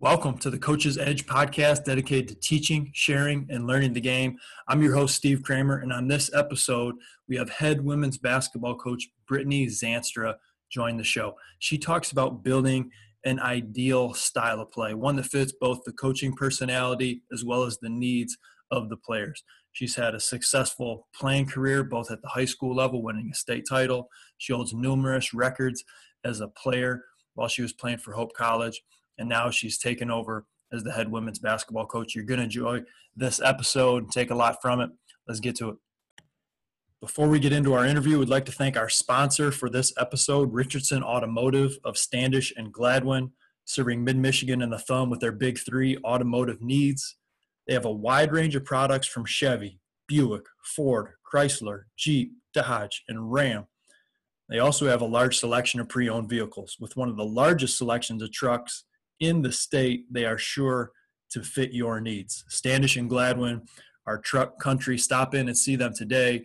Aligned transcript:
Welcome 0.00 0.38
to 0.38 0.50
the 0.50 0.60
Coach's 0.60 0.96
Edge 0.96 1.26
podcast 1.26 1.82
dedicated 1.82 2.28
to 2.28 2.36
teaching, 2.36 2.92
sharing, 2.94 3.48
and 3.50 3.66
learning 3.66 3.94
the 3.94 4.00
game. 4.00 4.38
I'm 4.68 4.80
your 4.80 4.94
host, 4.94 5.16
Steve 5.16 5.42
Kramer, 5.42 5.78
and 5.78 5.92
on 5.92 6.06
this 6.06 6.32
episode, 6.32 6.94
we 7.28 7.34
have 7.34 7.50
head 7.50 7.84
women's 7.84 8.16
basketball 8.16 8.76
coach 8.76 9.08
Brittany 9.26 9.66
Zanstra 9.66 10.36
join 10.70 10.98
the 10.98 11.02
show. 11.02 11.34
She 11.58 11.78
talks 11.78 12.12
about 12.12 12.44
building 12.44 12.92
an 13.24 13.40
ideal 13.40 14.14
style 14.14 14.60
of 14.60 14.70
play, 14.70 14.94
one 14.94 15.16
that 15.16 15.26
fits 15.26 15.52
both 15.60 15.80
the 15.84 15.90
coaching 15.90 16.32
personality 16.32 17.24
as 17.32 17.44
well 17.44 17.64
as 17.64 17.78
the 17.78 17.90
needs 17.90 18.38
of 18.70 18.90
the 18.90 18.98
players. 18.98 19.42
She's 19.72 19.96
had 19.96 20.14
a 20.14 20.20
successful 20.20 21.08
playing 21.12 21.46
career 21.46 21.82
both 21.82 22.12
at 22.12 22.22
the 22.22 22.28
high 22.28 22.44
school 22.44 22.76
level, 22.76 23.02
winning 23.02 23.30
a 23.32 23.36
state 23.36 23.64
title. 23.68 24.10
She 24.36 24.52
holds 24.52 24.72
numerous 24.72 25.34
records 25.34 25.82
as 26.24 26.40
a 26.40 26.46
player 26.46 27.02
while 27.34 27.48
she 27.48 27.62
was 27.62 27.72
playing 27.72 27.98
for 27.98 28.12
Hope 28.12 28.32
College 28.34 28.80
and 29.18 29.28
now 29.28 29.50
she's 29.50 29.78
taken 29.78 30.10
over 30.10 30.46
as 30.72 30.82
the 30.82 30.92
head 30.92 31.10
women's 31.10 31.38
basketball 31.38 31.86
coach. 31.86 32.14
You're 32.14 32.24
going 32.24 32.38
to 32.38 32.44
enjoy 32.44 32.82
this 33.16 33.40
episode 33.40 34.04
and 34.04 34.12
take 34.12 34.30
a 34.30 34.34
lot 34.34 34.60
from 34.60 34.80
it. 34.80 34.90
Let's 35.26 35.40
get 35.40 35.56
to 35.56 35.70
it. 35.70 35.76
Before 37.00 37.28
we 37.28 37.38
get 37.38 37.52
into 37.52 37.74
our 37.74 37.86
interview, 37.86 38.18
we'd 38.18 38.28
like 38.28 38.46
to 38.46 38.52
thank 38.52 38.76
our 38.76 38.88
sponsor 38.88 39.52
for 39.52 39.70
this 39.70 39.92
episode, 39.98 40.52
Richardson 40.52 41.02
Automotive 41.02 41.78
of 41.84 41.96
Standish 41.96 42.52
and 42.56 42.72
Gladwin, 42.72 43.30
serving 43.64 44.02
Mid 44.02 44.16
Michigan 44.16 44.62
and 44.62 44.72
the 44.72 44.78
Thumb 44.80 45.08
with 45.08 45.20
their 45.20 45.32
big 45.32 45.58
three 45.58 45.96
automotive 46.04 46.60
needs. 46.60 47.16
They 47.66 47.74
have 47.74 47.84
a 47.84 47.92
wide 47.92 48.32
range 48.32 48.56
of 48.56 48.64
products 48.64 49.06
from 49.06 49.26
Chevy, 49.26 49.78
Buick, 50.08 50.46
Ford, 50.64 51.10
Chrysler, 51.32 51.82
Jeep, 51.96 52.32
Dodge, 52.52 53.04
and 53.06 53.30
Ram. 53.30 53.66
They 54.48 54.58
also 54.58 54.88
have 54.88 55.02
a 55.02 55.06
large 55.06 55.38
selection 55.38 55.78
of 55.78 55.88
pre 55.88 56.08
owned 56.08 56.28
vehicles 56.28 56.78
with 56.80 56.96
one 56.96 57.08
of 57.08 57.16
the 57.16 57.24
largest 57.24 57.78
selections 57.78 58.22
of 58.22 58.32
trucks 58.32 58.84
in 59.20 59.42
the 59.42 59.52
state, 59.52 60.12
they 60.12 60.24
are 60.24 60.38
sure 60.38 60.92
to 61.30 61.42
fit 61.42 61.72
your 61.72 62.00
needs. 62.00 62.44
Standish 62.48 62.96
and 62.96 63.10
Gladwin 63.10 63.62
are 64.06 64.18
truck 64.18 64.58
country. 64.58 64.96
Stop 64.96 65.34
in 65.34 65.48
and 65.48 65.56
see 65.56 65.76
them 65.76 65.92
today. 65.94 66.44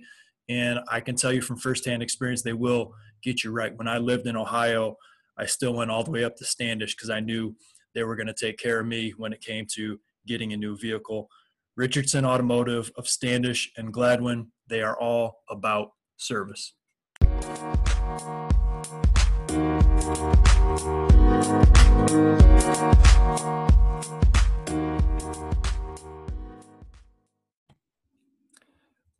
And 0.50 0.80
I 0.90 1.00
can 1.00 1.16
tell 1.16 1.32
you 1.32 1.42
from 1.42 1.58
firsthand 1.58 2.04
experience, 2.04 2.42
they 2.42 2.54
will 2.54 2.94
get 3.22 3.44
you 3.44 3.52
right. 3.52 3.76
When 3.78 3.88
I 3.88 3.98
lived 3.98 4.28
in 4.28 4.36
Ohio, 4.36 4.98
I 5.38 5.46
still 5.46 5.74
went 5.74 5.90
all 5.90 6.04
the 6.04 6.12
way 6.12 6.24
up 6.24 6.36
to 6.38 6.46
Standish 6.46 6.96
because 6.96 7.10
I 7.10 7.22
knew 7.22 7.56
they 7.96 8.04
were 8.04 8.16
going 8.16 8.28
to 8.28 8.34
take 8.34 8.58
care 8.58 8.80
of 8.80 8.88
me 8.88 9.14
when 9.18 9.34
it 9.34 9.42
came 9.42 9.66
to 9.76 10.00
getting 10.28 10.54
a 10.54 10.58
new 10.58 10.78
vehicle. 10.78 11.30
Richardson 11.76 12.26
Automotive 12.26 12.92
of 12.98 13.08
Standish 13.08 13.72
and 13.78 13.94
Gladwin, 13.94 14.48
they 14.68 14.82
are 14.82 15.00
all 15.00 15.40
about 15.50 15.92
service. 16.18 16.74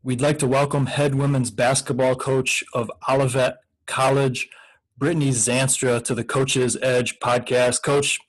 We'd 0.06 0.20
like 0.20 0.38
to 0.40 0.48
welcome 0.48 0.88
head 0.88 1.16
women's 1.16 1.50
basketball 1.50 2.16
coach 2.16 2.62
of 2.74 2.92
Olivet 3.08 3.60
College, 3.86 4.50
Brittany 4.98 5.30
Zanstra, 5.30 6.04
to 6.04 6.14
the 6.14 6.26
Coach's 6.26 6.76
Edge 6.82 7.20
podcast. 7.20 7.84
Coach, 7.84 8.20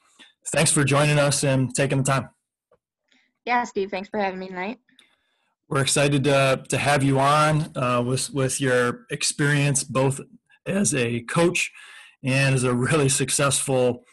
thanks 0.52 0.70
for 0.70 0.84
joining 0.84 1.18
us 1.18 1.42
and 1.42 1.74
taking 1.74 1.98
the 1.98 2.04
time. 2.04 2.28
Yeah, 3.44 3.64
Steve, 3.64 3.90
thanks 3.90 4.08
for 4.08 4.20
having 4.20 4.38
me 4.38 4.46
tonight. 4.46 4.78
We're 5.68 5.80
excited 5.80 6.22
to, 6.22 6.62
to 6.68 6.78
have 6.78 7.02
you 7.02 7.18
on 7.18 7.76
uh, 7.76 8.04
with, 8.06 8.32
with 8.32 8.60
your 8.60 9.06
experience 9.10 9.82
both 9.82 10.20
as 10.66 10.94
a 10.94 11.22
coach 11.22 11.72
and 12.22 12.54
as 12.54 12.62
a 12.62 12.72
really 12.72 13.08
successful 13.08 14.04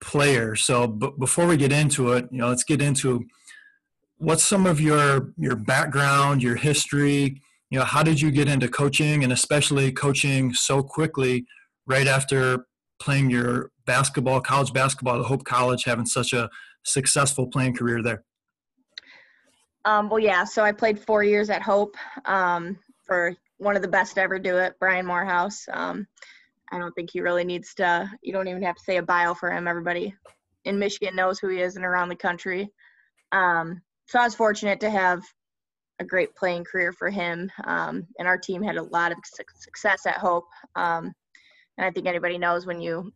player. 0.00 0.54
So, 0.54 0.86
b- 0.86 1.10
before 1.18 1.48
we 1.48 1.56
get 1.56 1.72
into 1.72 2.12
it, 2.12 2.28
you 2.30 2.38
know, 2.38 2.48
let's 2.48 2.62
get 2.62 2.80
into 2.80 3.26
what's 4.18 4.44
some 4.44 4.66
of 4.66 4.80
your 4.80 5.32
your 5.36 5.56
background, 5.56 6.42
your 6.42 6.56
history. 6.56 7.40
You 7.70 7.78
know, 7.78 7.84
how 7.84 8.02
did 8.02 8.20
you 8.20 8.30
get 8.30 8.48
into 8.48 8.68
coaching, 8.68 9.24
and 9.24 9.32
especially 9.32 9.92
coaching 9.92 10.52
so 10.54 10.82
quickly 10.82 11.46
right 11.86 12.06
after 12.06 12.66
playing 13.00 13.30
your 13.30 13.70
basketball, 13.86 14.40
college 14.40 14.72
basketball 14.72 15.20
at 15.20 15.26
Hope 15.26 15.44
College, 15.44 15.84
having 15.84 16.06
such 16.06 16.32
a 16.32 16.50
successful 16.84 17.46
playing 17.46 17.74
career 17.74 18.02
there? 18.02 18.24
Um, 19.84 20.08
well, 20.08 20.18
yeah. 20.18 20.44
So 20.44 20.62
I 20.62 20.72
played 20.72 20.98
four 20.98 21.22
years 21.22 21.50
at 21.50 21.62
Hope 21.62 21.96
um, 22.24 22.78
for 23.06 23.34
one 23.58 23.76
of 23.76 23.82
the 23.82 23.88
best 23.88 24.14
to 24.14 24.20
ever 24.20 24.38
do 24.38 24.56
it, 24.58 24.74
Brian 24.80 25.06
Morehouse. 25.06 25.64
Um, 25.72 26.06
I 26.70 26.78
don't 26.78 26.92
think 26.92 27.10
he 27.10 27.20
really 27.20 27.44
needs 27.44 27.74
to. 27.74 28.10
You 28.22 28.32
don't 28.32 28.48
even 28.48 28.62
have 28.62 28.76
to 28.76 28.82
say 28.82 28.98
a 28.98 29.02
bio 29.02 29.34
for 29.34 29.50
him. 29.50 29.66
Everybody 29.66 30.14
in 30.64 30.78
Michigan 30.78 31.16
knows 31.16 31.38
who 31.38 31.48
he 31.48 31.60
is 31.60 31.76
and 31.76 31.84
around 31.84 32.08
the 32.08 32.16
country. 32.16 32.70
Um, 33.32 33.80
so 34.08 34.18
I 34.18 34.24
was 34.24 34.34
fortunate 34.34 34.80
to 34.80 34.90
have 34.90 35.22
a 36.00 36.04
great 36.04 36.34
playing 36.34 36.64
career 36.64 36.92
for 36.92 37.10
him, 37.10 37.50
um, 37.64 38.06
and 38.18 38.28
our 38.28 38.38
team 38.38 38.62
had 38.62 38.76
a 38.76 38.82
lot 38.82 39.12
of 39.12 39.18
success 39.56 40.06
at 40.06 40.16
Hope. 40.18 40.46
Um, 40.76 41.12
and 41.76 41.86
I 41.86 41.90
think 41.90 42.06
anybody 42.06 42.38
knows 42.38 42.66
when 42.66 42.80
you 42.80 43.12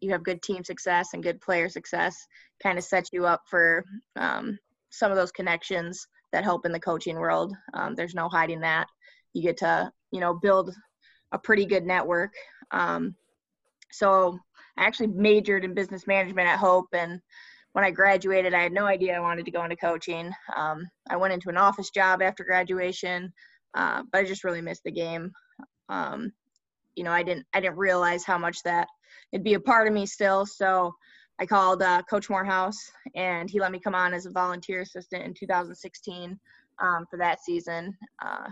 you 0.00 0.10
have 0.10 0.24
good 0.24 0.42
team 0.42 0.64
success 0.64 1.10
and 1.12 1.22
good 1.22 1.40
player 1.40 1.68
success, 1.68 2.16
kind 2.60 2.76
of 2.76 2.82
sets 2.84 3.10
you 3.12 3.24
up 3.24 3.42
for 3.48 3.84
um, 4.16 4.58
some 4.90 5.12
of 5.12 5.16
those 5.16 5.30
connections 5.30 6.06
that 6.32 6.42
help 6.42 6.66
in 6.66 6.72
the 6.72 6.80
coaching 6.80 7.16
world. 7.16 7.54
Um, 7.74 7.94
there's 7.94 8.14
no 8.14 8.28
hiding 8.28 8.60
that. 8.60 8.88
You 9.32 9.42
get 9.42 9.58
to 9.58 9.90
you 10.10 10.20
know 10.20 10.34
build 10.34 10.74
a 11.32 11.38
pretty 11.38 11.64
good 11.64 11.84
network 11.84 12.32
um, 12.72 13.14
so 13.92 14.38
I 14.76 14.84
actually 14.84 15.08
majored 15.08 15.64
in 15.64 15.74
business 15.74 16.06
management 16.06 16.48
at 16.48 16.58
Hope, 16.58 16.88
and 16.92 17.20
when 17.72 17.84
I 17.84 17.90
graduated, 17.90 18.54
I 18.54 18.62
had 18.62 18.72
no 18.72 18.86
idea 18.86 19.16
I 19.16 19.20
wanted 19.20 19.44
to 19.46 19.50
go 19.50 19.64
into 19.64 19.76
coaching. 19.76 20.30
Um, 20.54 20.86
I 21.08 21.16
went 21.16 21.32
into 21.32 21.48
an 21.48 21.56
office 21.56 21.90
job 21.90 22.20
after 22.22 22.44
graduation, 22.44 23.32
uh, 23.74 24.02
but 24.12 24.18
I 24.18 24.24
just 24.24 24.44
really 24.44 24.60
missed 24.60 24.84
the 24.84 24.92
game. 24.92 25.32
Um, 25.88 26.32
you 26.94 27.04
know, 27.04 27.12
I 27.12 27.22
didn't 27.22 27.46
I 27.54 27.60
didn't 27.60 27.78
realize 27.78 28.24
how 28.24 28.36
much 28.36 28.62
that 28.64 28.88
it'd 29.32 29.44
be 29.44 29.54
a 29.54 29.60
part 29.60 29.86
of 29.88 29.94
me 29.94 30.04
still. 30.04 30.44
So 30.44 30.94
I 31.38 31.46
called 31.46 31.82
uh, 31.82 32.02
Coach 32.08 32.28
Morehouse, 32.28 32.78
and 33.14 33.48
he 33.48 33.58
let 33.58 33.72
me 33.72 33.80
come 33.80 33.94
on 33.94 34.12
as 34.12 34.26
a 34.26 34.30
volunteer 34.30 34.82
assistant 34.82 35.24
in 35.24 35.34
2016 35.34 36.38
um, 36.78 37.06
for 37.10 37.16
that 37.16 37.40
season. 37.40 37.96
Uh, 38.22 38.48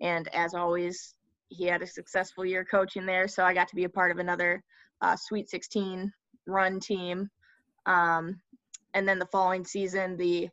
and 0.00 0.28
as 0.34 0.54
always, 0.54 1.14
he 1.48 1.66
had 1.66 1.82
a 1.82 1.86
successful 1.86 2.44
year 2.44 2.64
coaching 2.64 3.04
there, 3.04 3.28
so 3.28 3.44
I 3.44 3.54
got 3.54 3.68
to 3.68 3.76
be 3.76 3.84
a 3.84 3.88
part 3.88 4.10
of 4.10 4.18
another 4.18 4.62
uh, 5.02 5.16
Sweet 5.16 5.50
16 5.50 6.10
run 6.46 6.80
team. 6.80 7.28
Um, 7.86 8.40
and 8.94 9.06
then 9.06 9.18
the 9.18 9.26
following 9.26 9.64
season, 9.64 10.16
the 10.16 10.48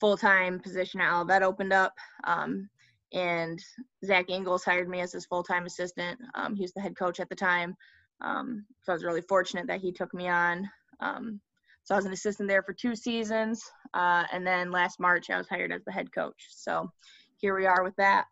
full-time 0.00 0.60
position 0.60 1.00
at 1.00 1.42
opened 1.42 1.72
up, 1.72 1.94
um, 2.24 2.68
and 3.12 3.62
Zach 4.04 4.26
Ingles 4.28 4.64
hired 4.64 4.88
me 4.88 5.00
as 5.00 5.12
his 5.12 5.26
full-time 5.26 5.66
assistant. 5.66 6.18
Um, 6.34 6.54
he 6.54 6.62
was 6.62 6.72
the 6.72 6.80
head 6.80 6.96
coach 6.96 7.20
at 7.20 7.28
the 7.28 7.34
time, 7.34 7.76
um, 8.20 8.66
so 8.82 8.92
I 8.92 8.94
was 8.94 9.04
really 9.04 9.22
fortunate 9.22 9.66
that 9.68 9.80
he 9.80 9.92
took 9.92 10.12
me 10.12 10.28
on. 10.28 10.68
Um, 11.00 11.40
so 11.84 11.94
I 11.94 11.98
was 11.98 12.06
an 12.06 12.12
assistant 12.12 12.48
there 12.48 12.62
for 12.62 12.72
two 12.72 12.96
seasons, 12.96 13.62
uh, 13.94 14.24
and 14.32 14.46
then 14.46 14.70
last 14.70 14.98
March 14.98 15.30
I 15.30 15.38
was 15.38 15.48
hired 15.48 15.72
as 15.72 15.84
the 15.84 15.92
head 15.92 16.12
coach. 16.12 16.48
So 16.50 16.90
here 17.36 17.56
we 17.56 17.66
are 17.66 17.84
with 17.84 17.94
that. 17.96 18.26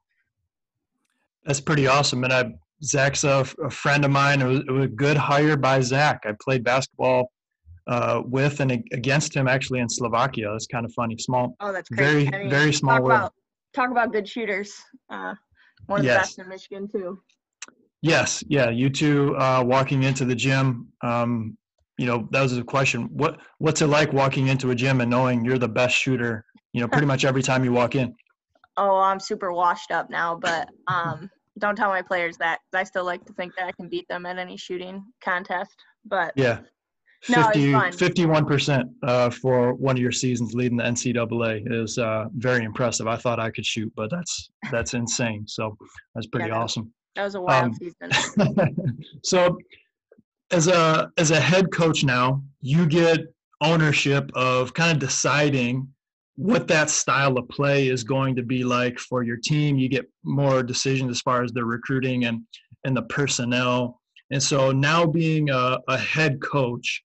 That's 1.45 1.61
pretty 1.61 1.87
awesome. 1.87 2.25
And 2.25 2.33
I, 2.33 2.53
Zach's 2.83 3.25
a, 3.25 3.47
a 3.62 3.71
friend 3.71 4.05
of 4.05 4.11
mine. 4.11 4.41
It 4.41 4.47
was, 4.47 4.59
it 4.61 4.71
was, 4.71 4.84
a 4.87 4.89
good 4.89 5.17
hire 5.17 5.56
by 5.56 5.81
Zach. 5.81 6.22
I 6.25 6.33
played 6.41 6.65
basketball 6.65 7.31
uh, 7.87 8.22
with 8.25 8.60
and 8.60 8.72
against 8.93 9.34
him 9.34 9.48
actually 9.48 9.81
in 9.81 9.88
Slovakia. 9.88 10.54
It's 10.54 10.66
kind 10.66 10.84
of 10.84 10.93
funny. 10.93 11.16
Small. 11.19 11.56
Oh, 11.60 11.72
that's 11.72 11.88
crazy. 11.88 12.31
Very, 12.31 12.34
I 12.34 12.38
mean, 12.38 12.50
very 12.50 12.72
small 12.72 12.97
talk 12.97 13.03
world. 13.03 13.20
About, 13.20 13.34
talk 13.75 13.91
about 13.91 14.12
good 14.12 14.28
shooters. 14.28 14.75
Uh, 15.10 15.34
one 15.87 16.00
of 16.00 16.06
the 16.06 16.12
best 16.12 16.38
in 16.38 16.48
Michigan 16.48 16.88
too. 16.88 17.21
Yes. 18.03 18.42
Yeah. 18.48 18.71
You 18.71 18.91
two 18.91 19.37
uh, 19.37 19.62
walking 19.65 20.03
into 20.03 20.25
the 20.25 20.34
gym. 20.34 20.88
Um, 21.03 21.56
you 21.98 22.06
know, 22.06 22.28
that 22.32 22.42
was 22.42 22.56
a 22.56 22.65
question. 22.65 23.09
What 23.12 23.38
What's 23.59 23.83
it 23.83 23.86
like 23.86 24.12
walking 24.12 24.48
into 24.48 24.71
a 24.71 24.74
gym 24.74 25.01
and 25.01 25.10
knowing 25.10 25.45
you're 25.45 25.59
the 25.59 25.68
best 25.68 25.95
shooter? 25.95 26.45
You 26.72 26.80
know, 26.80 26.89
pretty 26.89 27.07
much 27.12 27.24
every 27.24 27.42
time 27.42 27.65
you 27.65 27.72
walk 27.72 27.95
in 27.95 28.15
oh, 28.77 28.98
I'm 28.98 29.21
super 29.21 29.53
washed 29.53 29.91
up 29.91 30.10
now, 30.10 30.36
but 30.36 30.68
um, 30.86 31.30
don't 31.59 31.77
tell 31.77 31.89
my 31.89 32.03
players 32.03 32.36
that. 32.39 32.60
I 32.72 32.84
still 32.84 33.04
like 33.04 33.24
to 33.27 33.33
think 33.34 33.54
that 33.57 33.66
I 33.66 33.72
can 33.72 33.89
beat 33.89 34.07
them 34.09 34.27
at 34.27 34.39
any 34.39 34.57
shooting 34.57 35.04
contest. 35.22 35.74
But 36.04 36.33
yeah, 36.36 36.57
50, 36.57 36.68
no, 37.28 37.36
51% 37.36 38.84
uh, 39.04 39.30
for 39.30 39.74
one 39.74 39.97
of 39.97 40.03
your 40.03 40.13
seasons 40.13 40.54
leading 40.54 40.77
the 40.77 40.84
NCAA 40.84 41.63
is 41.72 41.97
uh, 41.98 42.24
very 42.36 42.65
impressive. 42.65 43.07
I 43.07 43.16
thought 43.16 43.39
I 43.39 43.51
could 43.51 43.65
shoot, 43.65 43.92
but 43.95 44.10
that's 44.10 44.51
that's 44.72 44.95
insane. 44.95 45.45
So 45.47 45.77
that's 46.15 46.27
pretty 46.27 46.48
yeah, 46.48 46.59
awesome. 46.59 46.92
That 47.15 47.24
was 47.24 47.34
a 47.36 47.41
wild 47.41 47.65
um, 47.65 47.74
season. 47.74 49.04
so 49.24 49.57
as 50.51 50.66
a 50.66 51.10
as 51.16 51.30
a 51.30 51.41
head 51.41 51.72
coach 51.72 52.03
now, 52.03 52.42
you 52.60 52.86
get 52.86 53.21
ownership 53.60 54.30
of 54.34 54.74
kind 54.74 54.92
of 54.92 54.98
deciding 54.98 55.89
what 56.36 56.66
that 56.66 56.91
style 56.91 57.39
of 57.39 57.48
play 57.48 57.89
is 57.89 58.03
going 58.03 58.34
to 58.34 58.42
be 58.42 58.65
like 58.65 58.98
for 58.98 59.22
your 59.22 59.36
team. 59.36 59.77
You 59.77 59.89
get 59.89 60.10
more 60.24 60.63
decisions 60.63 61.10
as 61.10 61.21
far 61.21 61.45
as 61.45 61.53
the 61.53 61.65
recruiting 61.65 62.24
and 62.24 62.42
and 62.84 62.97
the 62.97 63.03
personnel. 63.03 64.01
And 64.30 64.42
so 64.42 64.72
now 64.72 65.07
being 65.07 65.51
a, 65.51 65.78
a 65.89 65.97
head 65.97 66.41
coach, 66.41 67.03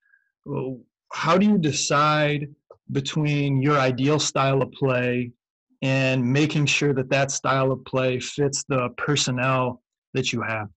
how 1.11 1.37
do 1.37 1.45
you 1.45 1.57
decide 1.57 2.47
between 2.91 3.61
your 3.61 3.77
ideal 3.77 4.19
style 4.19 4.61
of 4.61 4.71
play 4.71 5.31
and 5.81 6.23
making 6.25 6.65
sure 6.65 6.93
that 6.93 7.09
that 7.09 7.31
style 7.31 7.71
of 7.71 7.83
play 7.85 8.19
fits 8.19 8.63
the 8.67 8.89
personnel 8.97 9.81
that 10.13 10.33
you 10.33 10.41
have? 10.41 10.67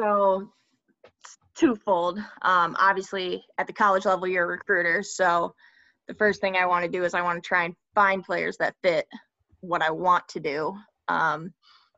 So, 0.00 0.50
twofold. 1.54 2.18
Um, 2.42 2.76
obviously, 2.78 3.44
at 3.58 3.66
the 3.66 3.72
college 3.72 4.04
level, 4.04 4.26
you're 4.26 4.44
a 4.44 4.48
recruiter. 4.48 5.02
So, 5.02 5.54
the 6.08 6.14
first 6.14 6.40
thing 6.40 6.56
I 6.56 6.66
want 6.66 6.84
to 6.84 6.90
do 6.90 7.04
is 7.04 7.14
I 7.14 7.22
want 7.22 7.42
to 7.42 7.46
try 7.46 7.64
and 7.64 7.74
find 7.94 8.22
players 8.22 8.56
that 8.58 8.74
fit 8.82 9.06
what 9.60 9.82
I 9.82 9.90
want 9.90 10.26
to 10.28 10.40
do. 10.40 10.76
Um, 11.08 11.52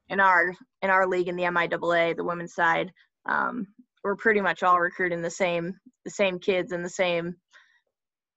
in 0.09 0.21
our 0.21 0.55
in 0.83 0.91
our 0.91 1.07
league 1.07 1.29
in 1.29 1.37
the 1.37 1.43
MIAA, 1.45 2.17
the 2.17 2.25
women's 2.25 2.55
side, 2.55 2.93
um, 3.27 3.67
we're 4.07 4.15
pretty 4.15 4.41
much 4.41 4.63
all 4.63 4.79
recruiting 4.79 5.21
the 5.21 5.29
same 5.29 5.75
the 6.05 6.11
same 6.13 6.39
kids 6.39 6.71
and 6.71 6.85
the 6.85 6.89
same 6.89 7.35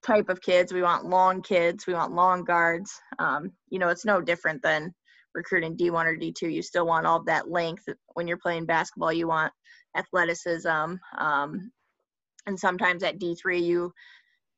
type 0.04 0.28
of 0.28 0.42
kids. 0.42 0.74
We 0.74 0.82
want 0.82 1.06
long 1.06 1.44
kids. 1.44 1.86
We 1.86 1.94
want 1.94 2.16
long 2.16 2.44
guards. 2.44 2.92
Um, 3.20 3.52
you 3.70 3.78
know, 3.78 3.90
it's 3.90 4.04
no 4.04 4.20
different 4.20 4.64
than 4.64 4.92
recruiting 5.36 5.78
D1 5.78 6.06
or 6.06 6.18
D2. 6.18 6.52
You 6.52 6.64
still 6.64 6.88
want 6.88 7.06
all 7.06 7.24
that 7.26 7.52
length 7.52 7.84
when 8.16 8.28
you're 8.28 8.40
playing 8.40 8.66
basketball. 8.66 9.14
You 9.14 9.28
want 9.28 9.54
athleticism. 9.96 10.96
Um, 11.20 11.72
and 12.48 12.60
sometimes 12.60 13.04
at 13.04 13.20
D3, 13.20 13.62
you, 13.62 13.94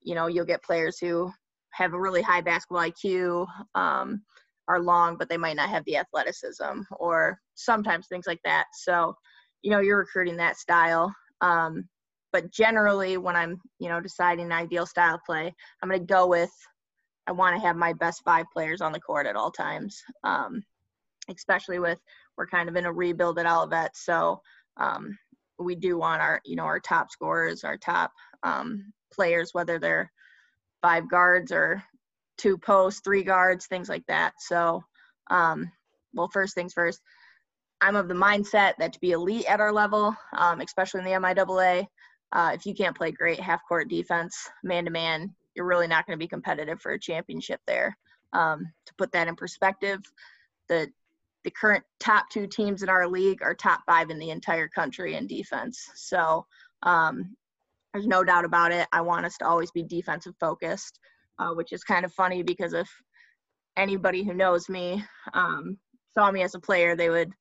you 0.02 0.16
know, 0.16 0.28
you'll 0.28 0.46
get 0.46 0.64
players 0.64 0.98
who 0.98 1.30
have 1.72 1.94
a 1.94 2.00
really 2.00 2.22
high 2.22 2.42
basketball 2.42 2.90
IQ, 2.90 3.48
um, 3.76 4.22
are 4.70 4.80
long, 4.80 5.18
but 5.18 5.28
they 5.28 5.38
might 5.38 5.58
not 5.58 5.70
have 5.70 5.84
the 5.84 5.98
athleticism 5.98 6.84
or 6.92 7.38
sometimes 7.56 8.08
things 8.08 8.28
like 8.28 8.40
that. 8.46 8.68
So, 8.74 9.14
you 9.62 9.72
know, 9.72 9.80
you're 9.80 9.98
recruiting 9.98 10.38
that 10.38 10.58
style. 10.58 11.14
Um, 11.42 11.88
but 12.32 12.52
generally 12.52 13.18
when 13.18 13.36
i'm 13.36 13.60
you 13.80 13.90
know 13.90 14.00
deciding 14.00 14.46
an 14.46 14.52
ideal 14.52 14.86
style 14.86 15.20
play 15.26 15.54
i'm 15.82 15.90
going 15.90 16.00
to 16.00 16.06
go 16.06 16.28
with 16.28 16.52
i 17.28 17.32
want 17.32 17.56
to 17.56 17.66
have 17.66 17.76
my 17.76 17.94
best 17.94 18.22
five 18.24 18.46
players 18.54 18.82
on 18.82 18.92
the 18.92 19.00
court 19.00 19.26
at 19.26 19.36
all 19.36 19.52
times 19.52 20.02
um, 20.24 20.64
especially 21.30 21.80
with 21.80 22.00
we're 22.38 22.48
kind 22.48 22.70
of 22.70 22.76
in 22.76 22.86
a 22.86 22.94
rebuild 22.94 23.40
at 23.40 23.46
olivet 23.46 23.96
so 23.96 24.42
um, 24.78 25.18
we 25.60 25.76
do 25.76 25.98
want 25.98 26.22
our 26.22 26.42
you 26.46 26.56
know 26.56 26.64
our 26.64 26.80
top 26.80 27.12
scorers 27.12 27.64
our 27.64 27.78
top 27.78 28.12
um, 28.44 28.92
players 29.14 29.54
whether 29.54 29.80
they're 29.80 30.12
five 30.82 31.10
guards 31.10 31.52
or 31.52 31.84
two 32.38 32.58
posts 32.58 33.02
three 33.04 33.24
guards 33.24 33.68
things 33.68 33.90
like 33.90 34.06
that 34.08 34.34
so 34.40 34.84
um, 35.30 35.72
well 36.14 36.30
first 36.32 36.56
things 36.56 36.74
first 36.74 37.00
i'm 37.82 37.96
of 37.96 38.08
the 38.08 38.14
mindset 38.14 38.74
that 38.78 38.94
to 38.94 39.00
be 39.00 39.12
elite 39.12 39.46
at 39.46 39.60
our 39.60 39.72
level 39.72 40.16
um, 40.38 40.62
especially 40.62 41.00
in 41.00 41.06
the 41.06 41.12
miaa 41.12 41.86
uh, 42.34 42.52
if 42.54 42.66
you 42.66 42.74
can't 42.74 42.96
play 42.96 43.12
great 43.12 43.40
half 43.40 43.62
court 43.68 43.90
defense, 43.90 44.50
man 44.64 44.86
to 44.86 44.92
man, 44.92 45.34
you're 45.56 45.66
really 45.66 45.88
not 45.88 46.06
going 46.06 46.18
to 46.18 46.24
be 46.24 46.28
competitive 46.28 46.80
for 46.82 46.94
a 46.94 47.00
championship 47.00 47.60
there. 47.68 47.98
Um, 48.34 48.72
to 48.86 48.94
put 48.98 49.12
that 49.12 49.28
in 49.28 49.36
perspective, 49.36 50.00
the 50.70 50.88
the 51.44 51.52
current 51.52 51.84
top 52.00 52.30
two 52.30 52.46
teams 52.46 52.84
in 52.84 52.90
our 52.90 53.08
league 53.08 53.42
are 53.42 53.56
top 53.56 53.82
five 53.88 54.12
in 54.12 54.20
the 54.20 54.30
entire 54.30 54.68
country 54.68 55.16
in 55.16 55.26
defense. 55.26 55.90
So 55.96 56.46
um, 56.84 57.36
there's 57.94 58.06
no 58.06 58.24
doubt 58.24 58.46
about 58.46 58.72
it. 58.72 58.88
I 58.92 59.02
want 59.02 59.26
us 59.26 59.38
to 59.38 59.48
always 59.48 59.72
be 59.72 59.82
defensive 59.82 60.36
focused, 60.40 61.00
uh, 61.40 61.50
which 61.56 61.74
is 61.74 61.84
kind 61.84 62.06
of 62.06 62.14
funny 62.14 62.44
because 62.44 62.74
if 62.74 62.88
anybody 63.76 64.24
who 64.24 64.36
knows 64.36 64.70
me 64.70 65.04
um, 65.34 65.80
saw 66.14 66.30
me 66.30 66.44
as 66.44 66.54
a 66.54 66.60
player, 66.60 66.96
they 66.96 67.10
would 67.10 67.34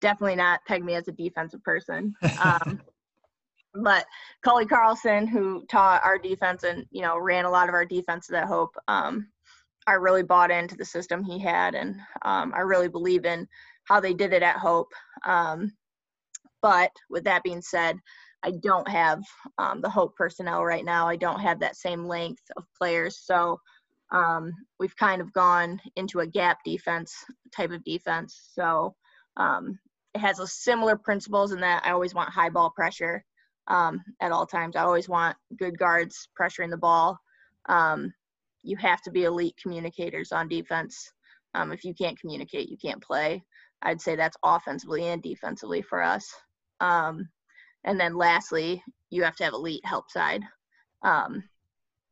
definitely 0.00 0.36
not 0.36 0.64
peg 0.66 0.84
me 0.84 0.94
as 0.94 1.08
a 1.08 1.12
defensive 1.12 1.62
person. 1.62 2.14
Um, 2.40 2.80
but 3.82 4.06
Cully 4.42 4.66
Carlson, 4.66 5.26
who 5.26 5.64
taught 5.66 6.04
our 6.04 6.18
defense 6.18 6.64
and 6.64 6.86
you 6.90 7.02
know 7.02 7.18
ran 7.18 7.44
a 7.44 7.50
lot 7.50 7.68
of 7.68 7.74
our 7.74 7.84
defenses 7.84 8.34
at 8.34 8.46
Hope, 8.46 8.74
um, 8.88 9.28
I 9.86 9.92
really 9.92 10.22
bought 10.22 10.50
into 10.50 10.76
the 10.76 10.84
system 10.84 11.22
he 11.22 11.38
had, 11.38 11.74
and 11.74 11.96
um, 12.22 12.52
I 12.54 12.60
really 12.60 12.88
believe 12.88 13.24
in 13.24 13.46
how 13.84 14.00
they 14.00 14.14
did 14.14 14.32
it 14.32 14.42
at 14.42 14.56
Hope. 14.56 14.92
Um, 15.24 15.72
but 16.60 16.90
with 17.08 17.24
that 17.24 17.44
being 17.44 17.62
said, 17.62 17.96
I 18.42 18.52
don't 18.62 18.88
have 18.88 19.22
um, 19.58 19.80
the 19.80 19.90
Hope 19.90 20.14
personnel 20.16 20.64
right 20.64 20.84
now. 20.84 21.08
I 21.08 21.16
don't 21.16 21.40
have 21.40 21.60
that 21.60 21.76
same 21.76 22.04
length 22.04 22.42
of 22.56 22.64
players, 22.76 23.18
so 23.18 23.60
um, 24.10 24.52
we've 24.78 24.96
kind 24.96 25.20
of 25.20 25.32
gone 25.32 25.80
into 25.96 26.20
a 26.20 26.26
gap 26.26 26.58
defense 26.64 27.14
type 27.54 27.70
of 27.70 27.84
defense. 27.84 28.50
So 28.54 28.94
um, 29.36 29.78
has 30.18 30.38
a 30.38 30.46
similar 30.46 30.96
principles 30.96 31.52
in 31.52 31.60
that 31.60 31.84
I 31.84 31.90
always 31.90 32.14
want 32.14 32.30
high 32.30 32.50
ball 32.50 32.70
pressure 32.70 33.24
um, 33.68 34.00
at 34.20 34.32
all 34.32 34.46
times. 34.46 34.76
I 34.76 34.82
always 34.82 35.08
want 35.08 35.36
good 35.56 35.78
guards 35.78 36.28
pressuring 36.38 36.70
the 36.70 36.76
ball. 36.76 37.18
Um, 37.68 38.12
you 38.62 38.76
have 38.76 39.02
to 39.02 39.10
be 39.10 39.24
elite 39.24 39.54
communicators 39.62 40.32
on 40.32 40.48
defense. 40.48 41.10
Um, 41.54 41.72
if 41.72 41.84
you 41.84 41.94
can't 41.94 42.18
communicate, 42.18 42.68
you 42.68 42.76
can't 42.76 43.02
play. 43.02 43.42
I'd 43.82 44.00
say 44.00 44.16
that's 44.16 44.36
offensively 44.42 45.06
and 45.06 45.22
defensively 45.22 45.82
for 45.82 46.02
us. 46.02 46.32
Um, 46.80 47.28
and 47.84 47.98
then 47.98 48.16
lastly, 48.16 48.82
you 49.10 49.22
have 49.22 49.36
to 49.36 49.44
have 49.44 49.52
elite 49.52 49.84
help 49.84 50.10
side. 50.10 50.42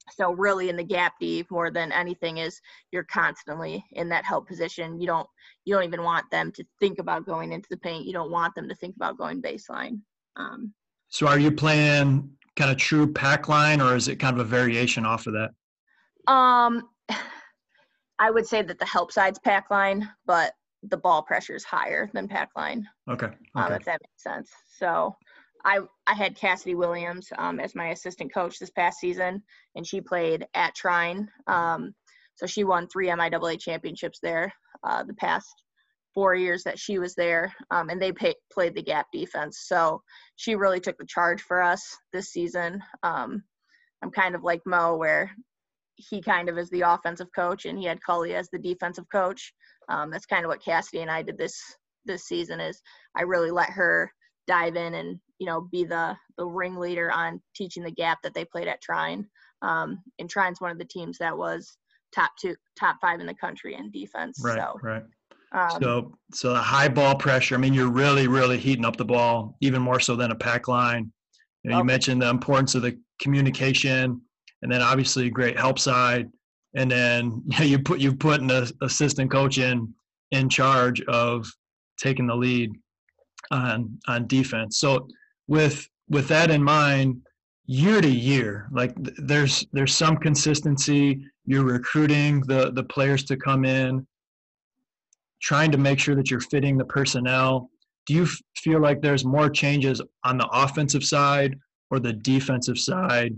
Um, 0.08 0.14
so 0.14 0.32
really 0.32 0.69
in 0.69 0.76
the 0.76 0.85
gap 0.85 1.14
D 1.20 1.44
more 1.50 1.70
than 1.70 1.93
anything 1.93 2.38
is 2.38 2.61
you're 2.93 3.05
constantly 3.05 3.85
in 3.93 4.08
that 4.11 4.25
help 4.25 4.47
position. 4.47 5.00
You 5.00 5.06
don't 5.06 5.29
you 5.64 5.75
don't 5.75 5.85
even 5.85 6.03
want 6.03 6.31
them 6.31 6.53
to 6.53 6.64
think 6.81 6.99
about 6.99 7.26
going 7.26 7.53
into 7.53 7.69
the 7.70 7.76
paint. 7.79 8.06
You 8.06 8.12
don't 8.12 8.31
want 8.31 8.55
them 8.55 8.69
to 8.69 8.75
think 8.75 8.97
about 8.97 9.19
going 9.19 9.43
baseline. 9.43 10.00
Um, 10.37 10.73
so 11.08 11.26
are 11.26 11.38
you 11.38 11.50
playing 11.50 12.31
kind 12.56 12.70
of 12.70 12.76
true 12.76 13.12
pack 13.12 13.49
line 13.49 13.81
or 13.81 13.97
is 13.97 14.08
it 14.08 14.17
kind 14.17 14.38
of 14.38 14.47
a 14.47 14.49
variation 14.49 15.05
off 15.06 15.26
of 15.26 15.35
that? 15.35 16.32
Um, 16.32 16.88
I 18.19 18.31
would 18.31 18.47
say 18.47 18.62
that 18.62 18.79
the 18.79 18.87
help 18.87 19.12
side's 19.12 19.38
pack 19.38 19.70
line, 19.70 20.09
but 20.25 20.52
the 20.82 20.97
ball 20.97 21.23
pressure 21.23 21.55
is 21.55 21.64
higher 21.64 22.11
than 22.14 22.29
pack 22.29 22.50
line. 22.56 22.87
Okay. 23.11 23.26
okay. 23.26 23.37
Um, 23.55 23.73
if 23.73 23.85
that 23.85 24.00
makes 24.02 24.23
sense. 24.23 24.50
So 24.79 25.14
I 25.67 25.81
I 26.07 26.15
had 26.15 26.37
Cassidy 26.37 26.77
Williams 26.77 27.29
um, 27.37 27.59
as 27.61 27.75
my 27.75 27.89
assistant 27.89 28.33
coach 28.33 28.59
this 28.59 28.71
past 28.71 29.01
season, 29.01 29.43
and 29.75 29.87
she 29.87 30.01
played 30.01 30.47
at 30.55 30.77
Trine. 30.77 31.29
Um, 31.49 31.93
so 32.37 32.47
she 32.47 32.65
won 32.65 32.87
three 32.87 33.09
MIAA 33.09 33.61
championships 33.61 34.21
there 34.23 34.53
uh, 34.85 35.03
the 35.03 35.15
past 35.15 35.49
four 36.15 36.35
years 36.35 36.63
that 36.65 36.79
she 36.79 36.99
was 36.99 37.15
there, 37.15 37.53
um, 37.71 37.91
and 37.91 38.01
they 38.01 38.13
pay, 38.13 38.35
played 38.53 38.75
the 38.75 38.83
gap 38.83 39.07
defense. 39.13 39.65
So 39.67 40.01
she 40.37 40.55
really 40.55 40.81
took 40.81 40.97
the 40.99 41.07
charge 41.07 41.43
for 41.43 41.61
us 41.61 41.83
this 42.12 42.31
season. 42.31 42.81
Um, 43.03 43.43
I'm 44.03 44.11
kind 44.11 44.35
of 44.35 44.45
like 44.45 44.62
Mo, 44.67 44.97
where 44.97 45.31
he 45.97 46.23
kind 46.23 46.49
of 46.49 46.59
is 46.59 46.71
the 46.71 46.83
offensive 46.83 47.29
coach, 47.35 47.64
and 47.67 47.79
he 47.79 47.87
had 47.87 48.02
Cully 48.02 48.35
as 48.35 48.49
the 48.50 48.59
defensive 48.59 49.07
coach. 49.11 49.52
Um, 49.88 50.11
that's 50.11 50.26
kind 50.26 50.45
of 50.45 50.49
what 50.49 50.64
Cassidy 50.64 51.02
and 51.02 51.11
I 51.11 51.23
did 51.23 51.37
this 51.37 51.61
this 52.05 52.25
season. 52.25 52.61
Is 52.61 52.81
I 53.17 53.23
really 53.23 53.50
let 53.50 53.71
her 53.71 54.12
dive 54.47 54.76
in 54.76 54.95
and 54.95 55.19
you 55.38 55.47
know 55.47 55.69
be 55.73 55.85
the 55.85 56.17
the 56.38 56.47
ringleader 56.47 57.11
on 57.11 57.41
teaching 57.55 57.83
the 57.83 57.91
gap 57.91 58.19
that 58.23 58.35
they 58.35 58.45
played 58.45 58.69
at 58.69 58.81
Trine. 58.83 59.26
Um, 59.62 60.03
and 60.19 60.29
Trine's 60.29 60.61
one 60.61 60.71
of 60.71 60.79
the 60.79 60.85
teams 60.85 61.19
that 61.19 61.37
was 61.37 61.79
top 62.15 62.33
two, 62.41 62.55
top 62.79 62.97
five 63.00 63.21
in 63.21 63.26
the 63.26 63.35
country 63.35 63.75
in 63.75 63.91
defense. 63.91 64.41
Right, 64.43 64.59
so, 64.59 64.79
right. 64.83 65.03
Um, 65.53 65.83
so, 65.83 66.19
so 66.33 66.53
the 66.53 66.61
high 66.61 66.88
ball 66.88 67.15
pressure. 67.15 67.55
I 67.55 67.59
mean, 67.59 67.73
you're 67.73 67.91
really, 67.91 68.29
really 68.29 68.59
heating 68.59 68.85
up 68.85 68.97
the 68.97 69.05
ball, 69.05 69.57
even 69.61 69.81
more 69.81 70.00
so 70.00 70.17
than 70.17 70.31
a 70.31 70.35
pack 70.35 70.69
line. 70.69 71.11
You, 71.62 71.71
know, 71.71 71.76
okay. 71.76 71.81
you 71.81 71.85
mentioned 71.85 72.23
the 72.23 72.29
importance 72.29 72.75
of 72.75 72.83
the 72.83 72.99
communication, 73.21 74.21
and 74.62 74.71
then 74.73 74.83
obviously 74.83 75.31
great 75.31 75.59
help 75.59 75.79
side, 75.79 76.31
and 76.75 76.91
then 76.91 77.43
you, 77.47 77.59
know, 77.59 77.65
you 77.65 77.79
put 77.79 78.00
you 78.00 78.15
put 78.15 78.41
an 78.41 78.50
assistant 78.83 79.31
coach 79.31 79.59
in 79.59 79.93
in 80.33 80.49
charge 80.49 81.00
of 81.03 81.50
taking 81.99 82.26
the 82.26 82.35
lead 82.35 82.73
on 83.50 83.99
on 84.09 84.26
defense. 84.26 84.79
So 84.79 85.09
with 85.49 85.88
with 86.09 86.29
that 86.29 86.50
in 86.50 86.62
mind, 86.62 87.23
year 87.67 88.00
to 88.00 88.09
year, 88.09 88.69
like 88.73 88.93
there's 88.97 89.67
there's 89.73 89.95
some 89.95 90.17
consistency. 90.17 91.25
You're 91.45 91.65
recruiting 91.65 92.41
the 92.43 92.73
the 92.73 92.85
players 92.85 93.25
to 93.25 93.37
come 93.37 93.65
in 93.65 94.07
trying 95.41 95.71
to 95.71 95.79
make 95.79 95.99
sure 95.99 96.15
that 96.15 96.31
you're 96.31 96.41
fitting 96.41 96.76
the 96.76 96.85
personnel. 96.85 97.71
Do 98.07 98.15
you 98.15 98.26
feel 98.57 98.81
like 98.81 99.00
there's 99.00 99.25
more 99.25 99.50
changes 99.50 100.00
on 100.25 100.38
the 100.38 100.49
offensive 100.53 101.05
side 101.05 101.59
or 101.91 101.99
the 101.99 102.12
defensive 102.12 102.79
side 102.79 103.35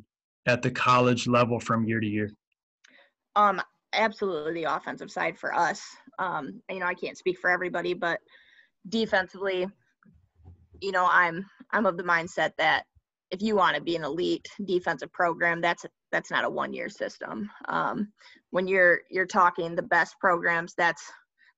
at 0.47 0.63
the 0.63 0.71
college 0.71 1.27
level 1.27 1.59
from 1.59 1.85
year 1.85 2.01
to 2.01 2.07
year? 2.07 2.31
Um, 3.37 3.61
absolutely 3.93 4.63
the 4.63 4.75
offensive 4.75 5.11
side 5.11 5.39
for 5.39 5.55
us. 5.55 5.83
Um, 6.19 6.63
you 6.71 6.79
know, 6.79 6.87
I 6.87 6.95
can't 6.95 7.17
speak 7.17 7.39
for 7.39 7.51
everybody, 7.51 7.95
but 7.95 8.21
defensively, 8.89 9.67
you 10.81 10.93
know, 10.93 11.07
I'm 11.11 11.47
I'm 11.71 11.87
of 11.87 11.97
the 11.97 12.03
mindset 12.03 12.53
that 12.59 12.85
if 13.31 13.43
you 13.43 13.57
want 13.57 13.77
to 13.77 13.83
be 13.83 13.97
an 13.97 14.05
elite 14.05 14.47
defensive 14.65 15.13
program, 15.13 15.61
that's 15.61 15.85
that's 16.11 16.31
not 16.31 16.45
a 16.45 16.51
one 16.51 16.73
year 16.73 16.89
system. 16.89 17.51
Um, 17.69 18.13
when 18.51 18.67
you're 18.67 19.01
you're 19.11 19.27
talking 19.27 19.75
the 19.75 19.83
best 19.83 20.15
programs, 20.21 20.75
that's 20.77 21.03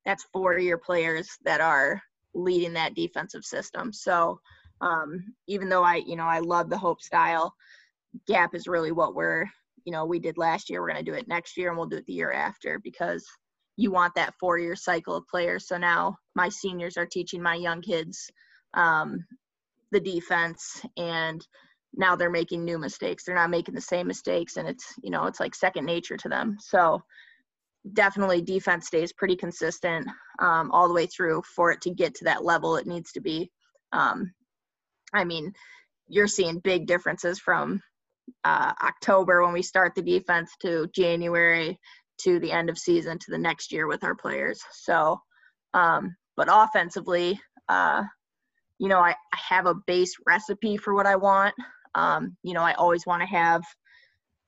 that's 0.05 0.27
four 0.33 0.59
year 0.59 0.79
players 0.79 1.29
that 1.45 1.61
are 1.61 2.03
leading 2.35 2.73
that 2.75 2.95
defensive 2.95 3.45
system. 3.45 3.93
So 3.93 4.41
um, 4.81 5.35
even 5.47 5.69
though 5.69 5.85
I, 5.85 5.97
you 5.97 6.17
know, 6.17 6.25
I 6.25 6.39
love 6.39 6.71
the 6.71 6.79
Hope 6.79 7.03
style, 7.03 7.55
gap 8.27 8.55
is 8.55 8.67
really 8.67 8.93
what 8.93 9.15
we're 9.15 9.47
you 9.85 9.93
know 9.93 10.05
we 10.05 10.19
did 10.19 10.39
last 10.39 10.71
year. 10.71 10.81
We're 10.81 10.93
going 10.93 11.05
to 11.05 11.11
do 11.11 11.17
it 11.17 11.29
next 11.29 11.57
year, 11.57 11.69
and 11.69 11.79
we'll 11.79 11.87
do 11.87 11.97
it 11.97 12.07
the 12.07 12.13
year 12.13 12.33
after 12.33 12.79
because 12.79 13.25
you 13.77 13.91
want 13.91 14.15
that 14.15 14.35
four 14.41 14.59
year 14.59 14.77
cycle 14.77 15.17
of 15.17 15.27
players. 15.29 15.69
So 15.69 15.79
now 15.79 16.17
my 16.35 16.49
seniors 16.49 16.97
are 16.97 17.07
teaching 17.07 17.43
my 17.43 17.55
young 17.55 17.81
kids 17.81 18.31
um, 18.75 19.25
the 19.93 20.01
defense 20.01 20.81
and 20.97 21.47
now 21.95 22.15
they're 22.15 22.31
making 22.31 22.65
new 22.65 22.79
mistakes. 22.79 23.25
They're 23.25 23.35
not 23.35 23.51
making 23.51 23.75
the 23.75 23.81
same 23.81 24.07
mistakes 24.07 24.57
and 24.57 24.69
it's, 24.69 24.95
you 25.03 25.11
know, 25.11 25.27
it's 25.27 25.41
like 25.41 25.55
second 25.55 25.85
nature 25.85 26.17
to 26.17 26.29
them. 26.29 26.57
So 26.61 27.03
definitely 27.93 28.43
defense 28.43 28.87
stays 28.87 29.13
pretty 29.13 29.37
consistent 29.37 30.07
um, 30.39 30.71
all 30.71 30.87
the 30.87 30.95
way 30.95 31.07
through 31.07 31.43
for 31.57 31.73
it 31.73 31.81
to 31.83 31.91
get 31.91 32.15
to 32.15 32.25
that 32.25 32.45
level 32.45 32.77
it 32.77 32.87
needs 32.87 33.13
to 33.13 33.21
be. 33.21 33.51
Um, 33.93 34.33
I 35.13 35.25
mean, 35.25 35.53
you're 36.09 36.29
seeing 36.29 36.61
big 36.61 36.87
differences 36.87 37.39
from 37.39 37.81
uh, 38.45 38.73
October 38.83 39.43
when 39.43 39.53
we 39.53 39.63
start 39.63 39.95
the 39.95 40.03
defense 40.03 40.53
to 40.63 40.89
January 40.95 41.79
to 42.19 42.39
the 42.39 42.53
end 42.53 42.69
of 42.69 42.79
season 42.79 43.19
to 43.19 43.31
the 43.31 43.39
next 43.39 43.73
year 43.73 43.87
with 43.87 44.05
our 44.05 44.15
players. 44.15 44.61
So, 44.73 45.19
um, 45.75 46.15
but 46.37 46.49
offensively, 46.51 47.41
uh, 47.69 48.03
you 48.81 48.89
know, 48.89 48.99
I, 48.99 49.11
I 49.11 49.39
have 49.49 49.67
a 49.67 49.75
base 49.75 50.17
recipe 50.27 50.77
for 50.77 50.95
what 50.95 51.07
I 51.07 51.15
want. 51.15 51.55
Um, 51.95 52.37
you 52.43 52.55
know, 52.55 52.63
I 52.63 52.73
always 52.75 53.07
want 53.07 53.23
to 53.23 53.27
have, 53.27 53.63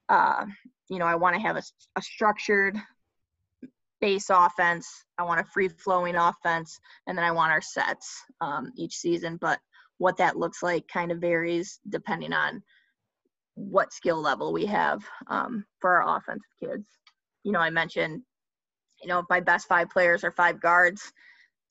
uh, 0.09 0.47
you 0.89 0.99
know, 0.99 1.07
I 1.07 1.15
want 1.15 1.37
to 1.37 1.43
have 1.43 1.57
a, 1.57 1.63
a 1.97 2.03
structured 2.03 2.77
base 4.01 4.31
offense. 4.31 4.89
I 5.19 5.23
want 5.23 5.41
a 5.41 5.45
free 5.45 5.69
flowing 5.69 6.17
offense, 6.17 6.81
and 7.07 7.17
then 7.17 7.25
I 7.25 7.31
want 7.31 7.53
our 7.53 7.61
sets 7.61 8.21
um, 8.41 8.73
each 8.77 8.97
season. 8.97 9.37
But 9.41 9.61
what 9.99 10.17
that 10.17 10.37
looks 10.37 10.63
like 10.63 10.89
kind 10.89 11.13
of 11.13 11.19
varies 11.19 11.79
depending 11.89 12.33
on 12.33 12.63
what 13.55 13.93
skill 13.93 14.21
level 14.21 14.53
we 14.53 14.67
have 14.67 15.05
um, 15.29 15.65
for 15.81 16.03
our 16.03 16.17
offensive 16.17 16.51
kids 16.59 16.87
you 17.45 17.53
know, 17.53 17.61
I 17.61 17.71
mentioned, 17.71 18.23
you 19.01 19.09
know, 19.09 19.25
my 19.29 19.41
best 19.41 19.67
five 19.67 19.91
players 19.91 20.25
are 20.25 20.31
five 20.31 20.61
guards, 20.61 21.13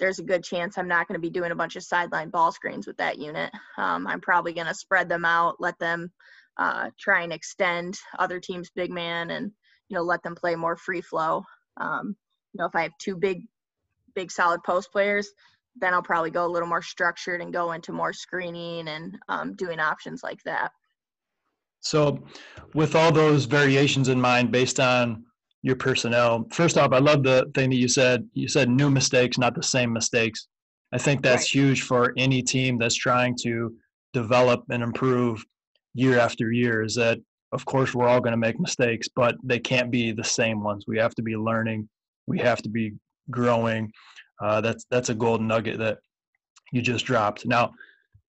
there's 0.01 0.19
a 0.19 0.23
good 0.23 0.43
chance 0.43 0.77
I'm 0.77 0.87
not 0.87 1.07
going 1.07 1.13
to 1.13 1.21
be 1.21 1.29
doing 1.29 1.51
a 1.51 1.55
bunch 1.55 1.75
of 1.75 1.83
sideline 1.83 2.31
ball 2.31 2.51
screens 2.51 2.87
with 2.87 2.97
that 2.97 3.19
unit. 3.19 3.51
Um, 3.77 4.07
I'm 4.07 4.19
probably 4.19 4.51
going 4.51 4.65
to 4.67 4.73
spread 4.73 5.07
them 5.07 5.23
out, 5.23 5.57
let 5.59 5.77
them 5.77 6.11
uh, 6.57 6.89
try 6.99 7.21
and 7.21 7.31
extend 7.31 7.99
other 8.17 8.39
teams' 8.39 8.71
big 8.75 8.91
man, 8.91 9.29
and 9.29 9.51
you 9.89 9.95
know, 9.95 10.01
let 10.01 10.23
them 10.23 10.35
play 10.35 10.55
more 10.55 10.75
free 10.75 11.01
flow. 11.01 11.43
Um, 11.77 12.15
you 12.51 12.57
know, 12.57 12.65
if 12.65 12.75
I 12.75 12.81
have 12.81 12.97
two 12.99 13.15
big, 13.15 13.43
big 14.15 14.31
solid 14.31 14.63
post 14.63 14.91
players, 14.91 15.29
then 15.79 15.93
I'll 15.93 16.01
probably 16.01 16.31
go 16.31 16.47
a 16.47 16.49
little 16.51 16.67
more 16.67 16.81
structured 16.81 17.39
and 17.39 17.53
go 17.53 17.73
into 17.73 17.93
more 17.93 18.11
screening 18.11 18.87
and 18.87 19.17
um, 19.29 19.53
doing 19.53 19.79
options 19.79 20.23
like 20.23 20.41
that. 20.43 20.71
So, 21.79 22.23
with 22.73 22.95
all 22.95 23.11
those 23.11 23.45
variations 23.45 24.09
in 24.09 24.19
mind, 24.19 24.51
based 24.51 24.79
on 24.79 25.25
your 25.63 25.75
personnel. 25.75 26.47
First 26.51 26.77
off, 26.77 26.91
I 26.91 26.99
love 26.99 27.23
the 27.23 27.49
thing 27.53 27.69
that 27.69 27.75
you 27.75 27.87
said. 27.87 28.27
You 28.33 28.47
said 28.47 28.69
new 28.69 28.89
mistakes, 28.89 29.37
not 29.37 29.55
the 29.55 29.63
same 29.63 29.93
mistakes. 29.93 30.47
I 30.93 30.97
think 30.97 31.21
that's 31.21 31.55
right. 31.55 31.61
huge 31.61 31.83
for 31.83 32.13
any 32.17 32.41
team 32.41 32.77
that's 32.77 32.95
trying 32.95 33.37
to 33.43 33.73
develop 34.13 34.63
and 34.69 34.83
improve 34.83 35.43
year 35.93 36.19
after 36.19 36.51
year. 36.51 36.83
Is 36.83 36.95
that, 36.95 37.19
of 37.51 37.63
course, 37.65 37.93
we're 37.93 38.07
all 38.07 38.19
going 38.19 38.33
to 38.33 38.37
make 38.37 38.59
mistakes, 38.59 39.07
but 39.15 39.35
they 39.43 39.59
can't 39.59 39.91
be 39.91 40.11
the 40.11 40.23
same 40.23 40.63
ones. 40.63 40.85
We 40.87 40.97
have 40.97 41.15
to 41.15 41.21
be 41.21 41.35
learning. 41.35 41.87
We 42.27 42.39
have 42.39 42.61
to 42.63 42.69
be 42.69 42.93
growing. 43.29 43.91
Uh, 44.41 44.61
that's 44.61 44.85
that's 44.89 45.09
a 45.09 45.15
golden 45.15 45.47
nugget 45.47 45.77
that 45.77 45.99
you 46.71 46.81
just 46.81 47.05
dropped. 47.05 47.45
Now, 47.45 47.71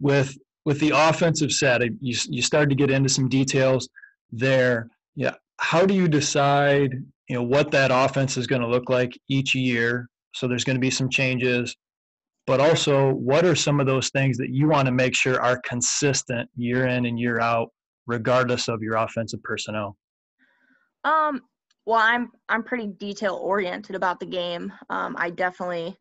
with 0.01 0.37
with 0.65 0.79
the 0.81 0.93
offensive 0.95 1.51
set, 1.51 1.83
you 1.83 2.17
you 2.29 2.43
started 2.43 2.69
to 2.69 2.77
get 2.77 2.91
into 2.91 3.09
some 3.09 3.29
details 3.29 3.89
there. 4.31 4.89
Yeah, 5.15 5.35
how 5.59 5.87
do 5.87 5.95
you 5.95 6.09
decide 6.09 7.03
you 7.33 7.39
know 7.39 7.45
what 7.45 7.71
that 7.71 7.91
offense 7.91 8.37
is 8.37 8.47
going 8.47 8.61
to 8.61 8.69
look 8.69 8.91
like 8.91 9.19
each 9.31 9.55
year. 9.55 10.07
So 10.35 10.47
there's 10.47 10.65
going 10.65 10.77
to 10.77 10.81
be 10.81 10.91
some 10.91 11.09
changes. 11.09 11.75
But 12.47 12.61
also 12.61 13.15
what 13.15 13.47
are 13.47 13.55
some 13.55 13.81
of 13.81 13.87
those 13.87 14.11
things 14.11 14.37
that 14.37 14.51
you 14.51 14.69
want 14.69 14.85
to 14.85 14.93
make 14.93 15.17
sure 15.17 15.41
are 15.41 15.59
consistent 15.65 16.51
year 16.57 16.89
in 16.89 17.07
and 17.07 17.19
year 17.19 17.41
out 17.41 17.71
regardless 18.07 18.69
of 18.69 18.83
your 18.83 18.97
offensive 18.97 19.43
personnel? 19.43 19.97
Um 21.05 21.41
well 21.87 22.01
i'm 22.03 22.31
i'm 22.51 22.63
pretty 22.63 22.87
detail 22.87 23.41
oriented 23.43 23.97
about 23.97 24.21
the 24.21 24.27
game. 24.27 24.71
Um, 24.91 25.17
i 25.19 25.31
definitely 25.31 25.97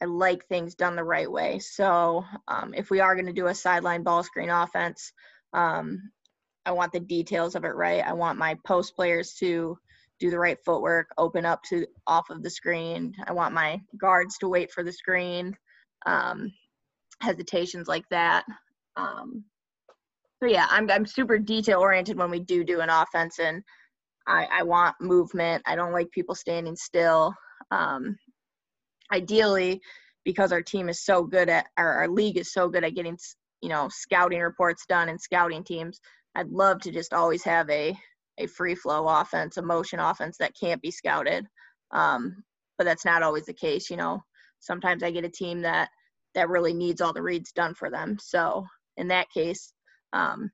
i 0.00 0.06
like 0.06 0.44
things 0.46 0.74
done 0.74 0.96
the 0.96 1.04
right 1.04 1.30
way. 1.30 1.60
So 1.60 2.24
um, 2.48 2.74
if 2.74 2.90
we 2.90 2.98
are 2.98 3.14
going 3.14 3.26
to 3.26 3.32
do 3.32 3.46
a 3.46 3.54
sideline 3.54 4.02
ball 4.02 4.24
screen 4.24 4.50
offense 4.50 5.12
um, 5.52 6.10
I 6.66 6.72
want 6.72 6.90
the 6.90 6.98
details 6.98 7.54
of 7.54 7.64
it 7.64 7.76
right. 7.76 8.04
I 8.04 8.14
want 8.14 8.36
my 8.36 8.56
post 8.66 8.96
players 8.96 9.34
to 9.34 9.78
do 10.22 10.30
the 10.30 10.38
right 10.38 10.58
footwork, 10.64 11.08
open 11.18 11.44
up 11.44 11.60
to 11.64 11.86
off 12.06 12.30
of 12.30 12.42
the 12.42 12.50
screen. 12.50 13.12
I 13.26 13.32
want 13.32 13.54
my 13.54 13.80
guards 14.00 14.38
to 14.38 14.48
wait 14.48 14.70
for 14.70 14.84
the 14.84 14.92
screen. 14.92 15.56
Um, 16.06 16.52
hesitations 17.20 17.88
like 17.88 18.08
that. 18.10 18.44
Um, 18.96 19.44
so 20.40 20.48
yeah, 20.48 20.66
I'm 20.70 20.90
I'm 20.90 21.06
super 21.06 21.38
detail 21.38 21.80
oriented 21.80 22.16
when 22.16 22.30
we 22.30 22.38
do 22.38 22.64
do 22.64 22.80
an 22.80 22.88
offense, 22.88 23.38
and 23.40 23.62
I, 24.26 24.46
I 24.52 24.62
want 24.62 24.94
movement. 25.00 25.62
I 25.66 25.74
don't 25.74 25.92
like 25.92 26.10
people 26.12 26.34
standing 26.34 26.76
still. 26.76 27.34
Um, 27.72 28.16
ideally, 29.12 29.80
because 30.24 30.52
our 30.52 30.62
team 30.62 30.88
is 30.88 31.04
so 31.04 31.24
good 31.24 31.48
at 31.48 31.66
our, 31.76 31.92
our 31.94 32.08
league 32.08 32.38
is 32.38 32.52
so 32.52 32.68
good 32.68 32.84
at 32.84 32.94
getting 32.94 33.18
you 33.60 33.68
know 33.68 33.88
scouting 33.90 34.40
reports 34.40 34.84
done 34.88 35.08
and 35.08 35.20
scouting 35.20 35.64
teams 35.64 36.00
I'd 36.34 36.48
love 36.48 36.80
to 36.82 36.92
just 36.92 37.12
always 37.12 37.44
have 37.44 37.68
a 37.68 37.96
a 38.42 38.48
free 38.48 38.74
flow 38.74 39.06
offense, 39.06 39.56
a 39.56 39.62
motion 39.62 39.98
offense 40.00 40.36
that 40.38 40.56
can't 40.58 40.82
be 40.82 40.90
scouted. 40.90 41.46
Um, 41.90 42.42
but 42.78 42.84
that's 42.84 43.04
not 43.04 43.22
always 43.22 43.46
the 43.46 43.54
case. 43.54 43.90
You 43.90 43.96
know, 43.96 44.22
sometimes 44.60 45.02
I 45.02 45.10
get 45.10 45.24
a 45.24 45.30
team 45.30 45.62
that 45.62 45.88
that 46.34 46.48
really 46.48 46.72
needs 46.72 47.00
all 47.00 47.12
the 47.12 47.22
reads 47.22 47.52
done 47.52 47.74
for 47.74 47.90
them. 47.90 48.16
So 48.18 48.66
in 48.96 49.08
that 49.08 49.30
case, 49.30 49.72
um, 50.12 50.50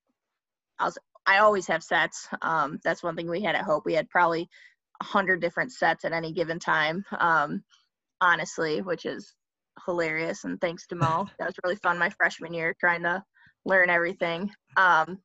I 0.78 0.84
was 0.86 0.98
I 1.26 1.38
always 1.38 1.66
have 1.66 1.82
sets. 1.82 2.26
Um, 2.42 2.80
that's 2.82 3.02
one 3.02 3.14
thing 3.14 3.28
we 3.28 3.42
had 3.42 3.54
at 3.54 3.64
Hope. 3.64 3.84
We 3.84 3.94
had 3.94 4.08
probably 4.08 4.48
a 5.00 5.04
hundred 5.04 5.40
different 5.40 5.72
sets 5.72 6.04
at 6.04 6.12
any 6.12 6.32
given 6.32 6.58
time. 6.58 7.04
Um, 7.18 7.62
honestly, 8.20 8.80
which 8.80 9.04
is 9.06 9.34
hilarious. 9.86 10.44
And 10.44 10.60
thanks 10.60 10.86
to 10.88 10.96
Mo, 10.96 11.26
that 11.38 11.46
was 11.46 11.54
really 11.64 11.76
fun 11.76 11.98
my 11.98 12.10
freshman 12.10 12.52
year 12.52 12.74
trying 12.80 13.02
to 13.02 13.22
learn 13.64 13.90
everything. 13.90 14.50
Um, 14.76 15.18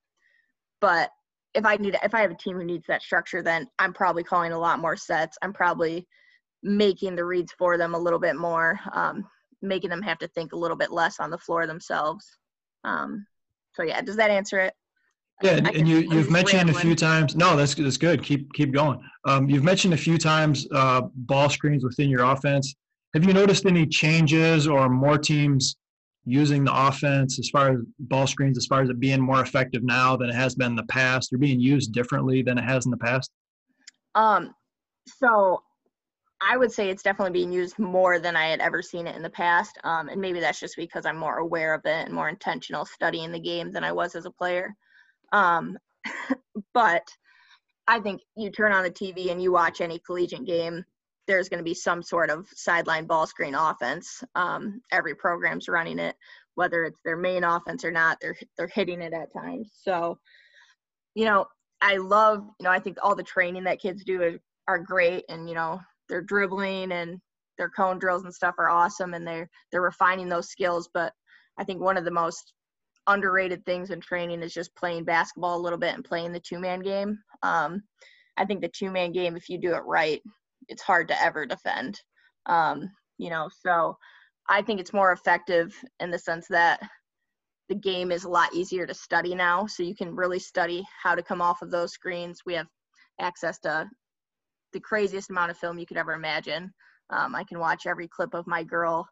but 0.82 1.10
if 1.54 1.66
I 1.66 1.76
need 1.78 1.98
if 2.04 2.14
I 2.14 2.22
have 2.22 2.32
a 2.32 2.36
team 2.36 2.58
who 2.58 2.66
needs 2.66 2.86
that 2.88 3.02
structure, 3.02 3.42
then 3.42 3.68
I'm 3.80 3.94
probably 3.94 4.24
calling 4.24 4.52
a 4.52 4.60
lot 4.60 4.80
more 4.80 4.96
sets. 4.96 5.38
I'm 5.42 5.54
probably 5.54 6.08
making 6.64 7.16
the 7.16 7.26
reads 7.26 7.52
for 7.58 7.78
them 7.78 7.94
a 7.94 8.00
little 8.00 8.20
bit 8.20 8.36
more, 8.36 8.80
um, 8.94 9.28
making 9.62 9.90
them 9.90 10.02
have 10.02 10.18
to 10.20 10.28
think 10.30 10.54
a 10.54 10.58
little 10.58 10.78
bit 10.78 10.92
less 10.92 11.20
on 11.20 11.30
the 11.30 11.38
floor 11.38 11.68
themselves. 11.68 12.26
Um, 12.84 13.26
so 13.76 13.84
yeah, 13.84 14.02
does 14.02 14.16
that 14.16 14.32
answer 14.32 14.60
it? 14.60 14.74
Yeah, 15.42 15.60
and 15.74 15.88
you 15.88 15.98
you've 15.98 16.32
mentioned 16.32 16.70
a 16.70 16.74
few 16.74 16.96
times. 16.96 17.36
No, 17.36 17.56
that's 17.56 17.76
that's 17.76 17.98
good. 17.98 18.24
Keep 18.24 18.54
keep 18.54 18.72
going. 18.72 19.00
Um, 19.26 19.50
you've 19.50 19.64
mentioned 19.64 19.94
a 19.94 19.98
few 19.98 20.18
times 20.18 20.68
uh, 20.72 21.02
ball 21.16 21.50
screens 21.50 21.84
within 21.84 22.10
your 22.10 22.24
offense. 22.24 22.76
Have 23.14 23.26
you 23.26 23.34
noticed 23.34 23.66
any 23.66 23.86
changes 23.86 24.68
or 24.68 24.90
more 24.90 25.18
teams 25.18 25.76
using 26.26 26.64
the 26.64 26.88
offense 26.88 27.40
as 27.40 27.50
far 27.50 27.72
as 27.72 27.80
ball 28.00 28.28
screens, 28.28 28.58
as 28.58 28.66
far 28.66 28.82
as 28.82 28.90
it 28.90 29.00
being 29.00 29.22
more 29.22 29.42
effective 29.42 29.84
now 29.84 30.16
than 30.16 30.30
it 30.30 30.36
has 30.36 30.56
been 30.56 30.72
in 30.72 30.76
the 30.76 30.84
past, 30.84 31.34
or 31.34 31.38
being 31.38 31.60
used 31.60 31.92
differently 31.92 32.42
than 32.42 32.58
it 32.58 32.64
has 32.64 32.86
in 32.86 32.92
the 32.92 32.98
past? 32.98 33.32
Um, 34.16 34.54
so 35.08 35.62
I 36.42 36.58
would 36.58 36.72
say 36.72 36.90
it's 36.90 37.04
definitely 37.04 37.32
being 37.32 37.52
used 37.52 37.80
more 37.80 38.20
than 38.20 38.36
I 38.36 38.48
had 38.48 38.60
ever 38.60 38.82
seen 38.82 39.08
it 39.08 39.16
in 39.16 39.22
the 39.22 39.30
past. 39.30 39.78
Um, 39.84 40.10
and 40.10 40.20
maybe 40.20 40.40
that's 40.40 40.60
just 40.60 40.76
because 40.76 41.06
I'm 41.06 41.18
more 41.18 41.38
aware 41.38 41.74
of 41.74 41.82
it 41.86 42.06
and 42.06 42.14
more 42.14 42.30
intentional 42.30 42.86
studying 42.86 43.32
the 43.32 43.40
game 43.40 43.72
than 43.72 43.84
I 43.84 43.92
was 43.92 44.16
as 44.16 44.26
a 44.26 44.32
player. 44.32 44.76
Um, 45.32 45.78
but 46.74 47.08
I 47.88 48.00
think 48.00 48.22
you 48.36 48.50
turn 48.52 48.72
on 48.72 48.84
the 48.84 48.92
TV 48.92 49.32
and 49.32 49.42
you 49.42 49.52
watch 49.52 49.82
any 49.82 50.00
collegiate 50.00 50.46
game, 50.46 50.86
there's 51.28 51.50
going 51.50 51.60
to 51.60 51.64
be 51.64 51.74
some 51.74 52.04
sort 52.04 52.30
of 52.30 52.48
sideline 52.54 53.06
ball 53.06 53.26
screen 53.28 53.56
offense. 53.56 54.24
Um, 54.36 54.82
every 54.92 55.16
program's 55.16 55.68
running 55.68 56.00
it, 56.00 56.16
whether 56.56 56.84
it's 56.84 57.00
their 57.04 57.18
main 57.18 57.44
offense 57.44 57.86
or 57.86 57.92
not. 57.92 58.18
They're 58.22 58.36
they're 58.58 58.68
hitting 58.68 59.02
it 59.02 59.14
at 59.14 59.34
times. 59.34 59.72
So, 59.82 60.20
you 61.16 61.26
know, 61.26 61.46
I 61.82 61.98
love. 61.98 62.46
You 62.60 62.66
know, 62.66 62.72
I 62.72 62.80
think 62.80 62.98
all 63.02 63.16
the 63.16 63.24
training 63.24 63.64
that 63.66 63.82
kids 63.82 64.04
do 64.04 64.22
are, 64.22 64.40
are 64.68 64.80
great, 64.80 65.24
and 65.30 65.48
you 65.48 65.56
know, 65.56 65.80
they're 66.10 66.22
dribbling 66.22 66.92
and 66.92 67.20
their 67.58 67.70
cone 67.70 68.00
drills 68.00 68.24
and 68.24 68.34
stuff 68.34 68.56
are 68.58 68.70
awesome, 68.70 69.14
and 69.14 69.26
they're 69.26 69.50
they're 69.72 69.82
refining 69.82 70.30
those 70.30 70.50
skills. 70.50 70.90
But 70.94 71.14
I 71.58 71.64
think 71.64 71.82
one 71.82 71.98
of 71.98 72.06
the 72.06 72.12
most 72.12 72.54
underrated 73.08 73.66
things 73.66 73.92
in 73.92 74.00
training 74.00 74.42
is 74.42 74.54
just 74.54 74.76
playing 74.76 75.04
basketball 75.04 75.58
a 75.58 75.62
little 75.62 75.78
bit 75.78 75.94
and 75.94 76.04
playing 76.04 76.32
the 76.32 76.40
two 76.40 76.60
man 76.60 76.80
game. 76.80 77.20
Um, 77.42 77.84
I 78.38 78.46
think 78.46 78.62
the 78.62 78.70
two 78.70 78.92
man 78.92 79.12
game, 79.12 79.36
if 79.36 79.50
you 79.50 79.58
do 79.60 79.76
it 79.76 79.84
right, 79.86 80.22
it's 80.68 80.82
hard 80.82 81.08
to 81.10 81.22
ever 81.22 81.46
defend. 81.46 82.00
Um, 82.46 82.90
you 83.18 83.30
know, 83.30 83.50
so 83.62 83.98
I 84.50 84.62
think 84.62 84.80
it's 84.80 84.94
more 84.94 85.12
effective 85.12 85.74
in 86.00 86.12
the 86.12 86.20
sense 86.20 86.48
that 86.50 86.82
the 87.70 87.76
game 87.76 88.12
is 88.12 88.26
a 88.26 88.30
lot 88.30 88.54
easier 88.54 88.86
to 88.86 88.94
study 88.94 89.36
now. 89.36 89.66
So 89.66 89.84
you 89.84 89.96
can 89.96 90.16
really 90.16 90.40
study 90.40 90.84
how 91.02 91.16
to 91.16 91.24
come 91.24 91.42
off 91.42 91.62
of 91.62 91.72
those 91.72 91.94
screens. 91.94 92.42
We 92.46 92.54
have 92.56 92.68
access 93.20 93.60
to 93.60 93.88
the 94.74 94.80
craziest 94.80 95.30
amount 95.30 95.52
of 95.52 95.58
film 95.58 95.80
you 95.80 95.86
could 95.86 95.98
ever 95.98 96.14
imagine. 96.14 96.74
Um, 97.10 97.36
I 97.36 97.44
can 97.44 97.60
watch 97.60 97.86
every 97.86 98.08
clip 98.08 98.34
of 98.34 98.48
my 98.48 98.64
girl 98.64 99.08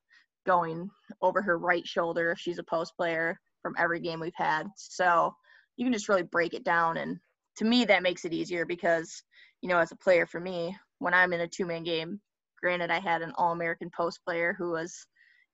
going 0.45 0.89
over 1.21 1.41
her 1.41 1.57
right 1.57 1.85
shoulder 1.87 2.31
if 2.31 2.39
she's 2.39 2.59
a 2.59 2.63
post 2.63 2.93
player 2.97 3.39
from 3.61 3.75
every 3.77 3.99
game 3.99 4.19
we've 4.19 4.33
had. 4.35 4.67
So 4.75 5.33
you 5.77 5.85
can 5.85 5.93
just 5.93 6.09
really 6.09 6.23
break 6.23 6.53
it 6.53 6.63
down. 6.63 6.97
And 6.97 7.17
to 7.57 7.65
me, 7.65 7.85
that 7.85 8.03
makes 8.03 8.25
it 8.25 8.33
easier 8.33 8.65
because, 8.65 9.23
you 9.61 9.69
know, 9.69 9.77
as 9.77 9.91
a 9.91 9.97
player 9.97 10.25
for 10.25 10.39
me, 10.39 10.75
when 11.01 11.15
I'm 11.15 11.33
in 11.33 11.41
a 11.41 11.47
two 11.47 11.65
man 11.65 11.83
game, 11.83 12.21
granted, 12.61 12.91
I 12.91 12.99
had 12.99 13.23
an 13.23 13.33
All 13.35 13.53
American 13.53 13.89
post 13.89 14.19
player 14.23 14.55
who 14.57 14.71
was, 14.71 14.95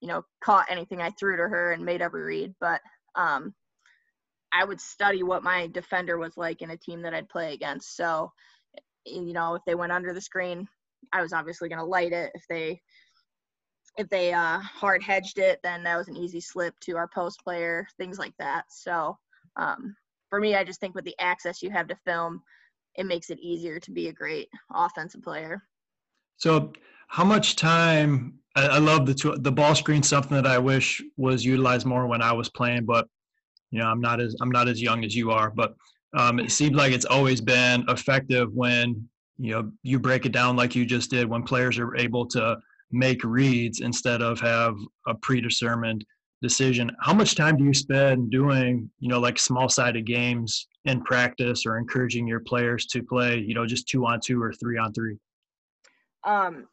you 0.02 0.10
know, 0.10 0.24
caught 0.44 0.68
anything 0.70 1.02
I 1.02 1.10
threw 1.12 1.38
to 1.38 1.48
her 1.48 1.72
and 1.72 1.86
made 1.86 2.02
every 2.02 2.22
read, 2.22 2.54
but 2.60 2.82
um, 3.16 3.54
I 4.52 4.66
would 4.66 4.82
study 4.82 5.24
what 5.24 5.44
my 5.44 5.68
defender 5.68 6.18
was 6.18 6.36
like 6.36 6.62
in 6.62 6.72
a 6.72 6.78
team 6.78 7.02
that 7.04 7.14
I'd 7.14 7.30
play 7.30 7.54
against. 7.54 7.96
So, 7.96 8.30
you 9.06 9.32
know, 9.32 9.56
if 9.56 9.62
they 9.66 9.74
went 9.74 9.94
under 9.94 10.14
the 10.14 10.20
screen, 10.20 10.68
I 11.14 11.22
was 11.22 11.32
obviously 11.32 11.70
going 11.70 11.80
to 11.80 11.86
light 11.86 12.12
it. 12.12 12.32
If 12.36 12.44
they 12.50 12.82
if 13.98 14.10
they 14.10 14.34
uh, 14.34 14.60
hard 14.60 15.02
hedged 15.02 15.40
it, 15.40 15.60
then 15.64 15.82
that 15.84 15.98
was 15.98 16.10
an 16.10 16.18
easy 16.18 16.42
slip 16.42 16.76
to 16.82 16.98
our 16.98 17.08
post 17.08 17.42
player, 17.42 17.88
things 17.98 18.20
like 18.20 18.34
that. 18.38 18.66
So 18.70 19.18
um, 19.56 19.96
for 20.30 20.42
me, 20.42 20.56
I 20.56 20.66
just 20.66 20.82
think 20.82 20.94
with 20.94 21.06
the 21.06 21.16
access 21.20 21.64
you 21.64 21.72
have 21.72 21.88
to 21.88 21.96
film, 22.06 22.44
it 22.98 23.06
makes 23.06 23.30
it 23.30 23.40
easier 23.40 23.80
to 23.80 23.92
be 23.92 24.08
a 24.08 24.14
great 24.14 24.50
offensive 24.74 25.22
player. 25.22 25.64
So, 26.38 26.74
how 27.08 27.24
much 27.24 27.56
time? 27.56 28.34
I, 28.56 28.80
love 28.80 29.06
the 29.06 29.38
the 29.40 29.52
ball 29.52 29.76
screen. 29.76 30.02
Something 30.02 30.36
that 30.36 30.48
I 30.48 30.58
wish 30.58 31.02
was 31.16 31.46
utilized 31.46 31.86
more 31.86 32.08
when 32.08 32.24
I 32.24 32.32
was 32.34 32.50
playing, 32.50 32.86
but 32.86 33.08
you 33.70 33.80
know, 33.80 33.86
I'm 33.86 34.02
not 34.02 34.20
as 34.20 34.36
I'm 34.42 34.50
not 34.50 34.68
as 34.68 34.82
young 34.82 35.06
as 35.06 35.16
you 35.16 35.32
are. 35.32 35.52
But 35.52 35.76
um, 36.16 36.40
it 36.40 36.52
seems 36.52 36.76
like 36.76 36.92
it's 36.92 37.06
always 37.06 37.40
been 37.40 37.86
effective 37.88 38.52
when 38.54 39.08
you 39.38 39.52
know 39.52 39.72
you 39.84 40.00
break 40.00 40.26
it 40.26 40.32
down 40.32 40.56
like 40.56 40.76
you 40.76 40.86
just 40.86 41.12
did 41.12 41.30
when 41.30 41.44
players 41.44 41.78
are 41.78 41.96
able 41.98 42.26
to 42.30 42.58
make 42.92 43.24
reads 43.24 43.82
instead 43.82 44.22
of 44.22 44.40
have 44.40 44.76
a 45.06 45.14
predetermined 45.16 46.04
decision. 46.42 46.92
How 47.02 47.14
much 47.14 47.36
time 47.36 47.58
do 47.58 47.64
you 47.64 47.74
spend 47.74 48.32
doing 48.32 48.90
you 49.00 49.10
know 49.10 49.20
like 49.20 49.40
small 49.40 49.70
sided 49.70 50.06
games 50.06 50.68
in 50.86 51.02
practice 51.04 51.66
or 51.66 51.78
encouraging 51.78 52.28
your 52.28 52.40
players 52.40 52.86
to 52.88 53.04
play 53.04 53.40
you 53.40 53.54
know 53.54 53.66
just 53.66 53.88
two 53.88 54.06
on 54.06 54.20
two 54.20 54.42
or 54.42 54.54
three 54.54 54.78
on 54.78 54.94
three? 54.94 55.18
Um 56.24 56.68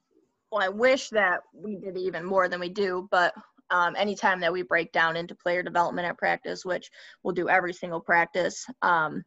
well 0.52 0.62
i 0.62 0.68
wish 0.68 1.09
that 1.09 1.40
we 1.52 1.76
did 1.76 1.97
even 1.97 2.25
more 2.25 2.49
than 2.49 2.61
we 2.61 2.68
do 2.68 3.09
but 3.11 3.35
um, 3.71 3.97
anytime 3.97 4.40
that 4.40 4.52
we 4.52 4.62
break 4.62 4.92
down 4.92 5.16
into 5.16 5.35
player 5.35 5.62
development 5.62 6.06
at 6.06 6.18
practice 6.18 6.64
which 6.64 6.90
we'll 7.23 7.35
do 7.35 7.49
every 7.49 7.73
single 7.73 8.00
practice 8.00 8.64
um, 8.83 9.25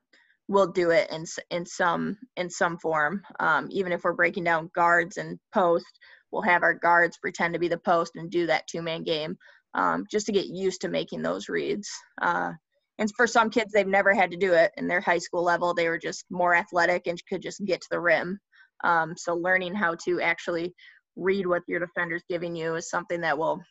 we'll 0.48 0.72
do 0.72 0.92
it 0.92 1.10
in 1.12 1.26
in 1.50 1.66
some 1.66 2.18
in 2.38 2.50
some 2.50 2.78
form. 2.78 3.22
Um, 3.40 3.68
even 3.72 3.92
if 3.92 4.04
we're 4.04 4.14
breaking 4.14 4.46
down 4.46 4.72
guards 4.74 5.18
and 5.18 5.40
post 5.54 6.00
we'll 6.32 6.42
have 6.42 6.64
our 6.64 6.74
guards 6.74 7.18
pretend 7.18 7.54
to 7.54 7.60
be 7.60 7.68
the 7.68 7.78
post 7.78 8.16
and 8.16 8.30
do 8.30 8.46
that 8.48 8.68
two 8.68 8.82
man 8.82 9.04
game 9.04 9.38
um, 9.74 10.06
just 10.10 10.26
to 10.26 10.32
get 10.32 10.48
used 10.48 10.82
to 10.82 10.90
making 10.90 11.22
those 11.22 11.50
reads. 11.50 11.90
Uh, 12.22 12.52
and 13.00 13.12
for 13.16 13.28
some 13.28 13.50
kids, 13.50 13.72
they've 13.72 13.88
never 13.88 14.14
had 14.14 14.32
to 14.32 14.38
do 14.38 14.54
it 14.54 14.72
in 14.78 14.88
their 14.88 15.02
high 15.02 15.20
school 15.20 15.44
level. 15.44 15.74
They 15.74 15.88
were 15.88 16.00
just 16.00 16.26
more 16.30 16.56
athletic 16.56 17.08
and 17.08 17.22
could 17.30 17.42
just 17.42 17.64
get 17.66 17.82
to 17.82 17.88
the 17.92 18.00
rim. 18.00 18.40
Um, 18.84 19.16
so 19.16 19.36
learning 19.36 19.76
how 19.76 19.96
to 20.06 20.22
actually 20.22 20.74
read 21.16 21.46
what 21.48 21.64
your 21.68 21.80
defender's 21.80 22.24
giving 22.30 22.56
you 22.56 22.76
is 22.76 22.90
something 22.90 23.22
that 23.22 23.38
will, 23.38 23.62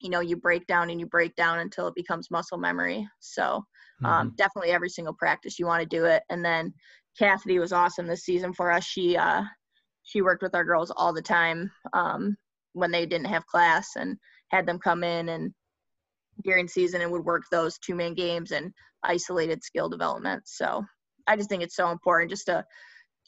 you 0.00 0.10
know, 0.10 0.20
you 0.20 0.36
break 0.36 0.66
down 0.66 0.90
and 0.90 1.00
you 1.00 1.06
break 1.06 1.34
down 1.36 1.60
until 1.60 1.86
it 1.86 1.94
becomes 1.94 2.30
muscle 2.30 2.58
memory. 2.58 3.06
So 3.20 3.64
um, 4.04 4.28
mm-hmm. 4.28 4.28
definitely 4.36 4.70
every 4.70 4.88
single 4.88 5.14
practice 5.14 5.58
you 5.58 5.66
want 5.66 5.82
to 5.82 5.96
do 5.96 6.04
it. 6.06 6.22
And 6.30 6.44
then 6.44 6.72
Cassidy 7.18 7.58
was 7.58 7.72
awesome 7.72 8.06
this 8.06 8.24
season 8.24 8.52
for 8.52 8.70
us. 8.70 8.84
She 8.84 9.16
uh, 9.16 9.42
she 10.02 10.22
worked 10.22 10.42
with 10.42 10.54
our 10.54 10.64
girls 10.64 10.90
all 10.96 11.12
the 11.12 11.22
time 11.22 11.70
um, 11.92 12.36
when 12.72 12.90
they 12.90 13.06
didn't 13.06 13.26
have 13.26 13.46
class 13.46 13.90
and 13.96 14.16
had 14.50 14.66
them 14.66 14.78
come 14.78 15.04
in 15.04 15.28
and 15.28 15.52
during 16.42 16.68
season 16.68 17.02
and 17.02 17.10
would 17.10 17.24
work 17.24 17.42
those 17.50 17.78
two 17.78 17.94
man 17.94 18.14
games 18.14 18.50
and 18.50 18.72
isolated 19.02 19.62
skill 19.62 19.88
development. 19.88 20.42
So 20.46 20.84
I 21.26 21.36
just 21.36 21.48
think 21.48 21.62
it's 21.62 21.76
so 21.76 21.90
important 21.90 22.30
just 22.30 22.46
to 22.46 22.64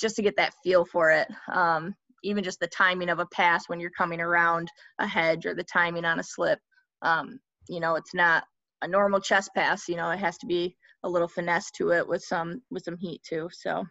just 0.00 0.16
to 0.16 0.22
get 0.22 0.36
that 0.36 0.54
feel 0.64 0.84
for 0.84 1.10
it. 1.10 1.28
Um, 1.52 1.94
even 2.24 2.44
just 2.44 2.60
the 2.60 2.68
timing 2.68 3.08
of 3.08 3.18
a 3.18 3.26
pass 3.26 3.68
when 3.68 3.80
you're 3.80 3.90
coming 3.90 4.20
around 4.20 4.68
a 4.98 5.06
hedge 5.06 5.44
or 5.44 5.54
the 5.54 5.64
timing 5.64 6.04
on 6.04 6.20
a 6.20 6.22
slip. 6.22 6.58
Um, 7.02 7.38
you 7.68 7.80
know, 7.80 7.96
it's 7.96 8.14
not 8.14 8.44
a 8.82 8.88
normal 8.88 9.20
chest 9.20 9.50
pass. 9.54 9.88
You 9.88 9.96
know, 9.96 10.10
it 10.10 10.18
has 10.18 10.38
to 10.38 10.46
be 10.46 10.76
a 11.04 11.08
little 11.08 11.28
finesse 11.28 11.70
to 11.72 11.90
it 11.90 12.06
with 12.06 12.22
some 12.22 12.62
with 12.70 12.84
some 12.84 12.96
heat 12.96 13.22
too. 13.28 13.48
So. 13.52 13.84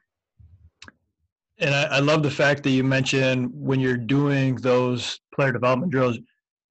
And 1.60 1.76
I, 1.76 1.84
I 1.84 2.00
love 2.00 2.24
the 2.24 2.32
fact 2.32 2.64
that 2.64 2.72
you 2.72 2.84
mentioned 2.84 3.52
when 3.54 3.80
you're 3.80 3.98
doing 3.98 4.56
those 4.56 5.20
player 5.36 5.52
development 5.52 5.92
drills, 5.92 6.18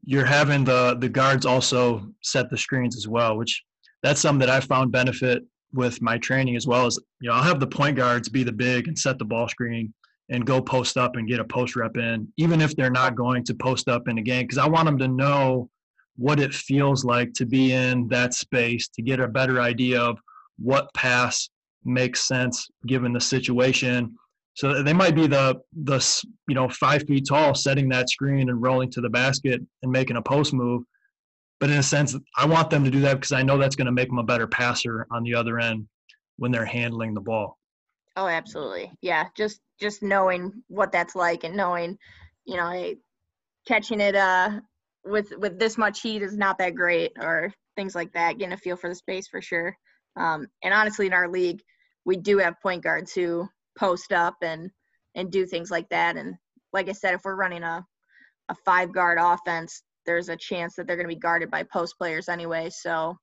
you're 0.05 0.25
having 0.25 0.65
the 0.65 0.97
the 0.99 1.09
guards 1.09 1.47
also 1.47 2.07
set 2.23 2.51
the 2.51 2.59
screens 2.59 2.97
as 2.97 3.07
well, 3.09 3.37
which 3.37 3.63
that's 4.03 4.21
something 4.21 4.47
that 4.47 4.51
I 4.51 4.61
found 4.61 4.93
benefit 4.93 5.43
with 5.73 6.03
my 6.03 6.19
training 6.19 6.57
as 6.57 6.67
well 6.67 6.87
as 6.87 6.99
you 7.21 7.29
know 7.29 7.37
I'll 7.37 7.43
have 7.43 7.61
the 7.61 7.67
point 7.67 7.97
guards 7.97 8.29
be 8.29 8.43
the 8.43 8.53
big 8.53 8.89
and 8.89 8.99
set 8.99 9.19
the 9.19 9.25
ball 9.25 9.49
screen 9.49 9.93
and 10.31 10.47
go 10.47 10.61
post 10.61 10.97
up 10.97 11.17
and 11.17 11.29
get 11.29 11.41
a 11.41 11.45
post 11.45 11.77
rep 11.77 11.97
in, 11.97 12.33
even 12.37 12.61
if 12.61 12.75
they're 12.77 12.91
not 12.91 13.17
going 13.17 13.45
to 13.45 13.55
post 13.55 13.89
up 13.89 14.09
in 14.09 14.19
a 14.19 14.23
game, 14.23 14.45
because 14.45 14.59
I 14.59 14.69
want 14.69 14.87
them 14.87 14.99
to 14.99 15.09
know 15.09 15.69
what 16.17 16.39
it 16.39 16.55
feels 16.55 17.05
like 17.05 17.33
to 17.33 17.47
be 17.47 17.73
in 17.73 18.07
that 18.09 18.35
space 18.35 18.89
to 18.89 19.03
get 19.03 19.21
a 19.21 19.27
better 19.27 19.61
idea 19.61 20.01
of 20.01 20.19
what 20.59 20.93
pass 20.95 21.49
makes 21.85 22.29
sense 22.29 22.69
given 22.87 23.13
the 23.13 23.21
situation 23.21 24.15
so 24.55 24.83
they 24.83 24.93
might 24.93 25.15
be 25.15 25.27
the 25.27 25.61
the 25.85 26.25
you 26.49 26.55
know 26.55 26.69
five 26.69 27.05
feet 27.07 27.27
tall, 27.29 27.55
setting 27.55 27.89
that 27.91 28.11
screen 28.11 28.49
and 28.49 28.61
rolling 28.61 28.91
to 28.93 29.01
the 29.01 29.11
basket 29.11 29.61
and 29.83 29.93
making 29.93 30.17
a 30.17 30.23
post 30.23 30.53
move. 30.53 30.83
But 31.61 31.71
in 31.71 31.79
a 31.79 31.83
sense, 31.83 32.17
I 32.37 32.47
want 32.47 32.71
them 32.71 32.85
to 32.85 32.91
do 32.91 33.01
that 33.01 33.15
because 33.15 33.33
I 33.33 33.43
know 33.43 33.59
that's 33.59 33.77
going 33.77 33.87
to 33.87 33.93
make 33.93 34.09
them 34.09 34.19
a 34.19 34.25
better 34.25 34.47
passer 34.47 35.07
on 35.11 35.23
the 35.23 35.35
other 35.35 35.61
end 35.61 35.87
when 36.37 36.51
they're 36.51 36.65
handling 36.65 37.15
the 37.15 37.21
ball. 37.21 37.59
Oh, 38.17 38.27
absolutely. 38.27 38.91
Yeah, 39.03 39.29
just 39.37 39.61
just 39.79 40.03
knowing 40.03 40.53
what 40.69 40.93
that's 40.93 41.15
like 41.15 41.45
and 41.45 41.57
knowing, 41.57 41.97
you 42.45 42.57
know, 42.57 42.71
hey, 42.71 42.97
catching 43.67 44.01
it 44.01 44.17
uh 44.17 44.61
with 45.05 45.33
with 45.39 45.59
this 45.59 45.79
much 45.79 46.01
heat 46.01 46.23
is 46.23 46.37
not 46.37 46.59
that 46.59 46.75
great 46.75 47.13
or 47.21 47.53
things 47.77 47.95
like 47.95 48.13
that. 48.13 48.39
Getting 48.39 48.53
a 48.53 48.57
feel 48.57 48.77
for 48.77 48.89
the 48.89 48.95
space 48.95 49.29
for 49.29 49.41
sure. 49.41 49.77
Um, 50.17 50.49
and 50.63 50.75
honestly, 50.75 51.07
in 51.07 51.13
our 51.13 51.29
league, 51.29 51.63
we 52.05 52.17
do 52.17 52.39
have 52.39 52.61
point 52.61 52.83
guards 52.83 53.13
who 53.13 53.49
post 53.81 54.13
up 54.13 54.37
and 54.43 54.71
and 55.17 55.33
do 55.33 55.47
things 55.47 55.71
like 55.71 55.89
that. 55.89 56.17
And 56.17 56.37
like 56.73 56.89
I 56.89 56.93
said, 56.93 57.15
if 57.15 57.23
we're 57.25 57.35
running 57.35 57.65
a 57.65 57.85
a 58.51 58.55
five 58.65 58.93
guard 58.93 59.19
offense, 59.21 59.83
there's 60.07 60.29
a 60.29 60.37
chance 60.37 60.75
that 60.75 60.87
they're 60.87 60.97
going 60.97 61.09
to 61.09 61.15
be 61.15 61.21
guarded 61.21 61.51
by 61.51 61.63
post 61.65 61.97
players 61.99 62.29
anyway. 62.29 62.69
So 62.71 63.17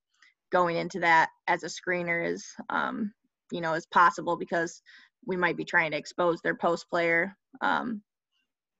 going 0.50 0.76
into 0.76 1.00
that 1.00 1.28
as 1.46 1.62
a 1.62 1.66
screener 1.66 2.26
is 2.26 2.46
um, 2.70 3.12
you 3.52 3.60
know 3.60 3.74
is 3.74 3.86
possible 3.86 4.36
because 4.36 4.82
we 5.26 5.36
might 5.36 5.56
be 5.56 5.64
trying 5.64 5.92
to 5.92 5.96
expose 5.96 6.40
their 6.42 6.54
post 6.56 6.88
player 6.90 7.36
um, 7.60 8.02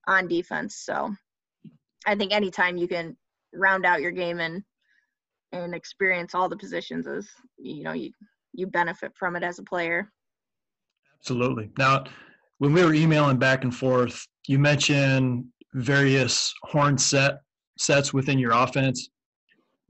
on 0.07 0.29
defense. 0.29 0.83
So 0.85 1.15
I 2.07 2.15
think 2.15 2.33
anytime 2.33 2.77
you 2.77 2.89
can 2.89 3.17
round 3.55 3.87
out 3.87 4.03
your 4.03 4.13
game 4.13 4.41
and 4.41 4.63
and 5.53 5.75
experience 5.75 6.35
all 6.35 6.49
the 6.49 6.57
positions 6.57 7.07
is 7.07 7.29
you 7.59 7.83
know 7.83 7.93
you 7.93 8.11
you 8.55 8.67
benefit 8.67 9.13
from 9.17 9.37
it 9.37 9.43
as 9.43 9.59
a 9.59 9.63
player. 9.63 10.11
Absolutely. 11.21 11.71
Now, 11.79 12.05
when 12.59 12.73
we 12.73 12.85
were 12.85 12.95
emailing 12.95 13.39
back 13.39 13.65
and 13.65 13.75
forth, 13.75 14.27
you 14.47 14.59
mentioned 14.59 15.45
various 15.75 16.55
horn 16.63 16.99
set 16.99 17.41
sets 17.79 18.13
within 18.13 18.39
your 18.39 18.53
offense. 18.53 19.11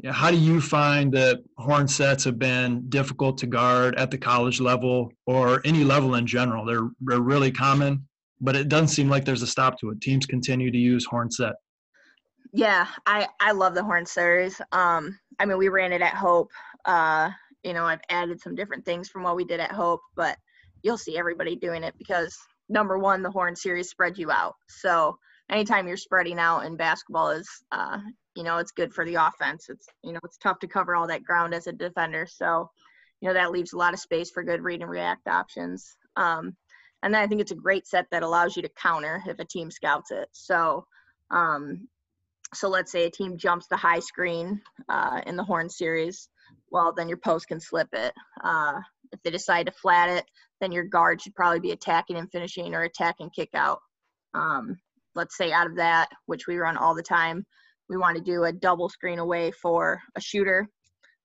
How 0.06 0.30
do 0.30 0.36
you 0.36 0.60
find 0.60 1.12
that 1.14 1.38
horn 1.56 1.88
sets 1.88 2.24
have 2.24 2.38
been 2.38 2.88
difficult 2.88 3.38
to 3.38 3.46
guard 3.46 3.96
at 3.96 4.10
the 4.10 4.18
college 4.18 4.60
level 4.60 5.10
or 5.26 5.60
any 5.64 5.82
level 5.82 6.14
in 6.14 6.26
general? 6.26 6.64
They're, 6.64 6.88
they're 7.00 7.20
really 7.20 7.50
common, 7.50 8.06
but 8.40 8.54
it 8.54 8.68
doesn't 8.68 8.88
seem 8.88 9.08
like 9.08 9.24
there's 9.24 9.42
a 9.42 9.46
stop 9.46 9.80
to 9.80 9.90
it. 9.90 10.00
Teams 10.00 10.26
continue 10.26 10.70
to 10.70 10.78
use 10.78 11.04
horn 11.04 11.30
set. 11.30 11.54
Yeah, 12.52 12.86
I, 13.06 13.26
I 13.40 13.52
love 13.52 13.74
the 13.74 13.82
horn 13.82 14.06
series. 14.06 14.60
Um, 14.72 15.18
I 15.38 15.44
mean, 15.44 15.58
we 15.58 15.68
ran 15.68 15.92
it 15.92 16.00
at 16.00 16.14
Hope. 16.14 16.50
Uh, 16.84 17.30
you 17.64 17.72
know, 17.72 17.84
I've 17.84 18.00
added 18.08 18.40
some 18.40 18.54
different 18.54 18.84
things 18.84 19.08
from 19.08 19.24
what 19.24 19.36
we 19.36 19.44
did 19.44 19.60
at 19.60 19.72
Hope, 19.72 20.00
but 20.14 20.36
you'll 20.82 20.98
see 20.98 21.18
everybody 21.18 21.56
doing 21.56 21.82
it 21.82 21.94
because 21.98 22.36
number 22.68 22.98
one, 22.98 23.22
the 23.22 23.30
horn 23.30 23.56
series 23.56 23.90
spreads 23.90 24.18
you 24.18 24.30
out. 24.30 24.54
So 24.68 25.18
anytime 25.50 25.88
you're 25.88 25.96
spreading 25.96 26.38
out 26.38 26.64
in 26.66 26.76
basketball 26.76 27.30
is, 27.30 27.48
uh, 27.72 27.98
you 28.34 28.42
know, 28.42 28.58
it's 28.58 28.72
good 28.72 28.92
for 28.92 29.04
the 29.04 29.16
offense. 29.16 29.68
It's, 29.68 29.86
you 30.02 30.12
know, 30.12 30.20
it's 30.24 30.38
tough 30.38 30.58
to 30.60 30.68
cover 30.68 30.94
all 30.94 31.06
that 31.08 31.24
ground 31.24 31.54
as 31.54 31.66
a 31.66 31.72
defender. 31.72 32.26
So, 32.30 32.70
you 33.20 33.28
know, 33.28 33.34
that 33.34 33.50
leaves 33.50 33.72
a 33.72 33.78
lot 33.78 33.94
of 33.94 34.00
space 34.00 34.30
for 34.30 34.42
good 34.42 34.62
read 34.62 34.80
and 34.80 34.90
react 34.90 35.26
options. 35.26 35.96
Um, 36.16 36.56
and 37.02 37.14
then 37.14 37.22
I 37.22 37.26
think 37.26 37.40
it's 37.40 37.52
a 37.52 37.56
great 37.56 37.86
set 37.86 38.06
that 38.10 38.22
allows 38.22 38.56
you 38.56 38.62
to 38.62 38.70
counter 38.70 39.22
if 39.26 39.38
a 39.38 39.44
team 39.44 39.70
scouts 39.70 40.10
it. 40.10 40.28
So, 40.32 40.86
um, 41.30 41.88
so 42.54 42.68
let's 42.68 42.90
say 42.90 43.04
a 43.04 43.10
team 43.10 43.36
jumps 43.36 43.66
the 43.66 43.76
high 43.76 44.00
screen 44.00 44.60
uh, 44.88 45.20
in 45.26 45.36
the 45.36 45.44
horn 45.44 45.68
series. 45.68 46.28
well, 46.70 46.92
then 46.92 47.08
your 47.08 47.18
post 47.18 47.48
can 47.48 47.60
slip 47.60 47.88
it. 47.92 48.12
Uh, 48.42 48.80
if 49.12 49.22
they 49.22 49.30
decide 49.30 49.66
to 49.66 49.72
flat 49.72 50.10
it, 50.10 50.24
then 50.60 50.72
your 50.72 50.84
guard 50.84 51.20
should 51.20 51.34
probably 51.34 51.60
be 51.60 51.72
attacking 51.72 52.16
and 52.16 52.30
finishing 52.30 52.74
or 52.74 52.82
attacking 52.82 53.30
kick 53.30 53.50
out. 53.54 53.80
Um, 54.34 54.76
let's 55.14 55.36
say 55.36 55.52
out 55.52 55.66
of 55.66 55.76
that, 55.76 56.08
which 56.26 56.46
we 56.46 56.58
run 56.58 56.76
all 56.76 56.94
the 56.94 57.02
time, 57.02 57.44
we 57.88 57.96
want 57.96 58.16
to 58.16 58.22
do 58.22 58.44
a 58.44 58.52
double 58.52 58.88
screen 58.88 59.18
away 59.18 59.50
for 59.50 60.00
a 60.16 60.20
shooter. 60.20 60.68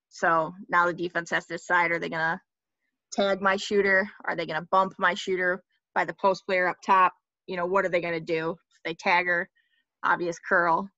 So 0.09 0.53
now 0.69 0.85
the 0.85 0.93
defense 0.93 1.31
has 1.31 1.45
to 1.47 1.55
decide 1.55 1.91
are 1.91 1.99
they 1.99 2.09
going 2.09 2.21
to 2.21 2.39
tag 3.11 3.41
my 3.41 3.57
shooter? 3.57 4.09
Are 4.25 4.35
they 4.35 4.45
going 4.45 4.59
to 4.59 4.67
bump 4.71 4.93
my 4.97 5.13
shooter 5.13 5.63
by 5.93 6.05
the 6.05 6.15
post 6.21 6.45
player 6.45 6.67
up 6.67 6.77
top? 6.85 7.13
You 7.47 7.57
know, 7.57 7.65
what 7.65 7.85
are 7.85 7.89
they 7.89 8.01
going 8.01 8.13
to 8.13 8.19
do? 8.19 8.51
If 8.51 8.83
they 8.85 8.93
tag 8.93 9.25
her, 9.27 9.49
obvious 10.03 10.37
curl. 10.39 10.89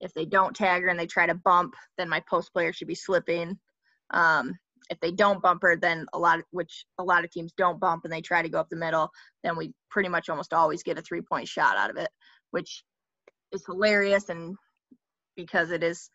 If 0.00 0.14
they 0.14 0.24
don't 0.24 0.54
tag 0.54 0.82
her 0.82 0.88
and 0.88 0.98
they 0.98 1.06
try 1.06 1.26
to 1.26 1.34
bump, 1.34 1.74
then 1.96 2.08
my 2.08 2.22
post 2.28 2.52
player 2.52 2.72
should 2.72 2.88
be 2.88 2.94
slipping. 2.94 3.58
Um, 4.10 4.52
if 4.90 4.98
they 5.00 5.12
don't 5.12 5.42
bump 5.42 5.62
her, 5.62 5.76
then 5.76 6.06
a 6.12 6.18
lot 6.18 6.38
of 6.38 6.44
which 6.50 6.84
a 6.98 7.04
lot 7.04 7.24
of 7.24 7.30
teams 7.30 7.52
don't 7.56 7.80
bump 7.80 8.04
and 8.04 8.12
they 8.12 8.20
try 8.20 8.42
to 8.42 8.48
go 8.48 8.58
up 8.58 8.68
the 8.70 8.76
middle, 8.76 9.10
then 9.42 9.56
we 9.56 9.72
pretty 9.90 10.08
much 10.08 10.28
almost 10.28 10.52
always 10.52 10.82
get 10.82 10.98
a 10.98 11.02
three 11.02 11.20
point 11.20 11.48
shot 11.48 11.76
out 11.76 11.90
of 11.90 11.96
it, 11.96 12.10
which 12.50 12.82
is 13.52 13.64
hilarious 13.66 14.28
and 14.28 14.56
because 15.36 15.70
it 15.70 15.82
is 15.82 16.10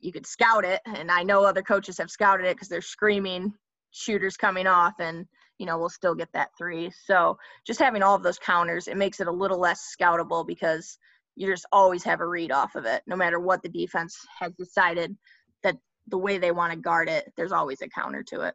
you 0.00 0.12
could 0.12 0.26
scout 0.26 0.64
it 0.64 0.80
and 0.86 1.10
I 1.10 1.22
know 1.22 1.44
other 1.44 1.62
coaches 1.62 1.98
have 1.98 2.10
scouted 2.10 2.46
it 2.46 2.56
because 2.56 2.68
they're 2.68 2.80
screaming 2.80 3.52
shooters 3.92 4.36
coming 4.36 4.66
off 4.66 4.94
and 4.98 5.26
you 5.58 5.66
know 5.66 5.78
we'll 5.78 5.88
still 5.88 6.14
get 6.14 6.28
that 6.34 6.48
three. 6.58 6.90
So 7.06 7.38
just 7.66 7.80
having 7.80 8.02
all 8.02 8.16
of 8.16 8.22
those 8.22 8.38
counters, 8.38 8.88
it 8.88 8.96
makes 8.96 9.20
it 9.20 9.28
a 9.28 9.32
little 9.32 9.58
less 9.58 9.82
scoutable 9.82 10.44
because 10.44 10.98
you 11.36 11.50
just 11.50 11.66
always 11.72 12.04
have 12.04 12.20
a 12.20 12.26
read 12.26 12.52
off 12.52 12.74
of 12.74 12.84
it, 12.86 13.02
no 13.06 13.16
matter 13.16 13.40
what 13.40 13.62
the 13.62 13.68
defense 13.68 14.16
has 14.40 14.52
decided 14.54 15.16
that 15.62 15.76
the 16.08 16.18
way 16.18 16.38
they 16.38 16.50
want 16.50 16.72
to 16.72 16.78
guard 16.78 17.08
it, 17.08 17.32
there's 17.36 17.52
always 17.52 17.80
a 17.82 17.88
counter 17.88 18.22
to 18.24 18.42
it. 18.42 18.54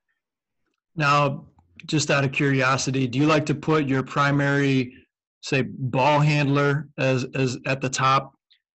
Now, 0.96 1.46
just 1.86 2.12
out 2.12 2.24
of 2.24 2.32
curiosity, 2.32 3.08
do 3.08 3.20
you 3.20 3.26
like 3.26 3.46
to 3.48 3.56
put 3.56 3.88
your 3.88 4.04
primary, 4.04 4.94
say, 5.42 5.62
ball 5.62 6.20
handler 6.20 6.90
as 6.98 7.26
as 7.36 7.58
at 7.66 7.82
the 7.82 7.90
top, 7.90 8.34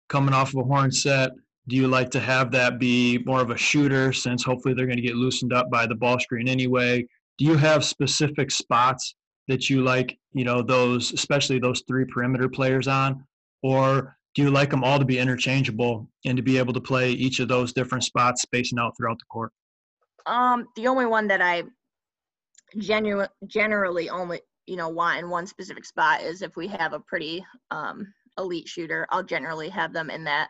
coming 0.08 0.34
off 0.34 0.54
of 0.54 0.60
a 0.60 0.64
horn 0.64 0.92
set? 0.92 1.30
Do 1.68 1.76
you 1.76 1.88
like 1.88 2.10
to 2.10 2.20
have 2.20 2.50
that 2.52 2.78
be 2.78 3.18
more 3.24 3.40
of 3.40 3.50
a 3.50 3.56
shooter, 3.56 4.12
since 4.12 4.42
hopefully 4.44 4.74
they're 4.74 4.86
going 4.86 4.96
to 4.96 5.02
get 5.02 5.16
loosened 5.16 5.52
up 5.52 5.70
by 5.70 5.86
the 5.86 5.94
ball 5.94 6.18
screen 6.18 6.48
anyway? 6.48 7.06
Do 7.38 7.44
you 7.44 7.56
have 7.56 7.84
specific 7.84 8.50
spots 8.50 9.14
that 9.48 9.68
you 9.68 9.82
like, 9.82 10.18
you 10.32 10.44
know, 10.44 10.62
those 10.62 11.12
especially 11.12 11.58
those 11.58 11.82
three 11.88 12.04
perimeter 12.04 12.48
players 12.48 12.88
on, 12.88 13.24
or 13.62 14.16
do 14.34 14.42
you 14.42 14.50
like 14.50 14.70
them 14.70 14.82
all 14.84 14.98
to 14.98 15.04
be 15.04 15.18
interchangeable 15.18 16.08
and 16.24 16.36
to 16.36 16.42
be 16.42 16.58
able 16.58 16.72
to 16.72 16.80
play 16.80 17.10
each 17.10 17.40
of 17.40 17.48
those 17.48 17.72
different 17.72 18.04
spots 18.04 18.42
spacing 18.42 18.78
out 18.78 18.94
throughout 18.96 19.18
the 19.18 19.26
court? 19.26 19.52
Um, 20.26 20.66
the 20.76 20.86
only 20.86 21.06
one 21.06 21.28
that 21.28 21.42
I 21.42 21.64
genu- 22.78 23.26
generally 23.46 24.08
only 24.08 24.40
you 24.66 24.76
know 24.76 24.88
want 24.88 25.18
in 25.18 25.28
one 25.28 25.46
specific 25.46 25.84
spot 25.84 26.22
is 26.22 26.42
if 26.42 26.56
we 26.56 26.68
have 26.68 26.92
a 26.92 27.00
pretty 27.00 27.44
um, 27.70 28.06
elite 28.38 28.68
shooter. 28.68 29.06
I'll 29.10 29.22
generally 29.22 29.68
have 29.68 29.92
them 29.92 30.08
in 30.08 30.24
that 30.24 30.48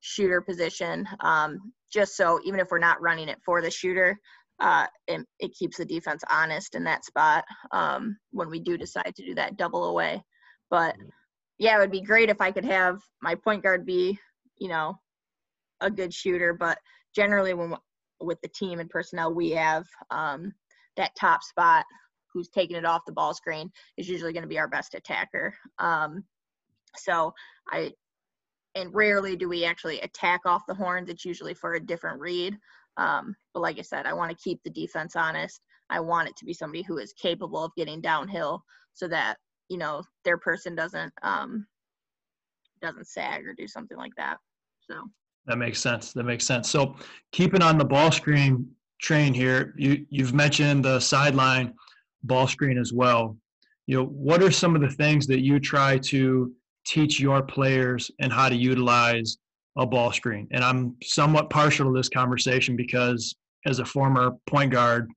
shooter 0.00 0.40
position, 0.40 1.06
um, 1.20 1.72
just 1.92 2.16
so 2.16 2.40
even 2.44 2.60
if 2.60 2.68
we're 2.70 2.78
not 2.78 3.00
running 3.00 3.28
it 3.28 3.38
for 3.44 3.62
the 3.62 3.70
shooter, 3.70 4.18
uh, 4.60 4.86
it, 5.06 5.24
it 5.38 5.52
keeps 5.58 5.78
the 5.78 5.84
defense 5.84 6.22
honest 6.28 6.74
in 6.74 6.84
that 6.84 7.04
spot 7.04 7.44
um, 7.70 8.16
when 8.32 8.50
we 8.50 8.58
do 8.58 8.76
decide 8.76 9.14
to 9.16 9.24
do 9.24 9.34
that 9.36 9.56
double 9.56 9.84
away. 9.84 10.22
But 10.70 10.94
mm-hmm 10.94 11.08
yeah, 11.62 11.76
it 11.76 11.78
would 11.78 11.92
be 11.92 12.00
great 12.00 12.28
if 12.28 12.40
I 12.40 12.50
could 12.50 12.64
have 12.64 13.00
my 13.22 13.36
point 13.36 13.62
guard 13.62 13.86
be, 13.86 14.18
you 14.58 14.66
know, 14.66 14.98
a 15.80 15.88
good 15.88 16.12
shooter. 16.12 16.52
But 16.52 16.76
generally, 17.14 17.54
when 17.54 17.76
with 18.20 18.40
the 18.40 18.48
team 18.48 18.80
and 18.80 18.90
personnel 18.90 19.32
we 19.32 19.50
have, 19.50 19.86
um, 20.10 20.52
that 20.96 21.12
top 21.18 21.44
spot 21.44 21.84
who's 22.34 22.48
taking 22.48 22.76
it 22.76 22.84
off 22.84 23.02
the 23.06 23.12
ball 23.12 23.32
screen 23.32 23.70
is 23.96 24.08
usually 24.08 24.32
going 24.32 24.42
to 24.42 24.48
be 24.48 24.58
our 24.58 24.66
best 24.66 24.94
attacker. 24.94 25.54
Um, 25.78 26.24
so 26.96 27.32
I, 27.70 27.92
and 28.74 28.92
rarely 28.92 29.36
do 29.36 29.48
we 29.48 29.64
actually 29.64 30.00
attack 30.00 30.40
off 30.44 30.66
the 30.66 30.74
horns. 30.74 31.08
It's 31.08 31.24
usually 31.24 31.54
for 31.54 31.74
a 31.74 31.80
different 31.80 32.18
read. 32.18 32.58
Um, 32.96 33.36
but 33.54 33.60
like 33.60 33.78
I 33.78 33.82
said, 33.82 34.04
I 34.04 34.14
want 34.14 34.36
to 34.36 34.42
keep 34.42 34.60
the 34.64 34.70
defense 34.70 35.14
honest. 35.14 35.60
I 35.90 36.00
want 36.00 36.28
it 36.28 36.36
to 36.38 36.44
be 36.44 36.54
somebody 36.54 36.82
who 36.82 36.98
is 36.98 37.12
capable 37.12 37.64
of 37.64 37.70
getting 37.76 38.00
downhill 38.00 38.64
so 38.94 39.06
that 39.06 39.36
you 39.72 39.78
know 39.78 40.02
their 40.26 40.36
person 40.36 40.74
doesn't 40.74 41.12
um 41.22 41.66
doesn't 42.82 43.06
sag 43.06 43.46
or 43.46 43.54
do 43.54 43.66
something 43.66 43.96
like 43.96 44.14
that 44.16 44.36
so. 44.80 45.04
That 45.46 45.56
makes 45.56 45.80
sense 45.80 46.12
that 46.12 46.24
makes 46.24 46.44
sense. 46.44 46.68
So 46.68 46.94
keeping 47.32 47.62
on 47.62 47.78
the 47.78 47.84
ball 47.84 48.12
screen 48.12 48.68
train 49.00 49.32
here 49.32 49.74
you 49.76 50.06
you've 50.10 50.34
mentioned 50.34 50.84
the 50.84 51.00
sideline 51.00 51.72
ball 52.22 52.46
screen 52.46 52.76
as 52.78 52.92
well. 52.92 53.36
You 53.86 53.96
know 53.96 54.04
what 54.04 54.42
are 54.42 54.50
some 54.50 54.76
of 54.76 54.82
the 54.82 54.90
things 54.90 55.26
that 55.28 55.40
you 55.40 55.58
try 55.58 55.98
to 55.98 56.52
teach 56.86 57.18
your 57.18 57.42
players 57.42 58.10
and 58.20 58.32
how 58.32 58.48
to 58.50 58.54
utilize 58.54 59.38
a 59.78 59.86
ball 59.86 60.12
screen? 60.12 60.48
And 60.50 60.62
i'm 60.62 60.96
somewhat 61.02 61.48
partial 61.48 61.90
to 61.90 61.96
this 61.96 62.10
conversation 62.10 62.76
because 62.76 63.34
as 63.64 63.78
a 63.78 63.84
former 63.86 64.32
point 64.46 64.70
guard 64.70 65.10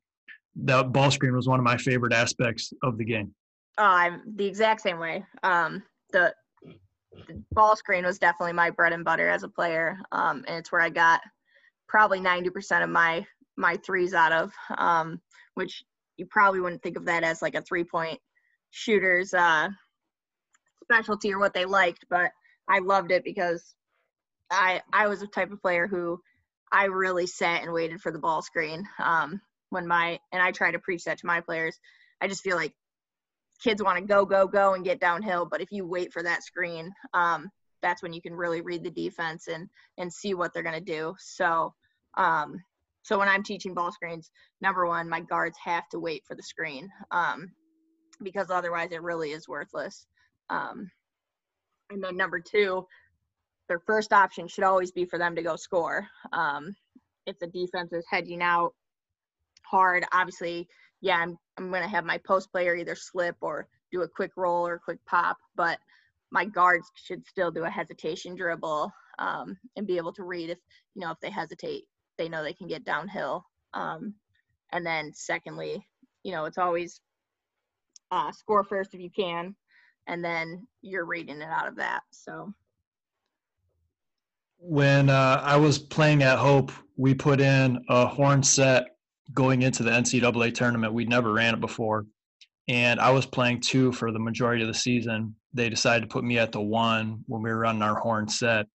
that 0.56 0.94
ball 0.94 1.12
screen 1.12 1.36
was 1.36 1.48
one 1.48 1.60
of 1.60 1.65
my 1.65 1.76
favorite 1.76 2.13
aspects 2.13 2.72
of 2.84 2.98
the 2.98 3.04
game 3.04 3.34
I'm 3.78 4.22
the 4.36 4.46
exact 4.46 4.82
same 4.82 5.00
way. 5.00 5.26
Um, 5.44 5.84
the, 6.12 6.34
the, 7.28 7.44
ball 7.52 7.76
screen 7.76 8.06
was 8.06 8.20
definitely 8.20 8.54
my 8.54 8.70
bread 8.70 8.94
and 8.94 9.04
butter 9.04 9.28
as 9.28 9.44
a 9.44 9.50
player, 9.50 9.98
um, 10.12 10.44
and 10.48 10.58
it's 10.58 10.72
where 10.72 10.82
I 10.82 10.90
got 10.90 11.22
probably 11.88 12.20
90% 12.20 12.84
of 12.84 12.90
my 12.90 13.26
my 13.58 13.78
threes 13.86 14.14
out 14.14 14.34
of, 14.34 14.52
um, 14.78 15.22
which 15.54 15.84
you 16.18 16.26
probably 16.30 16.60
wouldn't 16.60 16.84
think 16.84 16.98
of 16.98 17.06
that 17.06 17.24
as 17.24 17.42
like 17.42 17.56
a 17.56 17.62
three 17.62 17.86
point 17.86 18.20
shooter's 18.72 19.34
uh, 19.34 19.70
specialty 20.84 21.34
or 21.34 21.40
what 21.40 21.54
they 21.54 21.66
liked, 21.66 22.06
but 22.10 22.32
I 22.68 22.80
loved 22.80 23.12
it 23.12 23.24
because 23.24 23.76
I 24.52 24.82
I 24.92 25.08
was 25.08 25.22
a 25.22 25.28
type 25.28 25.52
of 25.52 25.62
player 25.62 25.88
who 25.88 26.20
I 26.72 26.86
really 26.86 27.28
sat 27.28 27.64
and 27.64 27.72
waited 27.72 28.02
for 28.02 28.12
the 28.12 28.20
ball 28.20 28.42
screen. 28.42 28.86
Um, 29.00 29.42
when 29.70 29.88
my 29.88 30.20
and 30.32 30.42
I 30.42 30.52
try 30.52 30.72
to 30.72 30.80
preach 30.80 31.04
that 31.04 31.20
to 31.20 31.28
my 31.28 31.42
players. 31.42 31.78
I 32.22 32.28
just 32.28 32.44
feel 32.44 32.56
like 32.56 32.74
kids 33.63 33.82
want 33.82 33.98
to 33.98 34.04
go, 34.04 34.26
go, 34.26 34.48
go 34.48 34.74
and 34.74 34.84
get 34.84 35.00
downhill. 35.00 35.46
But 35.50 35.62
if 35.62 35.72
you 35.72 35.86
wait 35.86 36.12
for 36.13 36.24
that 36.24 36.44
screen, 36.44 36.91
um, 37.13 37.50
that's 37.82 38.02
when 38.02 38.13
you 38.13 38.22
can 38.22 38.34
really 38.34 38.62
read 38.62 38.84
the 38.84 38.89
defense 38.89 39.48
and 39.48 39.70
and 39.98 40.12
see 40.12 40.34
what 40.34 40.54
they're 40.54 40.63
going 40.63 40.76
to 40.76 40.82
do. 40.82 41.15
So, 41.20 41.74
um, 42.18 42.58
so 43.04 43.20
when 43.20 43.28
I'm 43.28 43.44
teaching 43.44 43.74
ball 43.74 43.91
screens, 43.91 44.32
number 44.62 44.88
one, 44.88 45.08
my 45.08 45.22
guards 45.22 45.58
have 45.63 45.88
to 45.89 46.00
wait 46.00 46.24
for 46.26 46.36
the 46.36 46.44
screen 46.44 46.89
um, 47.12 47.52
because 48.24 48.50
otherwise 48.50 48.91
it 48.91 49.04
really 49.04 49.32
is 49.32 49.48
worthless. 49.48 50.08
Um, 50.50 50.89
and 51.91 52.04
then 52.04 52.18
number 52.18 52.39
two, 52.39 52.88
their 53.68 53.80
first 53.80 54.13
option 54.13 54.48
should 54.48 54.63
always 54.63 54.91
be 54.91 55.06
for 55.06 55.20
them 55.20 55.36
to 55.36 55.44
go 55.44 55.56
score. 55.56 56.08
Um, 56.34 56.76
if 57.28 57.38
the 57.39 57.48
defense 57.48 57.94
is 57.94 58.06
hedging 58.10 58.41
out 58.41 58.74
hard, 59.63 60.06
obviously 60.12 60.68
yeah, 61.06 61.20
I'm 61.20 61.38
I'm 61.56 61.72
gonna 61.72 61.88
have 61.88 62.04
my 62.04 62.18
post 62.18 62.52
player 62.52 62.76
either 62.76 62.96
slip 62.96 63.36
or 63.39 63.68
do 63.91 64.02
a 64.02 64.08
quick 64.08 64.32
roll 64.36 64.65
or 64.65 64.80
quick 64.80 64.98
pop, 65.06 65.38
but 65.56 65.78
my 66.32 66.46
guards 66.46 66.89
should 66.96 67.28
still 67.28 67.52
do 67.52 67.63
a 67.63 67.70
hesitation 67.70 68.36
dribble 68.36 68.91
um, 69.20 69.56
and 69.78 69.86
be 69.86 69.98
able 69.98 70.13
to 70.13 70.24
read 70.24 70.50
if 70.50 70.58
you 70.96 71.02
know 71.02 71.12
if 71.12 71.20
they 71.22 71.30
hesitate, 71.30 71.84
they 72.18 72.28
know 72.28 72.41
they 72.41 72.54
can 72.54 72.68
get 72.68 72.86
downhill. 72.86 73.46
Um, 73.76 74.15
and 74.74 74.84
then 74.84 75.12
secondly, 75.13 75.86
you 76.24 76.32
know 76.32 76.46
it's 76.46 76.58
always 76.58 77.00
uh, 78.10 78.32
score 78.32 78.63
first 78.63 78.96
if 78.96 79.00
you 79.00 79.12
can, 79.15 79.56
and 80.08 80.26
then 80.26 80.68
you're 80.82 81.06
reading 81.06 81.39
it 81.39 81.50
out 81.52 81.68
of 81.68 81.76
that. 81.76 82.02
So 82.10 82.52
when 84.58 85.12
uh, 85.12 85.39
I 85.44 85.56
was 85.58 85.78
playing 85.78 86.24
at 86.24 86.39
Hope, 86.39 86.72
we 86.98 87.13
put 87.13 87.39
in 87.41 87.86
a 87.89 88.08
horn 88.08 88.41
set 88.41 88.94
going 89.34 89.62
into 89.62 89.84
the 89.84 89.92
NCAA 89.92 90.54
tournament. 90.54 90.94
We'd 90.94 91.10
never 91.10 91.34
ran 91.34 91.54
it 91.54 91.62
before. 91.62 92.06
And 92.68 93.00
I 93.00 93.12
was 93.12 93.26
playing 93.26 93.62
two 93.62 93.92
for 93.92 94.12
the 94.12 94.20
majority 94.20 94.64
of 94.64 94.68
the 94.68 94.74
season. 94.74 95.36
They 95.54 95.70
decided 95.70 96.02
to 96.02 96.14
put 96.14 96.24
me 96.24 96.40
at 96.40 96.52
the 96.52 96.62
one 96.62 97.24
when 97.28 97.42
we 97.42 97.50
were 97.50 97.60
running 97.60 97.82
our 97.82 98.00
horn 98.00 98.28
set. 98.28 98.66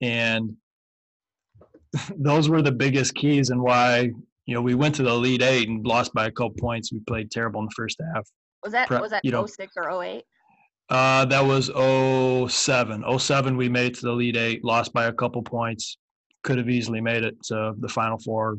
And 0.00 0.56
those 2.16 2.48
were 2.48 2.62
the 2.62 2.72
biggest 2.72 3.14
keys 3.14 3.50
and 3.50 3.60
why, 3.60 4.10
you 4.46 4.54
know, 4.54 4.62
we 4.62 4.74
went 4.74 4.94
to 4.96 5.02
the 5.02 5.10
Elite 5.10 5.42
Eight 5.42 5.68
and 5.68 5.86
lost 5.86 6.14
by 6.14 6.26
a 6.26 6.30
couple 6.30 6.54
points. 6.58 6.92
We 6.92 7.00
played 7.00 7.30
terrible 7.30 7.60
in 7.60 7.66
the 7.66 7.74
first 7.76 8.00
half. 8.14 8.26
Was 8.62 8.72
that 8.72 8.88
was 8.90 9.10
that 9.10 9.24
you 9.24 9.30
know, 9.30 9.44
06 9.44 9.74
or 9.76 10.02
08? 10.02 10.24
Uh, 10.88 11.24
that 11.26 11.44
was 11.44 11.70
07. 12.52 13.18
07, 13.18 13.56
we 13.56 13.68
made 13.68 13.86
it 13.86 13.94
to 13.96 14.02
the 14.02 14.10
Elite 14.10 14.36
Eight, 14.36 14.64
lost 14.64 14.92
by 14.92 15.06
a 15.06 15.12
couple 15.12 15.42
points. 15.42 15.98
Could 16.42 16.58
have 16.58 16.68
easily 16.68 17.00
made 17.00 17.24
it 17.24 17.42
to 17.44 17.74
the 17.78 17.88
Final 17.88 18.18
Four 18.18 18.56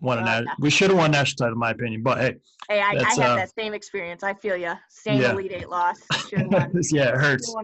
won 0.00 0.18
a 0.18 0.22
uh, 0.22 0.42
we 0.58 0.70
should 0.70 0.90
have 0.90 0.98
won 0.98 1.10
national 1.10 1.36
title 1.36 1.54
in 1.54 1.58
my 1.58 1.70
opinion 1.70 2.02
but 2.02 2.18
hey 2.18 2.34
hey 2.68 2.80
i, 2.80 2.90
I 2.90 3.14
have 3.14 3.18
uh, 3.18 3.36
that 3.36 3.54
same 3.54 3.72
experience 3.74 4.22
i 4.22 4.34
feel 4.34 4.56
you 4.56 4.72
same 4.88 5.20
yeah. 5.20 5.32
elite 5.32 5.52
eight 5.52 5.68
loss 5.68 5.98
yeah 6.32 7.08
it 7.08 7.16
hurts. 7.16 7.54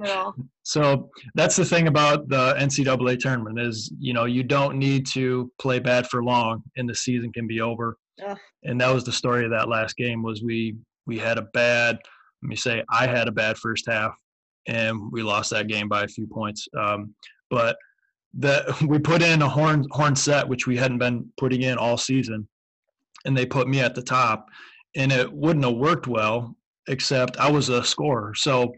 So 0.64 1.10
that's 1.34 1.56
the 1.56 1.64
thing 1.64 1.88
about 1.88 2.28
the 2.28 2.54
ncaa 2.58 3.18
tournament 3.18 3.58
is 3.58 3.92
you 3.98 4.12
know 4.12 4.24
you 4.24 4.42
don't 4.42 4.78
need 4.78 5.06
to 5.08 5.50
play 5.60 5.78
bad 5.78 6.06
for 6.06 6.22
long 6.22 6.62
and 6.76 6.88
the 6.88 6.94
season 6.94 7.32
can 7.32 7.46
be 7.46 7.60
over. 7.60 7.96
Ugh. 8.24 8.38
and 8.64 8.80
that 8.80 8.92
was 8.92 9.04
the 9.04 9.12
story 9.12 9.44
of 9.44 9.50
that 9.50 9.68
last 9.68 9.96
game 9.96 10.22
was 10.22 10.42
we 10.42 10.76
we 11.06 11.18
had 11.18 11.38
a 11.38 11.42
bad 11.54 11.98
let 12.42 12.48
me 12.48 12.56
say 12.56 12.84
i 12.90 13.06
had 13.06 13.26
a 13.26 13.32
bad 13.32 13.56
first 13.56 13.86
half 13.88 14.14
and 14.68 15.10
we 15.10 15.22
lost 15.22 15.50
that 15.50 15.68
game 15.68 15.88
by 15.88 16.02
a 16.04 16.08
few 16.08 16.26
points. 16.26 16.68
Um, 16.78 17.14
but 17.50 17.76
that 18.34 18.80
we 18.88 18.98
put 18.98 19.22
in 19.22 19.42
a 19.42 19.48
horn 19.48 19.86
horn 19.90 20.16
set 20.16 20.48
which 20.48 20.66
we 20.66 20.76
hadn't 20.76 20.98
been 20.98 21.30
putting 21.36 21.62
in 21.62 21.78
all 21.78 21.96
season 21.96 22.46
and 23.24 23.36
they 23.36 23.46
put 23.46 23.68
me 23.68 23.80
at 23.80 23.94
the 23.94 24.02
top 24.02 24.48
and 24.96 25.12
it 25.12 25.32
wouldn't 25.32 25.64
have 25.64 25.76
worked 25.76 26.06
well 26.06 26.56
except 26.88 27.36
i 27.38 27.50
was 27.50 27.68
a 27.68 27.84
scorer. 27.84 28.34
So 28.34 28.72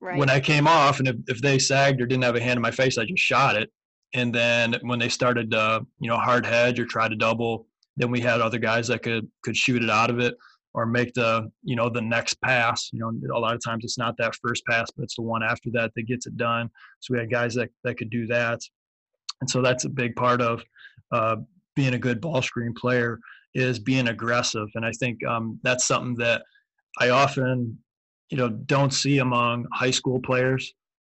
right. 0.00 0.18
when 0.18 0.30
i 0.30 0.40
came 0.40 0.66
off 0.66 0.98
and 0.98 1.08
if, 1.08 1.16
if 1.28 1.40
they 1.40 1.58
sagged 1.58 2.00
or 2.00 2.06
didn't 2.06 2.24
have 2.24 2.36
a 2.36 2.40
hand 2.40 2.56
in 2.58 2.62
my 2.62 2.70
face 2.70 2.98
i 2.98 3.04
just 3.04 3.22
shot 3.22 3.56
it. 3.56 3.70
And 4.16 4.32
then 4.32 4.76
when 4.82 5.00
they 5.00 5.08
started 5.08 5.54
uh, 5.54 5.80
you 5.98 6.08
know 6.08 6.16
hard 6.16 6.46
hedge 6.46 6.80
or 6.80 6.86
try 6.86 7.08
to 7.08 7.16
double 7.16 7.66
then 7.96 8.10
we 8.10 8.20
had 8.20 8.40
other 8.40 8.58
guys 8.58 8.88
that 8.88 9.02
could 9.02 9.28
could 9.42 9.56
shoot 9.56 9.82
it 9.82 9.90
out 9.90 10.10
of 10.10 10.18
it 10.18 10.34
or 10.72 10.86
make 10.86 11.14
the 11.14 11.48
you 11.62 11.76
know 11.76 11.88
the 11.88 12.00
next 12.00 12.40
pass. 12.42 12.90
You 12.92 13.00
know 13.00 13.36
a 13.36 13.38
lot 13.38 13.54
of 13.54 13.62
times 13.62 13.84
it's 13.84 13.98
not 13.98 14.16
that 14.18 14.34
first 14.42 14.64
pass 14.66 14.90
but 14.90 15.04
it's 15.04 15.16
the 15.16 15.22
one 15.22 15.42
after 15.42 15.70
that 15.72 15.92
that 15.94 16.06
gets 16.06 16.26
it 16.26 16.36
done. 16.36 16.70
So 17.00 17.14
we 17.14 17.20
had 17.20 17.30
guys 17.30 17.54
that, 17.54 17.70
that 17.84 17.96
could 17.96 18.10
do 18.10 18.26
that 18.28 18.60
and 19.44 19.50
so 19.50 19.60
that's 19.60 19.84
a 19.84 19.90
big 19.90 20.16
part 20.16 20.40
of 20.40 20.64
uh, 21.12 21.36
being 21.76 21.92
a 21.92 21.98
good 21.98 22.18
ball 22.18 22.40
screen 22.40 22.72
player 22.72 23.20
is 23.52 23.78
being 23.78 24.08
aggressive. 24.08 24.68
And 24.74 24.86
I 24.86 24.92
think 24.92 25.22
um, 25.26 25.60
that's 25.62 25.84
something 25.84 26.14
that 26.14 26.44
I 26.98 27.10
often, 27.10 27.76
you 28.30 28.38
know, 28.38 28.48
don't 28.48 28.94
see 28.94 29.18
among 29.18 29.66
high 29.70 29.90
school 29.90 30.18
players. 30.18 30.72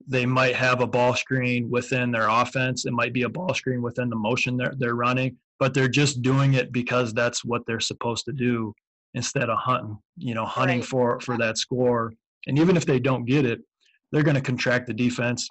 They 0.06 0.26
might 0.26 0.54
have 0.56 0.82
a 0.82 0.86
ball 0.86 1.14
screen 1.14 1.70
within 1.70 2.10
their 2.10 2.28
offense. 2.28 2.84
It 2.84 2.92
might 2.92 3.14
be 3.14 3.22
a 3.22 3.30
ball 3.30 3.54
screen 3.54 3.80
within 3.80 4.10
the 4.10 4.16
motion 4.16 4.58
they're, 4.58 4.74
they're 4.76 4.94
running, 4.94 5.38
but 5.58 5.72
they're 5.72 5.88
just 5.88 6.20
doing 6.20 6.52
it 6.52 6.70
because 6.70 7.14
that's 7.14 7.46
what 7.46 7.62
they're 7.66 7.80
supposed 7.80 8.26
to 8.26 8.32
do 8.32 8.74
instead 9.14 9.48
of 9.48 9.56
hunting, 9.56 9.96
you 10.18 10.34
know, 10.34 10.44
hunting 10.44 10.80
right. 10.80 10.88
for, 10.88 11.20
for 11.20 11.38
that 11.38 11.56
score. 11.56 12.12
And 12.46 12.58
even 12.58 12.76
if 12.76 12.84
they 12.84 13.00
don't 13.00 13.24
get 13.24 13.46
it, 13.46 13.62
they're 14.12 14.22
going 14.22 14.34
to 14.34 14.42
contract 14.42 14.86
the 14.86 14.92
defense 14.92 15.48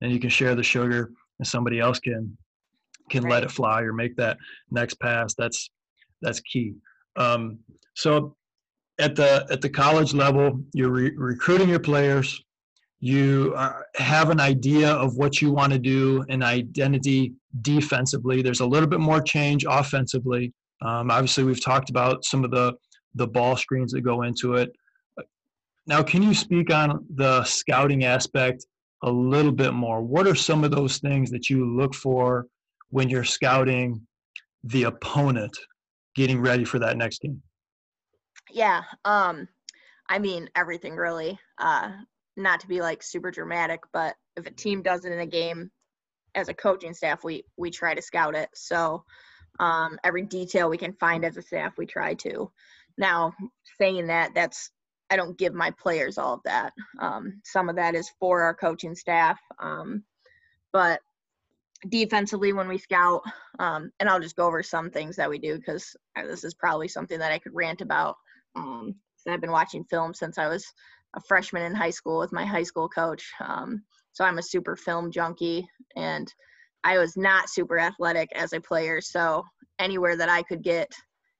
and 0.00 0.10
you 0.10 0.18
can 0.18 0.30
share 0.30 0.54
the 0.54 0.62
sugar 0.62 1.10
and 1.38 1.46
somebody 1.46 1.80
else 1.80 1.98
can 1.98 2.36
can 3.10 3.24
right. 3.24 3.32
let 3.32 3.44
it 3.44 3.50
fly 3.50 3.82
or 3.82 3.92
make 3.92 4.16
that 4.16 4.38
next 4.70 4.94
pass 4.94 5.34
that's 5.34 5.70
that's 6.22 6.40
key. 6.40 6.74
Um, 7.16 7.58
so 7.94 8.34
at 8.98 9.14
the 9.16 9.46
at 9.50 9.60
the 9.60 9.68
college 9.68 10.14
level 10.14 10.60
you're 10.72 10.90
re- 10.90 11.16
recruiting 11.16 11.68
your 11.68 11.80
players. 11.80 12.42
You 13.00 13.52
are, 13.56 13.80
uh, 13.80 14.02
have 14.02 14.30
an 14.30 14.40
idea 14.40 14.90
of 14.90 15.16
what 15.16 15.42
you 15.42 15.52
want 15.52 15.74
to 15.74 15.78
do 15.78 16.24
an 16.30 16.42
identity 16.42 17.34
defensively. 17.60 18.40
There's 18.40 18.60
a 18.60 18.66
little 18.66 18.88
bit 18.88 19.00
more 19.00 19.20
change 19.20 19.66
offensively. 19.68 20.54
Um, 20.80 21.10
obviously 21.10 21.44
we've 21.44 21.62
talked 21.62 21.90
about 21.90 22.24
some 22.24 22.44
of 22.44 22.50
the 22.50 22.74
the 23.14 23.26
ball 23.26 23.56
screens 23.56 23.92
that 23.92 24.00
go 24.00 24.22
into 24.22 24.54
it. 24.54 24.70
Now 25.86 26.02
can 26.02 26.22
you 26.22 26.32
speak 26.32 26.72
on 26.72 27.04
the 27.14 27.44
scouting 27.44 28.04
aspect 28.04 28.64
a 29.04 29.10
little 29.10 29.52
bit 29.52 29.74
more. 29.74 30.02
What 30.02 30.26
are 30.26 30.34
some 30.34 30.64
of 30.64 30.70
those 30.70 30.98
things 30.98 31.30
that 31.30 31.48
you 31.48 31.64
look 31.64 31.94
for 31.94 32.46
when 32.90 33.08
you're 33.08 33.24
scouting 33.24 34.04
the 34.64 34.84
opponent 34.84 35.56
getting 36.16 36.40
ready 36.40 36.64
for 36.64 36.78
that 36.78 36.96
next 36.96 37.20
game? 37.20 37.40
Yeah, 38.50 38.82
um, 39.04 39.46
I 40.08 40.18
mean 40.18 40.48
everything 40.56 40.96
really. 40.96 41.38
Uh, 41.58 41.92
not 42.36 42.60
to 42.60 42.66
be 42.66 42.80
like 42.80 43.02
super 43.02 43.30
dramatic, 43.30 43.80
but 43.92 44.16
if 44.36 44.46
a 44.46 44.50
team 44.50 44.82
does 44.82 45.04
it 45.04 45.12
in 45.12 45.20
a 45.20 45.26
game, 45.26 45.70
as 46.34 46.48
a 46.48 46.54
coaching 46.54 46.94
staff, 46.94 47.22
we 47.22 47.44
we 47.56 47.70
try 47.70 47.94
to 47.94 48.02
scout 48.02 48.34
it. 48.34 48.48
So 48.54 49.04
um, 49.60 49.98
every 50.02 50.22
detail 50.22 50.68
we 50.68 50.78
can 50.78 50.94
find 50.94 51.24
as 51.24 51.36
a 51.36 51.42
staff, 51.42 51.74
we 51.78 51.86
try 51.86 52.14
to. 52.14 52.50
Now, 52.96 53.34
saying 53.80 54.06
that, 54.08 54.32
that's 54.34 54.70
I 55.10 55.16
don't 55.16 55.38
give 55.38 55.54
my 55.54 55.70
players 55.70 56.18
all 56.18 56.34
of 56.34 56.42
that. 56.44 56.72
Um, 56.98 57.40
some 57.44 57.68
of 57.68 57.76
that 57.76 57.94
is 57.94 58.10
for 58.18 58.42
our 58.42 58.54
coaching 58.54 58.94
staff. 58.94 59.38
Um, 59.60 60.04
but 60.72 61.00
defensively, 61.88 62.52
when 62.52 62.68
we 62.68 62.78
scout, 62.78 63.22
um, 63.58 63.90
and 64.00 64.08
I'll 64.08 64.20
just 64.20 64.36
go 64.36 64.46
over 64.46 64.62
some 64.62 64.90
things 64.90 65.16
that 65.16 65.28
we 65.28 65.38
do 65.38 65.56
because 65.56 65.94
this 66.16 66.44
is 66.44 66.54
probably 66.54 66.88
something 66.88 67.18
that 67.18 67.32
I 67.32 67.38
could 67.38 67.54
rant 67.54 67.80
about. 67.80 68.16
Um, 68.56 68.94
I've 69.28 69.40
been 69.40 69.50
watching 69.50 69.84
film 69.84 70.14
since 70.14 70.38
I 70.38 70.48
was 70.48 70.66
a 71.14 71.20
freshman 71.20 71.62
in 71.62 71.74
high 71.74 71.90
school 71.90 72.18
with 72.18 72.32
my 72.32 72.44
high 72.44 72.62
school 72.62 72.88
coach. 72.88 73.30
Um, 73.40 73.82
so 74.12 74.24
I'm 74.24 74.38
a 74.38 74.42
super 74.42 74.76
film 74.76 75.10
junkie, 75.10 75.66
and 75.96 76.32
I 76.82 76.98
was 76.98 77.16
not 77.16 77.48
super 77.48 77.78
athletic 77.78 78.30
as 78.34 78.52
a 78.52 78.60
player. 78.60 79.00
So 79.00 79.44
anywhere 79.78 80.16
that 80.16 80.28
I 80.28 80.42
could 80.42 80.62
get 80.62 80.92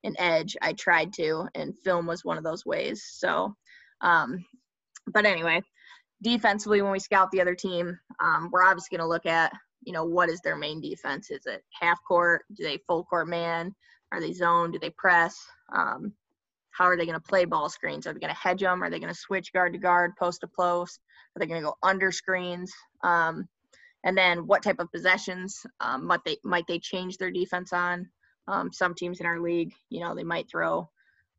an 0.05 0.15
edge, 0.17 0.55
I 0.61 0.71
tried 0.73 1.11
to, 1.13 1.47
and 1.55 1.77
film 1.83 2.05
was 2.05 2.23
one 2.23 2.37
of 2.37 2.43
those 2.45 2.65
ways. 2.65 3.03
So 3.05 3.53
um, 4.01 4.45
but 5.07 5.25
anyway, 5.25 5.61
defensively, 6.21 6.81
when 6.81 6.91
we 6.91 6.99
scout 6.99 7.31
the 7.31 7.41
other 7.41 7.55
team, 7.55 7.97
um, 8.19 8.49
we're 8.51 8.63
obviously 8.63 8.97
going 8.97 9.05
to 9.05 9.11
look 9.11 9.25
at, 9.25 9.51
you 9.83 9.93
know, 9.93 10.05
what 10.05 10.29
is 10.29 10.41
their 10.41 10.55
main 10.55 10.81
defense? 10.81 11.29
Is 11.29 11.45
it 11.45 11.63
half 11.79 11.99
court? 12.07 12.43
Do 12.55 12.63
they 12.63 12.79
full 12.87 13.03
court 13.03 13.27
man? 13.27 13.73
Are 14.11 14.21
they 14.21 14.33
zone? 14.33 14.71
Do 14.71 14.79
they 14.79 14.91
press? 14.91 15.35
Um, 15.73 16.13
how 16.71 16.85
are 16.85 16.97
they 16.97 17.05
going 17.05 17.19
to 17.19 17.29
play 17.29 17.45
ball 17.45 17.69
screens? 17.69 18.05
Are 18.05 18.13
they 18.13 18.19
going 18.19 18.33
to 18.33 18.39
hedge 18.39 18.61
them? 18.61 18.83
Are 18.83 18.89
they 18.89 18.99
going 18.99 19.13
to 19.13 19.19
switch 19.19 19.53
guard 19.53 19.73
to 19.73 19.79
guard, 19.79 20.11
post 20.19 20.41
to 20.41 20.47
post? 20.47 20.99
Are 21.35 21.39
they 21.39 21.45
going 21.45 21.61
to 21.61 21.67
go 21.67 21.75
under 21.83 22.11
screens? 22.11 22.71
Um, 23.03 23.47
and 24.03 24.17
then 24.17 24.45
what 24.45 24.61
type 24.61 24.79
of 24.79 24.91
possessions 24.91 25.65
um, 25.79 26.05
might 26.05 26.23
they 26.25 26.37
might 26.43 26.67
they 26.67 26.79
change 26.79 27.17
their 27.17 27.31
defense 27.31 27.73
on? 27.73 28.07
Um, 28.47 28.71
some 28.71 28.93
teams 28.93 29.19
in 29.19 29.25
our 29.25 29.39
league, 29.39 29.73
you 29.89 30.01
know, 30.01 30.13
they 30.13 30.23
might 30.23 30.49
throw 30.49 30.89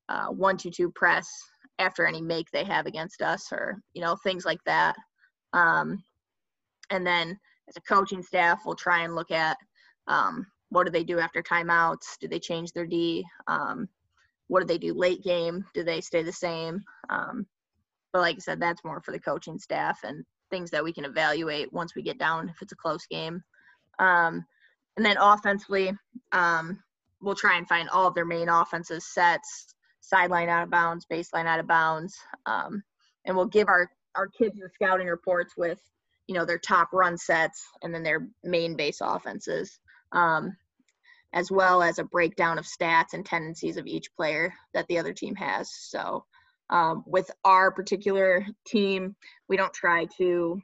uh, 0.08 0.28
one 0.28 0.56
two 0.56 0.70
two 0.70 0.90
press 0.90 1.28
after 1.78 2.06
any 2.06 2.20
make 2.20 2.50
they 2.50 2.64
have 2.64 2.86
against 2.86 3.22
us 3.22 3.52
or 3.52 3.80
you 3.94 4.02
know 4.02 4.16
things 4.16 4.44
like 4.44 4.62
that. 4.64 4.96
Um, 5.52 6.02
and 6.90 7.06
then 7.06 7.38
as 7.68 7.76
a 7.76 7.80
coaching 7.80 8.22
staff 8.22 8.62
we'll 8.64 8.76
try 8.76 9.02
and 9.02 9.14
look 9.14 9.30
at 9.30 9.56
um, 10.06 10.46
what 10.70 10.84
do 10.84 10.90
they 10.90 11.04
do 11.04 11.18
after 11.18 11.42
timeouts? 11.42 12.18
Do 12.20 12.28
they 12.28 12.38
change 12.38 12.72
their 12.72 12.86
d? 12.86 13.24
Um, 13.46 13.88
what 14.48 14.60
do 14.60 14.66
they 14.66 14.78
do 14.78 14.94
late 14.94 15.22
game? 15.22 15.64
Do 15.74 15.82
they 15.82 16.00
stay 16.00 16.22
the 16.22 16.32
same? 16.32 16.80
Um, 17.10 17.46
but 18.12 18.20
like 18.20 18.36
i 18.36 18.38
said 18.38 18.60
that's 18.60 18.84
more 18.84 19.00
for 19.00 19.12
the 19.12 19.18
coaching 19.18 19.58
staff 19.58 19.98
and 20.04 20.24
things 20.50 20.70
that 20.70 20.82
we 20.82 20.92
can 20.92 21.04
evaluate 21.04 21.72
once 21.72 21.94
we 21.94 22.02
get 22.02 22.18
down 22.18 22.48
if 22.48 22.62
it's 22.62 22.72
a 22.72 22.76
close 22.76 23.06
game. 23.06 23.42
Um, 23.98 24.46
and 24.96 25.04
then 25.04 25.16
offensively 25.20 25.92
um, 26.32 26.78
we'll 27.20 27.34
try 27.34 27.56
and 27.56 27.68
find 27.68 27.88
all 27.88 28.06
of 28.06 28.14
their 28.14 28.24
main 28.24 28.48
offenses 28.48 29.06
sets 29.06 29.74
sideline 30.00 30.48
out 30.48 30.62
of 30.62 30.70
bounds, 30.70 31.06
baseline 31.10 31.46
out 31.46 31.60
of 31.60 31.66
bounds, 31.66 32.16
um, 32.46 32.82
and 33.24 33.36
we'll 33.36 33.46
give 33.46 33.68
our 33.68 33.90
our 34.14 34.28
kids 34.28 34.58
the 34.58 34.68
scouting 34.74 35.08
reports 35.08 35.54
with 35.56 35.80
you 36.26 36.34
know 36.34 36.44
their 36.44 36.58
top 36.58 36.92
run 36.92 37.18
sets 37.18 37.66
and 37.82 37.94
then 37.94 38.02
their 38.02 38.28
main 38.44 38.76
base 38.76 38.98
offenses, 39.00 39.78
um, 40.12 40.56
as 41.32 41.50
well 41.50 41.82
as 41.82 41.98
a 41.98 42.04
breakdown 42.04 42.58
of 42.58 42.66
stats 42.66 43.12
and 43.12 43.26
tendencies 43.26 43.76
of 43.76 43.86
each 43.86 44.14
player 44.14 44.52
that 44.74 44.86
the 44.88 44.98
other 44.98 45.12
team 45.12 45.34
has. 45.34 45.70
So. 45.72 46.24
Um, 46.68 47.04
with 47.06 47.30
our 47.44 47.70
particular 47.70 48.44
team, 48.66 49.14
we 49.48 49.56
don't 49.56 49.72
try 49.72 50.08
to 50.18 50.60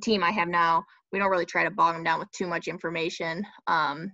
team 0.00 0.24
I 0.24 0.30
have 0.30 0.48
now, 0.48 0.86
we 1.12 1.18
don't 1.18 1.30
really 1.30 1.46
try 1.46 1.64
to 1.64 1.70
bog 1.70 1.94
them 1.94 2.04
down 2.04 2.18
with 2.18 2.30
too 2.32 2.46
much 2.46 2.68
information. 2.68 3.46
Um, 3.66 4.10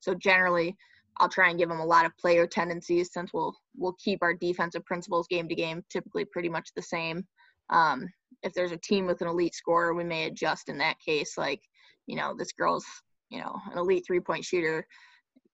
so 0.00 0.14
generally, 0.14 0.76
I'll 1.18 1.28
try 1.28 1.50
and 1.50 1.58
give 1.58 1.68
them 1.68 1.80
a 1.80 1.86
lot 1.86 2.06
of 2.06 2.16
player 2.16 2.46
tendencies 2.46 3.10
since 3.12 3.32
we'll 3.32 3.54
we'll 3.76 3.96
keep 4.02 4.22
our 4.22 4.34
defensive 4.34 4.84
principles 4.84 5.26
game 5.28 5.48
to 5.48 5.54
game 5.54 5.84
typically 5.90 6.24
pretty 6.24 6.48
much 6.48 6.70
the 6.74 6.82
same. 6.82 7.26
Um, 7.70 8.08
if 8.42 8.52
there's 8.54 8.72
a 8.72 8.78
team 8.78 9.06
with 9.06 9.20
an 9.20 9.28
elite 9.28 9.54
scorer, 9.54 9.94
we 9.94 10.04
may 10.04 10.26
adjust 10.26 10.68
in 10.68 10.78
that 10.78 10.96
case. 11.04 11.36
Like, 11.36 11.60
you 12.06 12.16
know, 12.16 12.34
this 12.36 12.52
girl's 12.52 12.84
you 13.30 13.40
know 13.40 13.58
an 13.70 13.78
elite 13.78 14.04
three 14.06 14.20
point 14.20 14.44
shooter. 14.44 14.86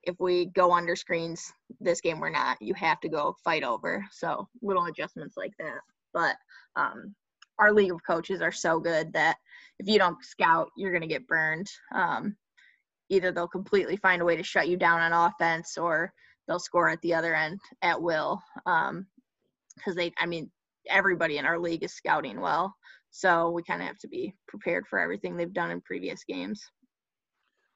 If 0.05 0.17
we 0.21 0.47
go 0.47 0.73
under 0.73 0.97
screens 0.97 1.53
this 1.81 2.01
game, 2.01 2.21
we're 2.21 2.31
not. 2.31 2.57
You 2.61 2.75
have 2.75 3.01
to 3.01 3.09
go 3.09 3.37
fight 3.45 3.65
over. 3.65 4.05
So 4.13 4.49
little 4.63 4.87
adjustments 4.87 5.37
like 5.37 5.53
that. 5.59 5.81
But 6.15 6.37
um, 6.77 7.15
our 7.59 7.73
league 7.73 7.93
of 7.93 8.01
coaches 8.07 8.41
are 8.41 8.53
so 8.53 8.79
good 8.79 9.13
that 9.13 9.37
if 9.81 9.89
you 9.89 9.99
don't 9.99 10.25
scout, 10.25 10.71
you're 10.77 10.93
gonna 10.93 11.09
get 11.09 11.27
burned. 11.27 11.69
Um, 11.95 12.37
either 13.09 13.33
they'll 13.33 13.49
completely 13.49 13.97
find 13.97 14.23
a 14.23 14.25
way 14.25 14.37
to 14.37 14.43
shut 14.43 14.69
you 14.69 14.77
down 14.77 15.01
on 15.01 15.13
offense 15.13 15.77
or 15.77 16.13
they'll 16.47 16.59
score 16.59 16.89
at 16.89 17.01
the 17.03 17.15
other 17.15 17.35
end 17.35 17.59
at 17.83 18.01
will. 18.01 18.43
Um, 18.67 19.07
because 19.77 19.95
they, 19.95 20.13
I 20.19 20.27
mean, 20.27 20.51
everybody 20.89 21.39
in 21.39 21.45
our 21.45 21.59
league 21.59 21.85
is 21.85 21.95
scouting 21.95 22.41
well, 22.41 22.75
so 23.11 23.51
we 23.51 23.63
kind 23.63 23.81
of 23.81 23.87
have 23.87 23.99
to 23.99 24.09
be 24.09 24.35
prepared 24.49 24.87
for 24.89 24.99
everything 24.99 25.37
they've 25.37 25.53
done 25.53 25.71
in 25.71 25.81
previous 25.83 26.25
games. 26.25 26.61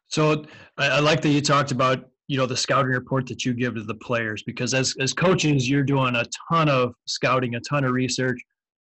So 0.09 0.45
I, 0.79 0.88
I 0.88 0.99
like 0.99 1.23
that 1.23 1.29
you 1.29 1.40
talked 1.40 1.71
about 1.71 2.09
you 2.29 2.38
know 2.38 2.47
the 2.47 2.57
scouting 2.57 2.92
report 2.92 3.27
that 3.27 3.45
you 3.45 3.53
give 3.53 3.75
to 3.75 3.83
the 3.83 3.95
players 3.97 4.42
because 4.42 4.75
as 4.75 4.95
as 5.01 5.12
coaches 5.12 5.68
you're 5.68 5.83
doing 5.83 6.14
a 6.16 6.25
ton 6.49 6.68
of 6.68 6.95
scouting 7.07 7.57
a 7.57 7.61
ton 7.61 7.85
of 7.85 7.92
research 7.92 8.40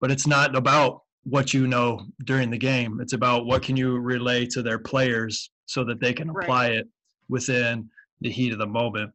but 0.00 0.11
it's 0.11 0.26
not 0.26 0.57
about 0.57 1.03
what 1.22 1.55
you 1.55 1.66
know 1.66 2.05
during 2.24 2.50
the 2.50 2.59
game 2.59 2.98
it's 3.00 3.12
about 3.12 3.46
what 3.46 3.62
can 3.62 3.76
you 3.76 3.98
relay 3.98 4.44
to 4.46 4.62
their 4.62 4.79
players 4.79 5.50
so 5.70 5.85
that 5.85 6.00
they 6.00 6.12
can 6.12 6.30
apply 6.30 6.68
right. 6.68 6.78
it 6.78 6.88
within 7.28 7.88
the 8.20 8.30
heat 8.30 8.52
of 8.52 8.59
the 8.59 8.66
moment 8.66 9.11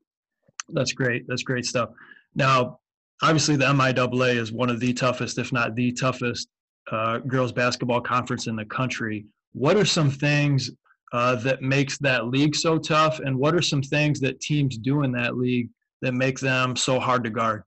that's 0.70 0.94
great 0.94 1.26
that's 1.28 1.44
great 1.44 1.66
stuff 1.66 1.90
now 2.34 2.80
obviously 3.22 3.56
the 3.56 3.66
miaa 3.66 4.36
is 4.36 4.52
one 4.52 4.70
of 4.70 4.80
the 4.80 4.94
toughest 4.94 5.38
if 5.38 5.52
not 5.52 5.76
the 5.76 5.92
toughest 5.92 6.48
uh, 6.92 7.18
girls 7.20 7.52
basketball 7.52 8.02
conference 8.02 8.48
in 8.48 8.56
the 8.56 8.66
country 8.66 9.26
what 9.54 9.78
are 9.78 9.86
some 9.86 10.10
things 10.10 10.72
uh, 11.16 11.36
that 11.36 11.62
makes 11.62 11.98
that 12.00 12.28
league 12.28 12.56
so 12.56 12.78
tough? 12.78 13.20
And 13.20 13.38
what 13.38 13.56
are 13.56 13.62
some 13.62 13.82
things 13.82 14.20
that 14.20 14.42
teams 14.42 14.78
do 14.78 15.04
in 15.04 15.14
that 15.14 15.38
league 15.38 15.70
that 16.02 16.14
make 16.14 16.40
them 16.40 16.76
so 16.76 17.00
hard 17.00 17.24
to 17.24 17.30
guard? 17.30 17.64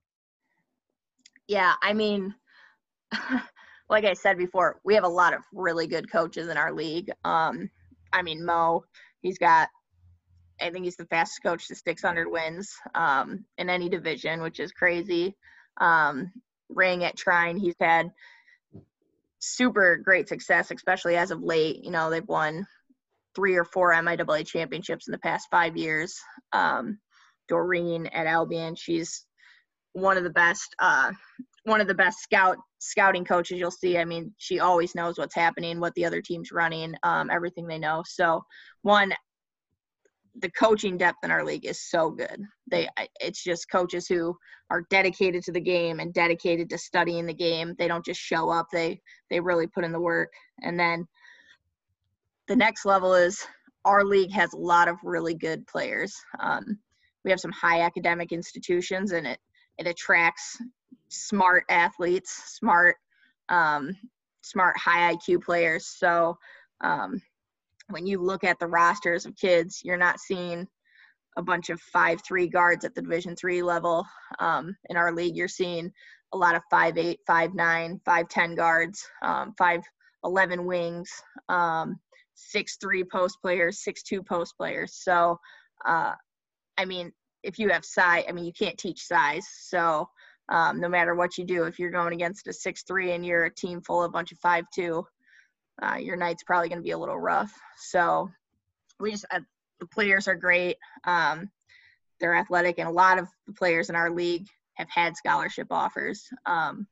Yeah, 1.47 1.73
I 1.81 1.93
mean, 1.93 2.35
like 3.89 4.05
I 4.05 4.13
said 4.13 4.37
before, 4.37 4.79
we 4.83 4.93
have 4.93 5.03
a 5.03 5.09
lot 5.09 5.33
of 5.33 5.41
really 5.51 5.87
good 5.87 6.11
coaches 6.11 6.47
in 6.47 6.57
our 6.57 6.71
league. 6.71 7.09
Um, 7.25 7.71
I 8.11 8.21
mean, 8.21 8.45
Mo, 8.45 8.83
he's 9.21 9.37
got, 9.37 9.69
I 10.61 10.69
think 10.69 10.85
he's 10.85 10.97
the 10.97 11.05
fastest 11.05 11.43
coach 11.43 11.67
to 11.67 11.75
600 11.75 12.29
wins 12.29 12.73
um, 12.95 13.45
in 13.57 13.69
any 13.69 13.89
division, 13.89 14.41
which 14.41 14.59
is 14.59 14.71
crazy. 14.71 15.35
Um, 15.79 16.31
Ring 16.69 17.03
at 17.03 17.17
Trine, 17.17 17.57
he's 17.57 17.75
had 17.79 18.11
super 19.39 19.97
great 19.97 20.27
success, 20.27 20.71
especially 20.71 21.15
as 21.15 21.31
of 21.31 21.41
late. 21.41 21.83
You 21.83 21.91
know, 21.91 22.09
they've 22.09 22.27
won 22.27 22.67
three 23.35 23.55
or 23.55 23.63
four 23.63 23.93
MIAA 23.93 24.45
championships 24.45 25.07
in 25.07 25.11
the 25.11 25.19
past 25.19 25.47
five 25.49 25.77
years. 25.77 26.19
Um, 26.51 26.99
Doreen 27.47 28.07
at 28.07 28.27
Albion, 28.27 28.75
she's 28.75 29.25
one 29.93 30.17
of 30.17 30.23
the 30.23 30.29
best, 30.29 30.75
uh, 30.79 31.11
one 31.65 31.81
of 31.81 31.87
the 31.87 31.93
best 31.93 32.19
scout 32.19 32.57
scouting 32.79 33.25
coaches 33.25 33.59
you'll 33.59 33.71
see. 33.71 33.97
I 33.97 34.05
mean, 34.05 34.33
she 34.37 34.59
always 34.59 34.95
knows 34.95 35.17
what's 35.17 35.35
happening, 35.35 35.79
what 35.79 35.93
the 35.95 36.05
other 36.05 36.21
team's 36.21 36.51
running, 36.51 36.95
um, 37.03 37.29
everything 37.29 37.67
they 37.67 37.79
know. 37.79 38.03
So, 38.07 38.43
one, 38.83 39.13
the 40.41 40.51
coaching 40.51 40.97
depth 40.97 41.17
in 41.23 41.31
our 41.31 41.43
league 41.43 41.65
is 41.65 41.89
so 41.89 42.11
good. 42.11 42.41
They, 42.69 42.87
it's 43.19 43.43
just 43.43 43.69
coaches 43.69 44.07
who 44.07 44.37
are 44.69 44.85
dedicated 44.89 45.43
to 45.43 45.51
the 45.51 45.59
game 45.59 45.99
and 45.99 46.13
dedicated 46.13 46.69
to 46.69 46.77
studying 46.77 47.25
the 47.25 47.33
game. 47.33 47.75
They 47.77 47.87
don't 47.87 48.05
just 48.05 48.21
show 48.21 48.49
up. 48.49 48.67
They, 48.71 49.01
they 49.29 49.39
really 49.39 49.67
put 49.67 49.83
in 49.83 49.91
the 49.91 49.99
work. 49.99 50.31
And 50.61 50.79
then 50.79 51.05
the 52.47 52.55
next 52.55 52.85
level 52.85 53.13
is 53.13 53.45
our 53.85 54.03
league 54.03 54.31
has 54.31 54.53
a 54.53 54.57
lot 54.57 54.87
of 54.87 54.97
really 55.03 55.33
good 55.33 55.65
players. 55.67 56.15
Um, 56.39 56.79
we 57.25 57.31
have 57.31 57.39
some 57.39 57.51
high 57.51 57.81
academic 57.81 58.31
institutions, 58.31 59.11
and 59.11 59.27
it 59.27 59.39
it 59.77 59.87
attracts 59.87 60.57
smart 61.09 61.63
athletes, 61.69 62.31
smart 62.31 62.95
um, 63.49 63.95
smart 64.41 64.77
high 64.77 65.13
IQ 65.13 65.43
players. 65.43 65.85
So 65.85 66.37
um, 66.81 67.21
when 67.89 68.05
you 68.05 68.21
look 68.21 68.43
at 68.43 68.59
the 68.59 68.67
rosters 68.67 69.25
of 69.25 69.35
kids, 69.35 69.81
you're 69.83 69.97
not 69.97 70.19
seeing 70.19 70.67
a 71.37 71.41
bunch 71.41 71.69
of 71.69 71.79
five 71.81 72.21
three 72.25 72.47
guards 72.47 72.85
at 72.85 72.95
the 72.95 73.01
Division 73.01 73.35
three 73.35 73.61
level. 73.61 74.05
Um, 74.39 74.75
in 74.89 74.97
our 74.97 75.13
league, 75.13 75.35
you're 75.35 75.47
seeing 75.47 75.91
a 76.33 76.37
lot 76.37 76.55
of 76.55 76.61
five 76.69 76.97
eight, 76.97 77.19
five 77.25 77.53
nine, 77.53 77.99
five 78.05 78.27
ten 78.29 78.55
guards, 78.55 79.05
um, 79.23 79.53
five 79.57 79.81
eleven 80.23 80.65
wings. 80.65 81.09
Um, 81.49 81.99
six 82.35 82.77
three 82.77 83.03
post 83.03 83.37
players, 83.41 83.83
six 83.83 84.03
two 84.03 84.23
post 84.23 84.55
players. 84.57 84.93
So, 84.95 85.39
uh, 85.85 86.13
I 86.77 86.85
mean, 86.85 87.11
if 87.43 87.59
you 87.59 87.69
have 87.69 87.85
size, 87.85 88.23
I 88.27 88.31
mean, 88.31 88.45
you 88.45 88.53
can't 88.53 88.77
teach 88.77 89.05
size. 89.05 89.47
So, 89.49 90.07
um, 90.49 90.79
no 90.79 90.89
matter 90.89 91.15
what 91.15 91.37
you 91.37 91.45
do, 91.45 91.63
if 91.63 91.79
you're 91.79 91.91
going 91.91 92.13
against 92.13 92.47
a 92.47 92.53
six 92.53 92.83
three 92.83 93.11
and 93.11 93.25
you're 93.25 93.45
a 93.45 93.53
team 93.53 93.81
full 93.81 94.03
of 94.03 94.09
a 94.09 94.11
bunch 94.11 94.31
of 94.31 94.39
five 94.39 94.65
two, 94.73 95.05
uh, 95.81 95.95
your 95.95 96.15
night's 96.15 96.43
probably 96.43 96.69
going 96.69 96.79
to 96.79 96.83
be 96.83 96.91
a 96.91 96.97
little 96.97 97.19
rough. 97.19 97.53
So, 97.77 98.29
we 98.99 99.11
just 99.11 99.25
uh, 99.31 99.39
the 99.79 99.87
players 99.87 100.27
are 100.27 100.35
great. 100.35 100.77
Um, 101.05 101.49
they're 102.19 102.35
athletic, 102.35 102.79
and 102.79 102.87
a 102.87 102.91
lot 102.91 103.19
of 103.19 103.27
the 103.47 103.53
players 103.53 103.89
in 103.89 103.95
our 103.95 104.11
league 104.11 104.47
have 104.73 104.89
had 104.89 105.15
scholarship 105.15 105.67
offers. 105.71 106.27
Um, 106.45 106.87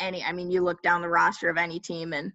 any, 0.00 0.24
I 0.24 0.32
mean, 0.32 0.50
you 0.50 0.62
look 0.62 0.82
down 0.82 1.02
the 1.02 1.08
roster 1.08 1.48
of 1.48 1.56
any 1.56 1.78
team, 1.78 2.12
and 2.12 2.32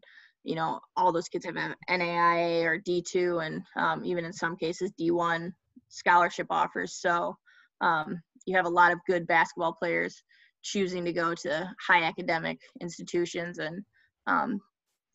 you 0.48 0.56
know, 0.56 0.80
all 0.96 1.12
those 1.12 1.28
kids 1.28 1.46
have 1.46 1.56
NAIA 1.90 2.64
or 2.64 2.80
D2 2.80 3.46
and 3.46 3.62
um, 3.76 4.06
even 4.06 4.24
in 4.24 4.32
some 4.32 4.56
cases 4.56 4.94
D1 4.98 5.52
scholarship 5.90 6.48
offers. 6.50 6.94
So 6.94 7.36
um, 7.82 8.22
you 8.48 8.56
have 8.56 8.66
a 8.66 8.70
lot 8.70 8.92
of 8.92 9.00
good 9.06 9.28
basketball 9.28 9.74
players 9.74 10.24
choosing 10.64 11.06
to 11.06 11.14
go 11.14 11.36
to 11.36 11.70
high 11.86 12.04
academic 12.04 12.58
institutions 12.82 13.60
and 13.60 13.84
um, 14.26 14.60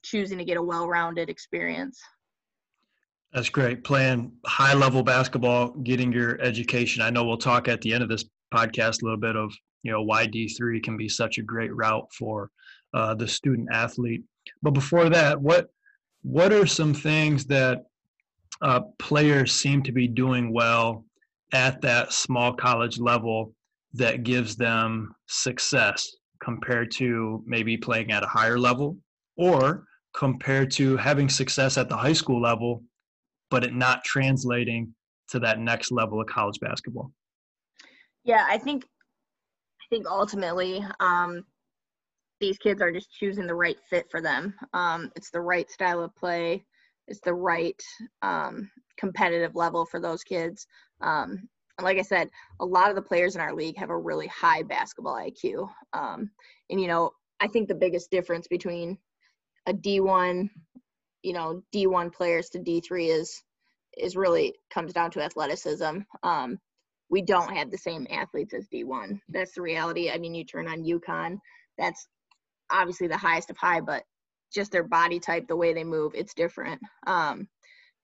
choosing 0.04 0.38
to 0.38 0.44
get 0.44 0.56
a 0.56 0.62
well-rounded 0.62 1.28
experience. 1.28 1.98
That's 3.32 3.48
great. 3.48 3.82
Playing 3.82 4.32
high 4.46 4.74
level 4.74 5.02
basketball, 5.02 5.70
getting 5.70 6.12
your 6.12 6.40
education. 6.42 7.02
I 7.02 7.10
know 7.10 7.24
we'll 7.24 7.38
talk 7.38 7.66
at 7.66 7.80
the 7.80 7.92
end 7.92 8.02
of 8.02 8.10
this 8.10 8.24
podcast 8.52 9.00
a 9.00 9.06
little 9.06 9.18
bit 9.18 9.36
of, 9.36 9.52
you 9.82 9.90
know, 9.90 10.02
why 10.02 10.26
D3 10.26 10.82
can 10.82 10.98
be 10.98 11.08
such 11.08 11.38
a 11.38 11.42
great 11.42 11.74
route 11.74 12.06
for 12.12 12.50
uh, 12.92 13.14
the 13.14 13.26
student 13.26 13.68
athlete. 13.72 14.22
But 14.62 14.72
before 14.72 15.08
that, 15.08 15.40
what 15.40 15.68
what 16.22 16.52
are 16.52 16.66
some 16.66 16.94
things 16.94 17.46
that 17.46 17.86
uh, 18.60 18.80
players 18.98 19.52
seem 19.52 19.82
to 19.82 19.92
be 19.92 20.06
doing 20.06 20.52
well 20.52 21.04
at 21.52 21.80
that 21.82 22.12
small 22.12 22.52
college 22.52 22.98
level 22.98 23.54
that 23.94 24.22
gives 24.22 24.56
them 24.56 25.14
success 25.26 26.16
compared 26.42 26.90
to 26.90 27.42
maybe 27.46 27.76
playing 27.76 28.10
at 28.10 28.22
a 28.22 28.26
higher 28.26 28.58
level 28.58 28.96
or 29.36 29.84
compared 30.14 30.70
to 30.70 30.96
having 30.96 31.28
success 31.28 31.76
at 31.76 31.88
the 31.88 31.96
high 31.96 32.12
school 32.12 32.40
level 32.40 32.82
but 33.50 33.64
it 33.64 33.74
not 33.74 34.02
translating 34.04 34.92
to 35.28 35.38
that 35.38 35.58
next 35.58 35.92
level 35.92 36.20
of 36.20 36.26
college 36.26 36.58
basketball 36.60 37.12
yeah 38.24 38.46
i 38.48 38.58
think 38.58 38.84
i 38.84 39.84
think 39.90 40.06
ultimately 40.06 40.84
um, 41.00 41.44
these 42.42 42.58
kids 42.58 42.82
are 42.82 42.92
just 42.92 43.10
choosing 43.12 43.46
the 43.46 43.54
right 43.54 43.78
fit 43.88 44.10
for 44.10 44.20
them. 44.20 44.52
Um, 44.74 45.12
it's 45.14 45.30
the 45.30 45.40
right 45.40 45.70
style 45.70 46.02
of 46.02 46.14
play. 46.16 46.64
It's 47.06 47.20
the 47.20 47.32
right 47.32 47.80
um, 48.20 48.68
competitive 48.98 49.54
level 49.54 49.86
for 49.86 50.00
those 50.00 50.24
kids. 50.24 50.66
Um, 51.02 51.48
like 51.80 51.98
I 51.98 52.02
said, 52.02 52.28
a 52.60 52.66
lot 52.66 52.90
of 52.90 52.96
the 52.96 53.02
players 53.02 53.34
in 53.34 53.40
our 53.40 53.54
league 53.54 53.76
have 53.78 53.90
a 53.90 53.98
really 53.98 54.28
high 54.28 54.62
basketball 54.62 55.16
IQ. 55.16 55.68
Um, 55.92 56.30
and 56.70 56.80
you 56.80 56.86
know, 56.86 57.12
I 57.40 57.48
think 57.48 57.68
the 57.68 57.74
biggest 57.74 58.10
difference 58.10 58.46
between 58.46 58.98
a 59.66 59.72
D1, 59.72 60.48
you 61.22 61.32
know, 61.32 61.62
D1 61.74 62.12
players 62.12 62.50
to 62.50 62.58
D3 62.58 63.08
is 63.08 63.42
is 63.98 64.16
really 64.16 64.54
comes 64.72 64.92
down 64.92 65.10
to 65.10 65.22
athleticism. 65.22 65.98
Um, 66.22 66.58
we 67.10 67.20
don't 67.20 67.54
have 67.54 67.70
the 67.70 67.76
same 67.76 68.06
athletes 68.10 68.54
as 68.54 68.66
D1. 68.68 69.20
That's 69.28 69.52
the 69.52 69.60
reality. 69.60 70.10
I 70.10 70.16
mean, 70.16 70.34
you 70.34 70.44
turn 70.44 70.66
on 70.66 70.84
UConn, 70.84 71.36
that's 71.76 72.08
obviously 72.70 73.06
the 73.06 73.18
highest 73.18 73.50
of 73.50 73.58
high, 73.58 73.80
but 73.80 74.04
just 74.52 74.72
their 74.72 74.82
body 74.82 75.20
type, 75.20 75.46
the 75.46 75.56
way 75.56 75.74
they 75.74 75.84
move, 75.84 76.12
it's 76.14 76.32
different. 76.32 76.80
Um, 77.06 77.48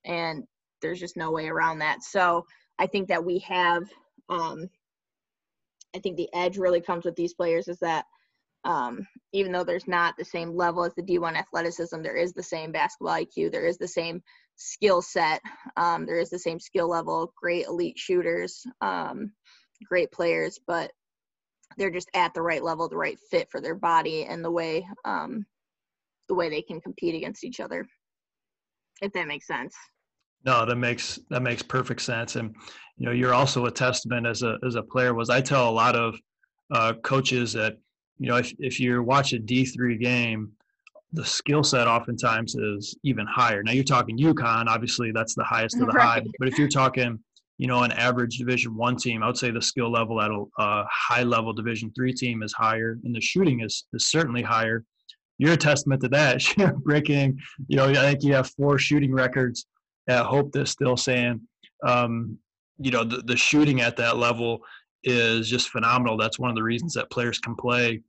and 0.05 0.45
there's 0.83 1.01
just 1.01 1.17
no 1.17 1.31
way 1.31 1.49
around 1.49 1.79
that. 1.79 2.03
So 2.03 2.45
I 2.79 2.87
think 2.87 3.09
that 3.09 3.25
we 3.25 3.39
have, 3.41 3.85
um, 4.29 4.69
I 5.95 5.99
think 5.99 6.17
the 6.17 6.29
edge 6.35 6.59
really 6.59 6.81
comes 6.81 7.05
with 7.05 7.17
these 7.17 7.35
players 7.35 7.69
is 7.69 7.79
that 7.81 8.05
um, 8.65 9.07
even 9.33 9.53
though 9.53 9.65
there's 9.65 9.89
not 9.89 10.15
the 10.17 10.25
same 10.25 10.55
level 10.55 10.85
as 10.85 10.95
the 10.95 11.03
D1 11.03 11.37
athleticism, 11.37 12.03
there 12.03 12.17
is 12.17 12.33
the 12.33 12.43
same 12.43 12.73
basketball 12.73 13.15
IQ, 13.15 13.51
there 13.51 13.67
is 13.67 13.79
the 13.79 13.89
same 13.89 14.23
skill 14.57 15.01
set, 15.01 15.41
um, 15.77 16.05
there 16.05 16.19
is 16.19 16.31
the 16.31 16.39
same 16.39 16.59
skill 16.59 16.89
level, 16.89 17.33
great 17.41 17.67
elite 17.67 17.99
shooters, 17.99 18.65
um, 18.81 19.33
great 19.89 20.11
players, 20.11 20.59
but 20.67 20.91
they're 21.77 21.91
just 21.91 22.11
at 22.15 22.35
the 22.35 22.43
right 22.43 22.63
level, 22.63 22.89
the 22.89 22.97
right 22.97 23.19
fit 23.31 23.49
for 23.51 23.61
their 23.61 23.75
body, 23.75 24.25
and 24.25 24.45
the 24.45 24.51
way 24.51 24.87
um, 25.05 25.47
the 26.29 26.35
way 26.35 26.51
they 26.51 26.63
can 26.63 26.81
compete 26.81 27.15
against 27.15 27.45
each 27.45 27.61
other. 27.61 27.87
If 29.01 29.13
that 29.13 29.29
makes 29.29 29.47
sense. 29.47 29.75
No, 30.45 30.65
that 30.65 30.77
makes 30.77 31.19
that 31.31 31.43
makes 31.43 31.63
perfect 31.63 32.01
sense, 32.03 32.37
and 32.37 32.55
you 32.97 33.07
know 33.07 33.13
you're 33.13 33.35
also 33.35 33.67
a 33.67 33.71
testament 33.71 34.27
as 34.27 34.43
a 34.43 34.59
as 34.67 34.77
a 34.77 34.83
player. 34.83 35.15
Was 35.15 35.31
I 35.31 35.41
tell 35.41 35.69
a 35.69 35.71
lot 35.71 35.97
of 35.97 36.19
uh, 36.71 36.95
coaches 37.03 37.53
that 37.55 37.77
you 38.19 38.29
know 38.29 38.37
if 38.37 38.53
if 38.59 38.81
you 38.81 39.03
watch 39.03 39.33
a 39.33 39.39
D 39.39 39.65
three 39.65 39.99
game, 39.99 40.53
the 41.13 41.25
skill 41.25 41.65
set 41.65 41.89
oftentimes 41.89 42.55
is 42.55 42.97
even 43.03 43.27
higher. 43.27 43.63
Now 43.63 43.73
you're 43.73 43.85
talking 43.85 44.17
UConn, 44.17 44.67
obviously 44.67 45.11
that's 45.13 45.35
the 45.35 45.45
highest 45.45 45.77
of 45.81 45.87
the 45.87 45.87
right. 45.93 46.23
high, 46.23 46.23
but 46.39 46.49
if 46.49 46.59
you're 46.59 46.69
talking 46.69 47.19
you 47.59 47.67
know 47.67 47.83
an 47.83 47.93
average 47.93 48.39
division 48.39 48.75
one 48.77 48.97
team 48.97 49.23
i 49.23 49.27
would 49.27 49.37
say 49.37 49.51
the 49.51 49.61
skill 49.61 49.91
level 49.91 50.21
at 50.21 50.31
a, 50.31 50.45
a 50.59 50.87
high 50.91 51.25
level 51.25 51.53
division 51.53 51.93
three 51.95 52.13
team 52.13 52.43
is 52.43 52.53
higher 52.53 52.99
and 53.05 53.15
the 53.15 53.21
shooting 53.21 53.61
is, 53.61 53.85
is 53.93 54.07
certainly 54.07 54.43
higher 54.43 54.85
you're 55.37 55.53
a 55.53 55.57
testament 55.57 56.01
to 56.01 56.09
that 56.09 56.41
breaking 56.85 57.39
you 57.67 57.77
know 57.77 57.87
i 57.87 57.95
think 57.95 58.23
you 58.23 58.33
have 58.33 58.49
four 58.51 58.79
shooting 58.79 59.13
records 59.13 59.67
at 60.09 60.25
hope 60.25 60.53
that's 60.53 60.71
still 60.71 60.97
saying 60.97 61.41
um, 61.87 62.39
you 62.79 62.91
know 62.91 63.05
the, 63.05 63.19
the 63.19 63.37
shooting 63.37 63.81
at 63.81 63.97
that 63.97 64.17
level 64.17 64.61
is 65.05 65.49
just 65.49 65.71
phenomenal. 65.71 66.17
That's 66.17 66.39
one 66.39 66.51
of 66.51 66.57
the 66.57 66.63
reasons 66.63 66.95
that 66.95 67.11
players 67.11 67.39
can 67.39 67.55
play 67.55 68.03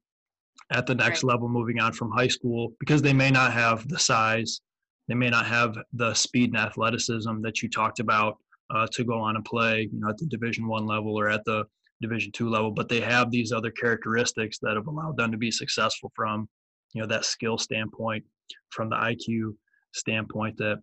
at 0.71 0.85
the 0.85 0.95
next 0.95 1.23
right. 1.23 1.33
level 1.33 1.49
moving 1.49 1.79
on 1.79 1.93
from 1.93 2.11
high 2.11 2.27
school 2.27 2.73
because 2.79 3.01
they 3.01 3.13
may 3.13 3.31
not 3.31 3.53
have 3.53 3.87
the 3.87 3.99
size, 3.99 4.61
they 5.07 5.15
may 5.15 5.29
not 5.29 5.45
have 5.45 5.75
the 5.93 6.13
speed 6.13 6.51
and 6.51 6.57
athleticism 6.57 7.41
that 7.41 7.61
you 7.61 7.69
talked 7.69 7.99
about 7.99 8.37
uh, 8.73 8.87
to 8.91 9.03
go 9.03 9.19
on 9.19 9.35
and 9.35 9.45
play, 9.45 9.89
you 9.91 9.99
know, 9.99 10.09
at 10.09 10.17
the 10.17 10.25
Division 10.25 10.67
One 10.67 10.85
level 10.85 11.19
or 11.19 11.29
at 11.29 11.43
the 11.45 11.65
Division 12.01 12.31
Two 12.31 12.49
level, 12.49 12.71
but 12.71 12.87
they 12.87 13.01
have 13.01 13.31
these 13.31 13.51
other 13.51 13.71
characteristics 13.71 14.59
that 14.61 14.75
have 14.75 14.87
allowed 14.87 15.17
them 15.17 15.31
to 15.31 15.37
be 15.37 15.51
successful 15.51 16.11
from, 16.15 16.47
you 16.93 17.01
know, 17.01 17.07
that 17.07 17.25
skill 17.25 17.57
standpoint, 17.57 18.23
from 18.69 18.89
the 18.89 18.95
IQ 18.95 19.55
standpoint 19.93 20.57
that 20.57 20.81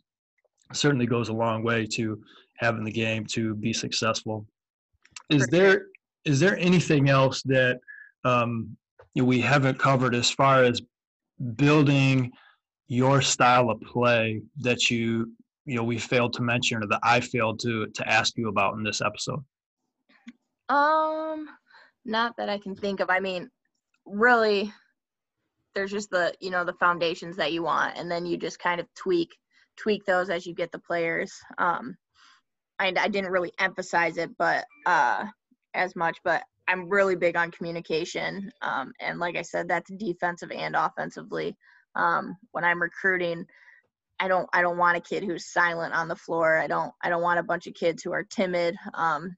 certainly 0.72 1.06
goes 1.06 1.28
a 1.28 1.32
long 1.32 1.62
way 1.62 1.86
to 1.86 2.22
having 2.56 2.84
the 2.84 2.92
game 2.92 3.24
to 3.26 3.54
be 3.54 3.72
successful. 3.72 4.46
Is 5.30 5.46
there 5.48 5.86
is 6.24 6.40
there 6.40 6.58
anything 6.58 7.08
else 7.08 7.42
that 7.42 7.78
um, 8.24 8.76
we 9.14 9.40
haven't 9.40 9.78
covered 9.78 10.14
as 10.14 10.30
far 10.30 10.64
as 10.64 10.82
building 11.54 12.32
your 12.88 13.20
style 13.22 13.70
of 13.70 13.80
play 13.80 14.40
that 14.58 14.90
you 14.90 15.32
you 15.64 15.76
know 15.76 15.84
we 15.84 15.98
failed 15.98 16.32
to 16.34 16.42
mention 16.42 16.82
or 16.82 16.86
that 16.86 17.00
I 17.02 17.20
failed 17.20 17.60
to 17.60 17.86
to 17.86 18.08
ask 18.08 18.36
you 18.36 18.48
about 18.48 18.74
in 18.74 18.82
this 18.82 19.00
episode? 19.00 19.44
Um, 20.68 21.48
not 22.04 22.36
that 22.36 22.48
I 22.48 22.58
can 22.58 22.74
think 22.74 23.00
of. 23.00 23.08
I 23.10 23.20
mean, 23.20 23.48
really, 24.04 24.72
there's 25.74 25.90
just 25.90 26.10
the 26.10 26.34
you 26.40 26.50
know 26.50 26.64
the 26.64 26.74
foundations 26.74 27.36
that 27.36 27.52
you 27.52 27.62
want, 27.62 27.96
and 27.96 28.10
then 28.10 28.26
you 28.26 28.36
just 28.36 28.58
kind 28.58 28.80
of 28.80 28.86
tweak 28.94 29.30
tweak 29.76 30.04
those 30.04 30.30
as 30.30 30.46
you 30.46 30.54
get 30.54 30.72
the 30.72 30.78
players. 30.78 31.32
Um, 31.58 31.96
I 32.78 32.88
I 32.98 33.08
didn't 33.08 33.30
really 33.32 33.52
emphasize 33.58 34.16
it, 34.16 34.30
but 34.38 34.64
uh, 34.86 35.26
as 35.74 35.96
much, 35.96 36.18
but 36.24 36.42
I'm 36.68 36.88
really 36.88 37.16
big 37.16 37.36
on 37.36 37.50
communication. 37.50 38.50
Um, 38.62 38.92
and 39.00 39.18
like 39.18 39.36
I 39.36 39.42
said, 39.42 39.68
that's 39.68 39.90
defensive 39.96 40.50
and 40.50 40.74
offensively. 40.74 41.56
Um, 41.94 42.36
when 42.52 42.64
I'm 42.64 42.82
recruiting, 42.82 43.46
I 44.18 44.28
don't 44.28 44.48
I 44.52 44.62
don't 44.62 44.78
want 44.78 44.96
a 44.96 45.00
kid 45.00 45.24
who's 45.24 45.52
silent 45.52 45.94
on 45.94 46.08
the 46.08 46.16
floor. 46.16 46.58
I 46.58 46.66
don't 46.66 46.92
I 47.02 47.08
don't 47.08 47.22
want 47.22 47.40
a 47.40 47.44
bunch 47.44 47.66
of 47.66 47.74
kids 47.74 48.02
who 48.02 48.12
are 48.12 48.24
timid. 48.24 48.74
Um, 48.94 49.36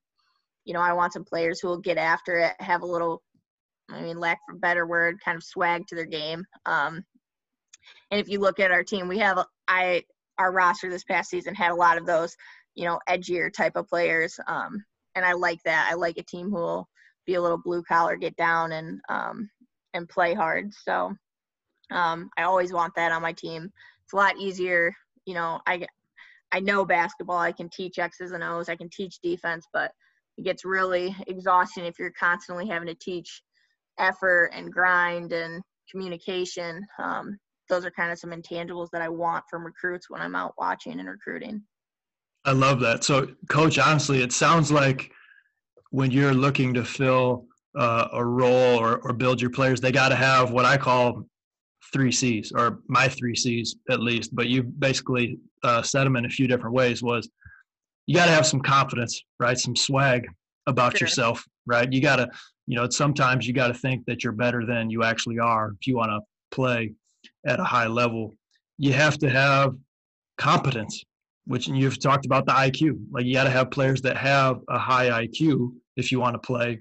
you 0.64 0.74
know, 0.74 0.80
I 0.80 0.92
want 0.92 1.12
some 1.12 1.24
players 1.24 1.60
who 1.60 1.68
will 1.68 1.80
get 1.80 1.96
after 1.96 2.38
it, 2.38 2.52
have 2.60 2.82
a 2.82 2.86
little, 2.86 3.22
I 3.90 4.02
mean, 4.02 4.20
lack 4.20 4.38
for 4.46 4.54
better 4.54 4.86
word, 4.86 5.16
kind 5.24 5.36
of 5.36 5.42
swag 5.42 5.86
to 5.86 5.94
their 5.94 6.04
game. 6.04 6.44
Um, 6.66 7.04
and 8.10 8.20
if 8.20 8.28
you 8.28 8.38
look 8.38 8.60
at 8.60 8.70
our 8.70 8.84
team, 8.84 9.08
we 9.08 9.18
have 9.18 9.44
I 9.66 10.02
our 10.38 10.52
roster 10.52 10.90
this 10.90 11.04
past 11.04 11.30
season 11.30 11.54
had 11.54 11.70
a 11.70 11.76
lot 11.76 11.98
of 11.98 12.06
those, 12.06 12.36
you 12.74 12.84
know, 12.84 12.98
edgier 13.08 13.52
type 13.52 13.76
of 13.76 13.88
players. 13.88 14.38
Um, 14.46 14.82
and 15.14 15.24
I 15.24 15.32
like 15.32 15.62
that. 15.64 15.88
I 15.90 15.94
like 15.94 16.16
a 16.18 16.22
team 16.22 16.50
who 16.50 16.56
will 16.56 16.88
be 17.26 17.34
a 17.34 17.42
little 17.42 17.58
blue 17.58 17.82
collar, 17.82 18.16
get 18.16 18.36
down 18.36 18.72
and 18.72 19.00
um, 19.08 19.50
and 19.94 20.08
play 20.08 20.34
hard. 20.34 20.72
So 20.72 21.14
um, 21.90 22.30
I 22.38 22.42
always 22.42 22.72
want 22.72 22.94
that 22.96 23.12
on 23.12 23.22
my 23.22 23.32
team. 23.32 23.70
It's 24.04 24.12
a 24.12 24.16
lot 24.16 24.38
easier. 24.38 24.94
You 25.26 25.34
know, 25.34 25.60
I 25.66 25.86
I 26.52 26.60
know 26.60 26.84
basketball. 26.84 27.38
I 27.38 27.52
can 27.52 27.68
teach 27.68 27.98
X's 27.98 28.32
and 28.32 28.42
O's. 28.42 28.68
I 28.68 28.76
can 28.76 28.88
teach 28.90 29.20
defense, 29.22 29.66
but 29.72 29.92
it 30.38 30.44
gets 30.44 30.64
really 30.64 31.14
exhausting 31.26 31.84
if 31.84 31.98
you're 31.98 32.12
constantly 32.18 32.66
having 32.66 32.88
to 32.88 32.94
teach 32.94 33.42
effort 33.98 34.50
and 34.54 34.72
grind 34.72 35.32
and 35.32 35.62
communication. 35.90 36.86
Um, 37.02 37.38
those 37.68 37.84
are 37.84 37.90
kind 37.90 38.12
of 38.12 38.18
some 38.18 38.30
intangibles 38.30 38.88
that 38.92 39.02
I 39.02 39.08
want 39.08 39.44
from 39.50 39.64
recruits 39.64 40.08
when 40.10 40.20
I'm 40.20 40.34
out 40.34 40.54
watching 40.58 40.98
and 40.98 41.08
recruiting. 41.08 41.62
I 42.44 42.52
love 42.52 42.80
that. 42.80 43.04
So, 43.04 43.28
coach, 43.48 43.78
honestly, 43.78 44.22
it 44.22 44.32
sounds 44.32 44.72
like 44.72 45.10
when 45.90 46.10
you're 46.10 46.34
looking 46.34 46.72
to 46.74 46.84
fill 46.84 47.46
uh, 47.76 48.08
a 48.12 48.24
role 48.24 48.78
or, 48.78 48.98
or 48.98 49.12
build 49.12 49.40
your 49.40 49.50
players, 49.50 49.80
they 49.80 49.92
got 49.92 50.08
to 50.10 50.16
have 50.16 50.50
what 50.50 50.64
I 50.64 50.76
call 50.76 51.24
three 51.92 52.12
C's 52.12 52.52
or 52.54 52.80
my 52.88 53.08
three 53.08 53.34
C's 53.34 53.76
at 53.90 54.00
least. 54.00 54.34
But 54.34 54.48
you 54.48 54.62
basically 54.62 55.38
uh, 55.62 55.82
said 55.82 56.04
them 56.04 56.16
in 56.16 56.24
a 56.24 56.30
few 56.30 56.46
different 56.46 56.74
ways. 56.74 57.02
Was 57.02 57.28
you 58.06 58.14
got 58.14 58.26
to 58.26 58.32
have 58.32 58.46
some 58.46 58.60
confidence, 58.60 59.22
right? 59.38 59.58
Some 59.58 59.76
swag 59.76 60.26
about 60.66 60.96
sure. 60.96 61.06
yourself, 61.06 61.44
right? 61.66 61.90
You 61.92 62.00
got 62.00 62.16
to, 62.16 62.28
you 62.66 62.76
know, 62.76 62.88
sometimes 62.88 63.46
you 63.46 63.52
got 63.52 63.68
to 63.68 63.74
think 63.74 64.04
that 64.06 64.24
you're 64.24 64.32
better 64.32 64.64
than 64.64 64.90
you 64.90 65.02
actually 65.02 65.38
are 65.38 65.74
if 65.78 65.86
you 65.86 65.96
want 65.96 66.10
to 66.10 66.20
play 66.50 66.94
at 67.46 67.60
a 67.60 67.64
high 67.64 67.86
level. 67.86 68.34
You 68.78 68.92
have 68.92 69.18
to 69.18 69.30
have 69.30 69.74
competence, 70.36 71.04
which 71.46 71.68
you've 71.68 72.00
talked 72.00 72.26
about 72.26 72.46
the 72.46 72.52
IQ. 72.52 72.98
Like 73.10 73.24
you 73.24 73.34
got 73.34 73.44
to 73.44 73.50
have 73.50 73.70
players 73.70 74.00
that 74.02 74.16
have 74.16 74.60
a 74.68 74.78
high 74.78 75.26
IQ 75.26 75.72
if 75.96 76.12
you 76.12 76.20
want 76.20 76.34
to 76.34 76.46
play 76.46 76.80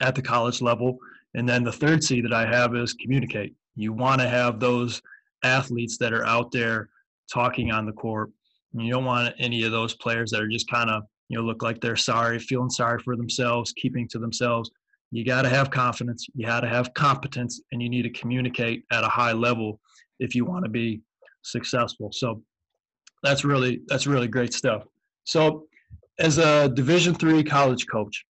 at 0.00 0.14
the 0.14 0.22
college 0.22 0.62
level. 0.62 0.98
And 1.34 1.48
then 1.48 1.64
the 1.64 1.72
third 1.72 2.02
C 2.02 2.20
that 2.20 2.32
I 2.32 2.46
have 2.46 2.74
is 2.74 2.94
communicate. 2.94 3.54
You 3.74 3.92
want 3.92 4.20
to 4.20 4.28
have 4.28 4.60
those 4.60 5.02
athletes 5.44 5.98
that 5.98 6.12
are 6.12 6.24
out 6.24 6.50
there 6.52 6.88
talking 7.32 7.70
on 7.70 7.86
the 7.86 7.92
court. 7.92 8.30
You 8.72 8.92
don't 8.92 9.04
want 9.04 9.34
any 9.38 9.62
of 9.64 9.72
those 9.72 9.94
players 9.94 10.30
that 10.30 10.42
are 10.42 10.48
just 10.48 10.70
kind 10.70 10.90
of, 10.90 11.02
you 11.28 11.38
know, 11.38 11.44
look 11.44 11.62
like 11.62 11.80
they're 11.80 11.96
sorry, 11.96 12.38
feeling 12.38 12.70
sorry 12.70 13.00
for 13.02 13.16
themselves, 13.16 13.72
keeping 13.72 14.08
to 14.08 14.18
themselves. 14.18 14.70
You 15.10 15.24
got 15.24 15.42
to 15.42 15.48
have 15.48 15.70
confidence, 15.70 16.26
you 16.34 16.46
got 16.46 16.60
to 16.60 16.68
have 16.68 16.92
competence, 16.94 17.60
and 17.72 17.82
you 17.82 17.88
need 17.88 18.02
to 18.02 18.10
communicate 18.10 18.84
at 18.92 19.04
a 19.04 19.08
high 19.08 19.32
level 19.32 19.80
if 20.18 20.34
you 20.34 20.44
want 20.44 20.64
to 20.64 20.70
be 20.70 21.00
successful. 21.42 22.10
So 22.12 22.42
that's 23.22 23.44
really 23.44 23.80
that's 23.86 24.06
really 24.06 24.28
great 24.28 24.52
stuff. 24.52 24.84
So, 25.24 25.66
as 26.18 26.38
a 26.38 26.68
Division 26.68 27.14
three 27.14 27.42
college 27.42 27.86
coach, 27.86 28.24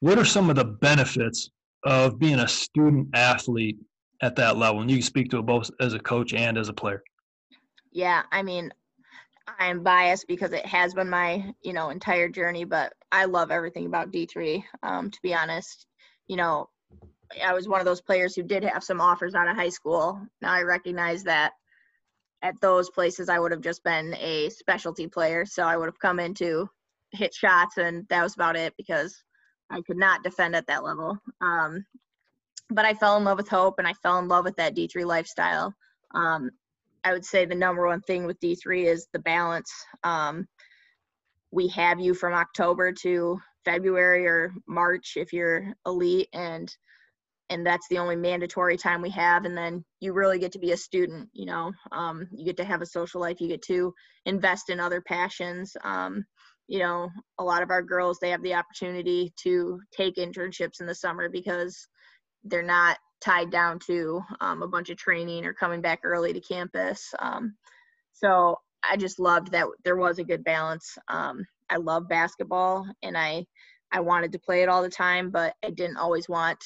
what 0.00 0.18
are 0.18 0.24
some 0.24 0.50
of 0.50 0.56
the 0.56 0.64
benefits 0.64 1.50
of 1.84 2.18
being 2.18 2.40
a 2.40 2.48
student 2.48 3.08
athlete 3.14 3.78
at 4.22 4.36
that 4.36 4.56
level? 4.56 4.80
And 4.80 4.90
you 4.90 4.98
can 4.98 5.02
speak 5.02 5.30
to 5.30 5.38
it 5.38 5.46
both 5.46 5.70
as 5.80 5.94
a 5.94 5.98
coach 5.98 6.34
and 6.34 6.58
as 6.58 6.68
a 6.68 6.72
player. 6.72 7.02
Yeah, 7.92 8.22
I 8.32 8.42
mean, 8.42 8.72
I'm 9.58 9.82
biased 9.82 10.26
because 10.28 10.52
it 10.52 10.66
has 10.66 10.94
been 10.94 11.08
my 11.08 11.52
you 11.62 11.72
know 11.72 11.90
entire 11.90 12.28
journey, 12.28 12.64
but 12.64 12.92
I 13.10 13.24
love 13.24 13.50
everything 13.50 13.86
about 13.86 14.12
D3. 14.12 14.62
Um, 14.82 15.10
to 15.10 15.18
be 15.22 15.34
honest, 15.34 15.86
you 16.26 16.36
know, 16.36 16.68
I 17.44 17.52
was 17.52 17.68
one 17.68 17.80
of 17.80 17.86
those 17.86 18.00
players 18.00 18.34
who 18.34 18.42
did 18.42 18.64
have 18.64 18.84
some 18.84 19.00
offers 19.00 19.34
out 19.34 19.48
of 19.48 19.56
high 19.56 19.68
school. 19.68 20.20
Now 20.40 20.52
I 20.52 20.62
recognize 20.62 21.24
that 21.24 21.52
at 22.42 22.60
those 22.60 22.90
places 22.90 23.28
I 23.28 23.38
would 23.38 23.52
have 23.52 23.60
just 23.60 23.82
been 23.84 24.14
a 24.14 24.48
specialty 24.50 25.06
player. 25.08 25.44
So 25.44 25.64
I 25.64 25.76
would 25.76 25.86
have 25.86 25.98
come 25.98 26.20
in 26.20 26.34
to 26.34 26.68
hit 27.12 27.34
shots 27.34 27.78
and 27.78 28.06
that 28.08 28.22
was 28.22 28.34
about 28.34 28.56
it 28.56 28.74
because 28.76 29.22
I 29.70 29.82
could 29.82 29.96
not 29.96 30.22
defend 30.22 30.54
at 30.56 30.66
that 30.66 30.84
level. 30.84 31.18
Um, 31.40 31.84
but 32.70 32.84
I 32.84 32.94
fell 32.94 33.16
in 33.16 33.24
love 33.24 33.38
with 33.38 33.48
Hope 33.48 33.78
and 33.78 33.88
I 33.88 33.94
fell 33.94 34.18
in 34.18 34.28
love 34.28 34.44
with 34.44 34.56
that 34.56 34.76
D3 34.76 35.04
lifestyle. 35.04 35.74
Um, 36.14 36.50
I 37.04 37.12
would 37.12 37.24
say 37.24 37.44
the 37.44 37.54
number 37.54 37.86
one 37.86 38.02
thing 38.02 38.26
with 38.26 38.40
D3 38.40 38.84
is 38.84 39.08
the 39.12 39.18
balance. 39.18 39.72
Um, 40.04 40.46
we 41.50 41.68
have 41.68 42.00
you 42.00 42.14
from 42.14 42.34
October 42.34 42.92
to 42.92 43.38
February 43.64 44.26
or 44.26 44.52
March 44.66 45.14
if 45.16 45.32
you're 45.32 45.72
elite 45.86 46.28
and 46.32 46.74
and 47.50 47.66
that's 47.66 47.88
the 47.88 47.96
only 47.96 48.16
mandatory 48.16 48.76
time 48.76 49.00
we 49.00 49.08
have 49.10 49.46
and 49.46 49.56
then 49.56 49.82
you 50.00 50.12
really 50.12 50.38
get 50.38 50.52
to 50.52 50.58
be 50.58 50.72
a 50.72 50.76
student 50.76 51.28
you 51.32 51.46
know? 51.46 51.72
Um, 51.92 52.28
you 52.32 52.44
get 52.44 52.58
to 52.58 52.64
have 52.64 52.82
a 52.82 52.86
social 52.86 53.20
life 53.20 53.40
you 53.40 53.48
get 53.48 53.62
to 53.62 53.94
invest 54.26 54.68
in 54.70 54.80
other 54.80 55.00
passions. 55.00 55.76
Um, 55.82 56.24
you 56.68 56.78
know 56.80 57.08
a 57.38 57.44
lot 57.44 57.62
of 57.62 57.70
our 57.70 57.82
girls 57.82 58.18
they 58.20 58.30
have 58.30 58.42
the 58.42 58.54
opportunity 58.54 59.32
to 59.42 59.80
take 59.90 60.16
internships 60.16 60.80
in 60.80 60.86
the 60.86 60.94
summer 60.94 61.28
because 61.28 61.88
they're 62.44 62.62
not 62.62 62.98
tied 63.20 63.50
down 63.50 63.78
to 63.86 64.20
um, 64.40 64.62
a 64.62 64.68
bunch 64.68 64.90
of 64.90 64.96
training 64.96 65.44
or 65.44 65.52
coming 65.52 65.80
back 65.80 66.00
early 66.04 66.32
to 66.32 66.40
campus. 66.40 67.12
Um, 67.18 67.56
so 68.12 68.56
i 68.84 68.96
just 68.96 69.18
loved 69.18 69.52
that 69.52 69.66
there 69.84 69.96
was 69.96 70.18
a 70.18 70.24
good 70.24 70.44
balance 70.44 70.96
um, 71.08 71.44
i 71.70 71.76
love 71.76 72.08
basketball 72.08 72.86
and 73.02 73.16
i 73.16 73.44
i 73.92 74.00
wanted 74.00 74.32
to 74.32 74.38
play 74.38 74.62
it 74.62 74.68
all 74.68 74.82
the 74.82 74.88
time 74.88 75.30
but 75.30 75.54
i 75.64 75.70
didn't 75.70 75.96
always 75.96 76.28
want 76.28 76.58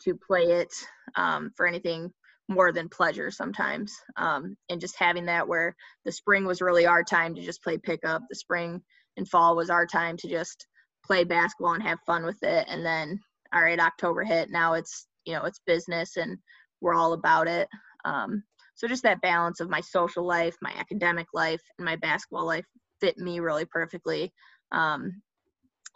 to 0.00 0.14
play 0.14 0.42
it 0.42 0.72
um, 1.16 1.50
for 1.56 1.66
anything 1.66 2.12
more 2.48 2.72
than 2.72 2.88
pleasure 2.88 3.30
sometimes. 3.30 3.92
Um, 4.16 4.56
and 4.68 4.80
just 4.80 4.98
having 4.98 5.26
that 5.26 5.48
where 5.48 5.74
the 6.04 6.12
spring 6.12 6.44
was 6.44 6.60
really 6.60 6.86
our 6.86 7.02
time 7.02 7.34
to 7.34 7.42
just 7.42 7.62
play 7.62 7.78
pickup, 7.78 8.22
the 8.28 8.36
spring 8.36 8.82
and 9.16 9.28
fall 9.28 9.56
was 9.56 9.70
our 9.70 9.86
time 9.86 10.16
to 10.18 10.28
just 10.28 10.66
play 11.04 11.24
basketball 11.24 11.74
and 11.74 11.82
have 11.82 11.98
fun 12.06 12.24
with 12.24 12.42
it. 12.42 12.66
And 12.68 12.84
then, 12.84 13.18
all 13.52 13.62
right, 13.62 13.78
October 13.78 14.22
hit. 14.24 14.50
Now 14.50 14.74
it's 14.74 15.06
you 15.24 15.34
know 15.34 15.44
it's 15.44 15.60
business 15.66 16.16
and 16.16 16.38
we're 16.80 16.94
all 16.94 17.14
about 17.14 17.48
it. 17.48 17.68
Um, 18.04 18.44
so 18.76 18.86
just 18.86 19.02
that 19.02 19.22
balance 19.22 19.60
of 19.60 19.70
my 19.70 19.80
social 19.80 20.24
life, 20.24 20.56
my 20.60 20.72
academic 20.78 21.26
life, 21.34 21.62
and 21.78 21.84
my 21.84 21.96
basketball 21.96 22.46
life 22.46 22.66
fit 23.00 23.18
me 23.18 23.40
really 23.40 23.64
perfectly. 23.64 24.32
Um, 24.70 25.22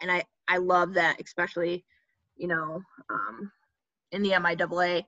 and 0.01 0.11
I 0.11 0.23
I 0.47 0.57
love 0.57 0.95
that, 0.95 1.21
especially 1.23 1.85
you 2.35 2.47
know 2.47 2.81
um, 3.09 3.51
in 4.11 4.23
the 4.23 4.31
MIAA, 4.31 5.03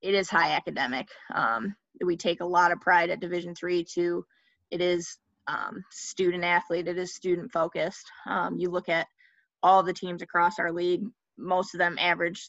it 0.00 0.14
is 0.14 0.30
high 0.30 0.52
academic. 0.52 1.08
Um, 1.34 1.74
we 2.04 2.16
take 2.16 2.40
a 2.40 2.46
lot 2.46 2.72
of 2.72 2.80
pride 2.80 3.10
at 3.10 3.20
Division 3.20 3.54
three 3.54 3.84
to 3.94 4.24
it 4.70 4.80
is 4.80 5.18
um, 5.48 5.84
student 5.90 6.44
athlete. 6.44 6.86
It 6.86 6.98
is 6.98 7.14
student 7.14 7.50
focused. 7.52 8.06
Um, 8.26 8.56
you 8.56 8.70
look 8.70 8.88
at 8.88 9.08
all 9.62 9.82
the 9.82 9.92
teams 9.92 10.22
across 10.22 10.60
our 10.60 10.72
league, 10.72 11.02
most 11.36 11.74
of 11.74 11.78
them 11.78 11.98
average 11.98 12.48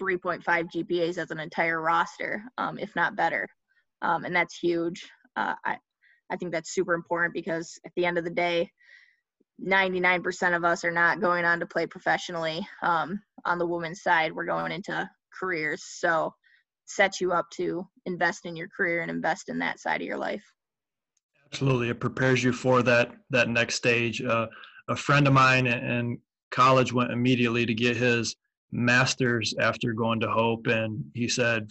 3.5 0.00 0.42
GPAs 0.44 1.18
as 1.18 1.30
an 1.30 1.40
entire 1.40 1.80
roster, 1.80 2.42
um, 2.58 2.78
if 2.78 2.94
not 2.94 3.16
better. 3.16 3.48
Um, 4.02 4.24
and 4.24 4.34
that's 4.34 4.58
huge. 4.58 5.08
Uh, 5.36 5.54
I, 5.64 5.78
I 6.30 6.36
think 6.36 6.52
that's 6.52 6.74
super 6.74 6.94
important 6.94 7.32
because 7.32 7.78
at 7.86 7.92
the 7.96 8.04
end 8.04 8.18
of 8.18 8.24
the 8.24 8.30
day, 8.30 8.70
99% 9.64 10.56
of 10.56 10.64
us 10.64 10.84
are 10.84 10.90
not 10.90 11.20
going 11.20 11.44
on 11.44 11.60
to 11.60 11.66
play 11.66 11.86
professionally. 11.86 12.66
Um, 12.82 13.22
on 13.44 13.58
the 13.58 13.66
women's 13.66 14.02
side, 14.02 14.32
we're 14.32 14.44
going 14.44 14.72
into 14.72 15.08
careers. 15.38 15.84
So 15.84 16.34
sets 16.86 17.20
you 17.20 17.32
up 17.32 17.48
to 17.50 17.86
invest 18.06 18.44
in 18.44 18.56
your 18.56 18.68
career 18.68 19.02
and 19.02 19.10
invest 19.10 19.48
in 19.48 19.58
that 19.60 19.80
side 19.80 20.00
of 20.00 20.06
your 20.06 20.18
life. 20.18 20.44
Absolutely, 21.52 21.90
it 21.90 22.00
prepares 22.00 22.42
you 22.42 22.52
for 22.52 22.82
that 22.82 23.12
that 23.30 23.48
next 23.48 23.74
stage. 23.74 24.22
Uh, 24.22 24.46
a 24.88 24.96
friend 24.96 25.26
of 25.26 25.34
mine 25.34 25.66
in 25.66 26.18
college 26.50 26.92
went 26.92 27.12
immediately 27.12 27.66
to 27.66 27.74
get 27.74 27.96
his 27.96 28.36
master's 28.72 29.54
after 29.60 29.92
going 29.92 30.18
to 30.20 30.28
Hope, 30.28 30.66
and 30.66 31.04
he 31.14 31.28
said, 31.28 31.68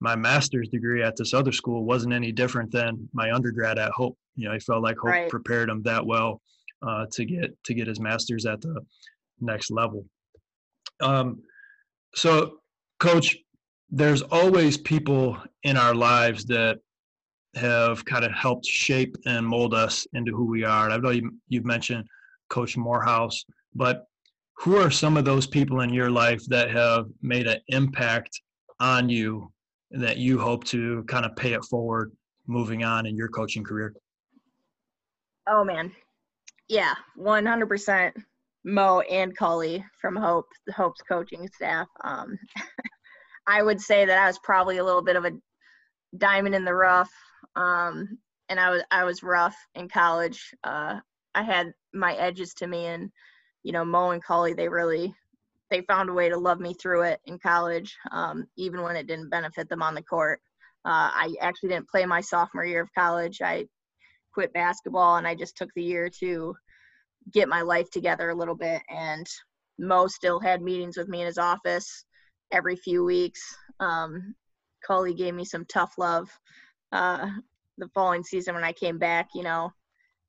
"My 0.00 0.16
master's 0.16 0.68
degree 0.68 1.02
at 1.02 1.16
this 1.16 1.34
other 1.34 1.52
school 1.52 1.84
wasn't 1.84 2.14
any 2.14 2.32
different 2.32 2.70
than 2.70 3.08
my 3.12 3.32
undergrad 3.32 3.78
at 3.78 3.92
Hope." 3.92 4.16
You 4.36 4.48
know, 4.48 4.54
I 4.54 4.58
felt 4.58 4.82
like 4.82 4.96
Hope 4.96 5.10
right. 5.10 5.30
prepared 5.30 5.68
him 5.68 5.82
that 5.82 6.04
well 6.04 6.40
uh, 6.82 7.06
to 7.12 7.24
get 7.24 7.56
to 7.64 7.74
get 7.74 7.86
his 7.86 8.00
master's 8.00 8.46
at 8.46 8.60
the 8.60 8.84
next 9.40 9.70
level. 9.70 10.04
Um, 11.00 11.42
so, 12.14 12.58
Coach, 12.98 13.36
there's 13.90 14.22
always 14.22 14.76
people 14.76 15.36
in 15.62 15.76
our 15.76 15.94
lives 15.94 16.44
that 16.46 16.78
have 17.54 18.04
kind 18.04 18.24
of 18.24 18.32
helped 18.32 18.66
shape 18.66 19.16
and 19.26 19.46
mold 19.46 19.74
us 19.74 20.06
into 20.12 20.32
who 20.32 20.44
we 20.44 20.64
are. 20.64 20.84
And 20.84 20.94
I 20.94 20.96
know 20.98 21.10
you, 21.10 21.32
you've 21.48 21.64
mentioned 21.64 22.06
Coach 22.48 22.76
Morehouse, 22.76 23.44
but 23.74 24.04
who 24.54 24.76
are 24.76 24.90
some 24.90 25.16
of 25.16 25.24
those 25.24 25.46
people 25.46 25.80
in 25.80 25.92
your 25.92 26.10
life 26.10 26.42
that 26.48 26.70
have 26.70 27.06
made 27.22 27.46
an 27.46 27.58
impact 27.68 28.40
on 28.78 29.08
you 29.08 29.50
that 29.90 30.18
you 30.18 30.38
hope 30.38 30.64
to 30.64 31.02
kind 31.04 31.24
of 31.24 31.34
pay 31.36 31.52
it 31.52 31.64
forward 31.64 32.12
moving 32.46 32.84
on 32.84 33.06
in 33.06 33.16
your 33.16 33.28
coaching 33.28 33.64
career? 33.64 33.94
Oh 35.48 35.64
man. 35.64 35.92
Yeah, 36.68 36.94
100% 37.18 38.12
Mo 38.64 39.00
and 39.00 39.36
Cully 39.36 39.84
from 40.00 40.14
Hope, 40.14 40.46
the 40.66 40.72
Hope's 40.72 41.00
coaching 41.02 41.48
staff. 41.48 41.88
Um, 42.04 42.38
I 43.46 43.62
would 43.62 43.80
say 43.80 44.04
that 44.04 44.18
I 44.18 44.26
was 44.26 44.38
probably 44.44 44.78
a 44.78 44.84
little 44.84 45.02
bit 45.02 45.16
of 45.16 45.24
a 45.24 45.32
diamond 46.16 46.54
in 46.54 46.64
the 46.64 46.74
rough. 46.74 47.10
Um, 47.56 48.18
and 48.48 48.60
I 48.60 48.70
was 48.70 48.82
I 48.90 49.04
was 49.04 49.22
rough 49.22 49.56
in 49.74 49.88
college. 49.88 50.54
Uh, 50.64 51.00
I 51.34 51.42
had 51.42 51.72
my 51.94 52.14
edges 52.14 52.52
to 52.54 52.66
me, 52.66 52.86
and 52.86 53.10
you 53.62 53.72
know 53.72 53.84
Mo 53.84 54.10
and 54.10 54.22
Cully 54.22 54.52
they 54.52 54.68
really 54.68 55.14
they 55.70 55.82
found 55.82 56.10
a 56.10 56.12
way 56.12 56.28
to 56.28 56.36
love 56.36 56.60
me 56.60 56.74
through 56.74 57.02
it 57.02 57.20
in 57.26 57.38
college, 57.38 57.96
um, 58.10 58.46
even 58.56 58.82
when 58.82 58.96
it 58.96 59.06
didn't 59.06 59.30
benefit 59.30 59.68
them 59.68 59.82
on 59.82 59.94
the 59.94 60.02
court. 60.02 60.40
Uh, 60.84 61.10
I 61.12 61.34
actually 61.40 61.70
didn't 61.70 61.88
play 61.88 62.06
my 62.06 62.20
sophomore 62.20 62.64
year 62.64 62.82
of 62.82 62.88
college. 62.96 63.40
I 63.42 63.66
quit 64.32 64.52
basketball, 64.52 65.16
and 65.16 65.26
I 65.26 65.34
just 65.34 65.56
took 65.56 65.70
the 65.74 65.82
year 65.82 66.10
to 66.20 66.54
get 67.32 67.48
my 67.48 67.62
life 67.62 67.90
together 67.90 68.30
a 68.30 68.34
little 68.34 68.56
bit. 68.56 68.82
And 68.88 69.26
Mo 69.78 70.06
still 70.06 70.40
had 70.40 70.62
meetings 70.62 70.96
with 70.96 71.08
me 71.08 71.20
in 71.20 71.26
his 71.26 71.38
office 71.38 72.04
every 72.50 72.76
few 72.76 73.04
weeks. 73.04 73.40
Um, 73.78 74.34
Cully 74.86 75.14
gave 75.14 75.34
me 75.34 75.44
some 75.44 75.64
tough 75.66 75.92
love 75.98 76.28
uh, 76.92 77.28
the 77.78 77.88
following 77.94 78.22
season 78.22 78.54
when 78.54 78.64
I 78.64 78.72
came 78.72 78.98
back. 78.98 79.28
You 79.34 79.42
know, 79.42 79.72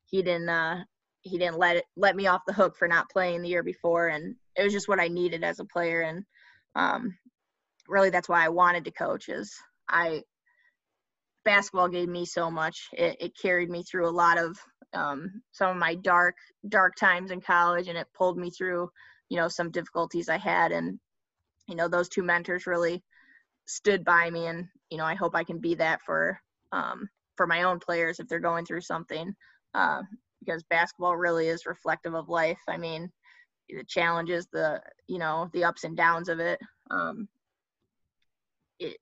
he 0.05 0.21
didn't 0.21 0.49
uh, 0.49 0.83
he 1.21 1.37
didn't 1.37 1.57
let 1.57 1.77
it 1.77 1.85
let 1.95 2.15
me 2.15 2.27
off 2.27 2.41
the 2.45 2.53
hook 2.53 2.75
for 2.77 2.87
not 2.87 3.09
playing 3.09 3.41
the 3.41 3.49
year 3.49 3.63
before, 3.63 4.09
and 4.09 4.35
it 4.55 4.63
was 4.63 4.73
just 4.73 4.87
what 4.87 4.99
I 4.99 5.07
needed 5.07 5.43
as 5.43 5.59
a 5.59 5.65
player. 5.65 6.01
And 6.01 6.23
um, 6.75 7.17
really, 7.87 8.09
that's 8.09 8.29
why 8.29 8.45
I 8.45 8.49
wanted 8.49 8.85
to 8.85 8.91
coach. 8.91 9.29
Is 9.29 9.53
I 9.89 10.23
basketball 11.45 11.89
gave 11.89 12.09
me 12.09 12.25
so 12.25 12.51
much. 12.51 12.87
It, 12.93 13.17
it 13.19 13.37
carried 13.41 13.69
me 13.69 13.83
through 13.83 14.07
a 14.07 14.11
lot 14.11 14.37
of 14.37 14.57
um, 14.93 15.41
some 15.51 15.69
of 15.69 15.77
my 15.77 15.95
dark 15.95 16.35
dark 16.67 16.95
times 16.95 17.31
in 17.31 17.41
college, 17.41 17.87
and 17.87 17.97
it 17.97 18.07
pulled 18.17 18.37
me 18.37 18.49
through 18.49 18.89
you 19.29 19.37
know 19.37 19.47
some 19.47 19.71
difficulties 19.71 20.29
I 20.29 20.37
had 20.37 20.71
and 20.71 20.99
you 21.67 21.75
know 21.75 21.87
those 21.87 22.09
two 22.09 22.23
mentors 22.23 22.67
really 22.67 23.03
stood 23.65 24.03
by 24.03 24.29
me 24.29 24.47
and 24.47 24.67
you 24.89 24.97
know 24.97 25.05
i 25.05 25.15
hope 25.15 25.35
i 25.35 25.43
can 25.43 25.59
be 25.59 25.75
that 25.75 26.01
for 26.05 26.39
um, 26.73 27.09
for 27.37 27.47
my 27.47 27.63
own 27.63 27.79
players 27.79 28.19
if 28.19 28.27
they're 28.27 28.39
going 28.39 28.65
through 28.65 28.81
something 28.81 29.33
uh, 29.73 30.01
because 30.39 30.63
basketball 30.69 31.15
really 31.15 31.47
is 31.47 31.65
reflective 31.65 32.13
of 32.13 32.29
life 32.29 32.59
i 32.67 32.77
mean 32.77 33.09
the 33.75 33.83
challenges 33.85 34.47
the 34.51 34.81
you 35.07 35.19
know 35.19 35.49
the 35.53 35.63
ups 35.63 35.83
and 35.83 35.95
downs 35.97 36.29
of 36.29 36.39
it. 36.39 36.59
Um, 36.89 37.27
it 38.79 38.97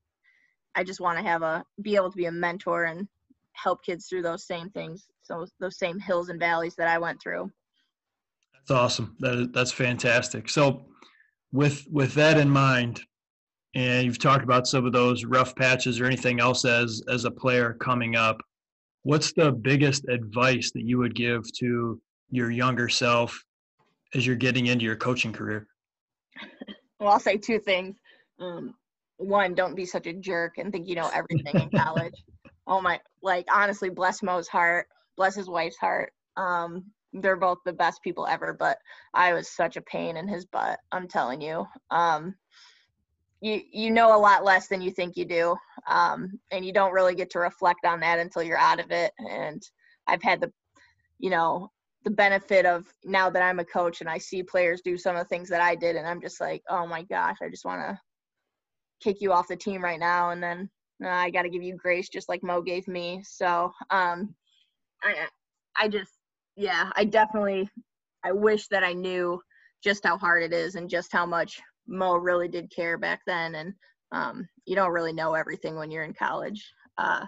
i 0.75 0.83
just 0.83 0.99
want 0.99 1.17
to 1.17 1.23
have 1.23 1.41
a 1.41 1.65
be 1.81 1.95
able 1.95 2.11
to 2.11 2.17
be 2.17 2.25
a 2.25 2.31
mentor 2.31 2.83
and 2.83 3.07
help 3.53 3.83
kids 3.83 4.07
through 4.07 4.21
those 4.21 4.45
same 4.45 4.69
things 4.69 5.07
so 5.23 5.45
those 5.59 5.77
same 5.77 5.99
hills 5.99 6.29
and 6.29 6.39
valleys 6.39 6.75
that 6.75 6.87
i 6.87 6.97
went 6.97 7.21
through. 7.21 7.51
That's 8.69 8.71
awesome. 8.71 9.15
That 9.19 9.33
is, 9.35 9.47
that's 9.51 9.71
fantastic. 9.71 10.49
So 10.49 10.85
with 11.51 11.87
with 11.89 12.13
that 12.13 12.37
in 12.37 12.49
mind, 12.49 13.01
and 13.75 14.05
you've 14.05 14.19
talked 14.19 14.43
about 14.43 14.67
some 14.67 14.85
of 14.85 14.93
those 14.93 15.25
rough 15.25 15.55
patches 15.55 15.99
or 15.99 16.05
anything 16.05 16.39
else 16.39 16.65
as 16.65 17.01
as 17.07 17.25
a 17.25 17.31
player 17.31 17.73
coming 17.79 18.15
up. 18.15 18.41
What's 19.03 19.33
the 19.33 19.51
biggest 19.51 20.07
advice 20.07 20.71
that 20.73 20.83
you 20.83 20.97
would 20.99 21.15
give 21.15 21.51
to 21.53 21.99
your 22.29 22.51
younger 22.51 22.89
self 22.89 23.43
as 24.13 24.25
you're 24.25 24.35
getting 24.35 24.67
into 24.67 24.85
your 24.85 24.95
coaching 24.95 25.33
career? 25.33 25.67
Well, 26.99 27.13
I'll 27.13 27.19
say 27.21 27.37
two 27.37 27.59
things. 27.59 27.95
Um, 28.41 28.75
one, 29.15 29.55
don't 29.55 29.73
be 29.73 29.85
such 29.85 30.05
a 30.05 30.11
jerk 30.11 30.57
and 30.57 30.69
think 30.69 30.85
you 30.85 30.95
know 30.95 31.09
everything 31.13 31.57
in 31.57 31.69
college. 31.69 32.13
oh 32.67 32.81
my, 32.81 32.99
like 33.23 33.45
honestly, 33.49 33.89
bless 33.89 34.21
Mo's 34.21 34.49
heart, 34.49 34.87
bless 35.15 35.33
his 35.33 35.49
wife's 35.49 35.77
heart. 35.77 36.11
Um, 36.35 36.91
they're 37.13 37.37
both 37.37 37.59
the 37.65 37.71
best 37.71 38.03
people 38.03 38.27
ever, 38.27 38.53
but 38.53 38.77
I 39.13 39.31
was 39.33 39.49
such 39.49 39.77
a 39.77 39.81
pain 39.81 40.17
in 40.17 40.27
his 40.27 40.45
butt. 40.45 40.79
I'm 40.91 41.07
telling 41.07 41.39
you. 41.39 41.65
Um, 41.89 42.35
you 43.41 43.61
you 43.71 43.91
know 43.91 44.15
a 44.15 44.19
lot 44.19 44.43
less 44.43 44.67
than 44.67 44.81
you 44.81 44.91
think 44.91 45.15
you 45.15 45.25
do, 45.25 45.55
um, 45.87 46.39
and 46.51 46.65
you 46.65 46.73
don't 46.73 46.93
really 46.93 47.15
get 47.15 47.29
to 47.31 47.39
reflect 47.39 47.85
on 47.85 48.01
that 48.01 48.19
until 48.19 48.43
you're 48.43 48.57
out 48.57 48.79
of 48.79 48.91
it. 48.91 49.13
And 49.19 49.61
I've 50.07 50.23
had 50.23 50.41
the, 50.41 50.51
you 51.19 51.29
know, 51.29 51.71
the 52.03 52.11
benefit 52.11 52.65
of 52.65 52.85
now 53.03 53.29
that 53.29 53.43
I'm 53.43 53.59
a 53.59 53.65
coach 53.65 54.01
and 54.01 54.09
I 54.09 54.17
see 54.17 54.41
players 54.43 54.81
do 54.81 54.97
some 54.97 55.15
of 55.15 55.23
the 55.23 55.27
things 55.29 55.49
that 55.49 55.61
I 55.61 55.75
did, 55.75 55.95
and 55.95 56.07
I'm 56.07 56.21
just 56.21 56.39
like, 56.39 56.61
oh 56.69 56.87
my 56.87 57.03
gosh, 57.03 57.37
I 57.41 57.49
just 57.49 57.65
want 57.65 57.81
to 57.81 57.99
kick 59.01 59.17
you 59.19 59.31
off 59.31 59.47
the 59.47 59.55
team 59.55 59.83
right 59.83 59.99
now, 59.99 60.31
and 60.31 60.41
then 60.41 60.69
uh, 61.03 61.09
I 61.09 61.29
got 61.29 61.43
to 61.43 61.49
give 61.49 61.63
you 61.63 61.75
grace 61.75 62.09
just 62.09 62.29
like 62.29 62.43
Mo 62.43 62.61
gave 62.61 62.87
me. 62.87 63.21
So 63.23 63.71
um, 63.89 64.35
I 65.03 65.27
I 65.77 65.87
just 65.87 66.11
yeah, 66.55 66.89
I 66.95 67.05
definitely 67.05 67.69
I 68.23 68.31
wish 68.31 68.67
that 68.67 68.83
I 68.83 68.93
knew 68.93 69.41
just 69.83 70.05
how 70.05 70.17
hard 70.17 70.43
it 70.43 70.53
is 70.53 70.75
and 70.75 70.89
just 70.89 71.11
how 71.11 71.25
much 71.25 71.59
Mo 71.87 72.15
really 72.15 72.47
did 72.47 72.71
care 72.73 72.97
back 72.97 73.21
then. 73.25 73.55
And 73.55 73.73
um, 74.11 74.47
you 74.65 74.75
don't 74.75 74.91
really 74.91 75.13
know 75.13 75.33
everything 75.33 75.75
when 75.75 75.91
you're 75.91 76.03
in 76.03 76.13
college. 76.13 76.63
Uh, 76.97 77.25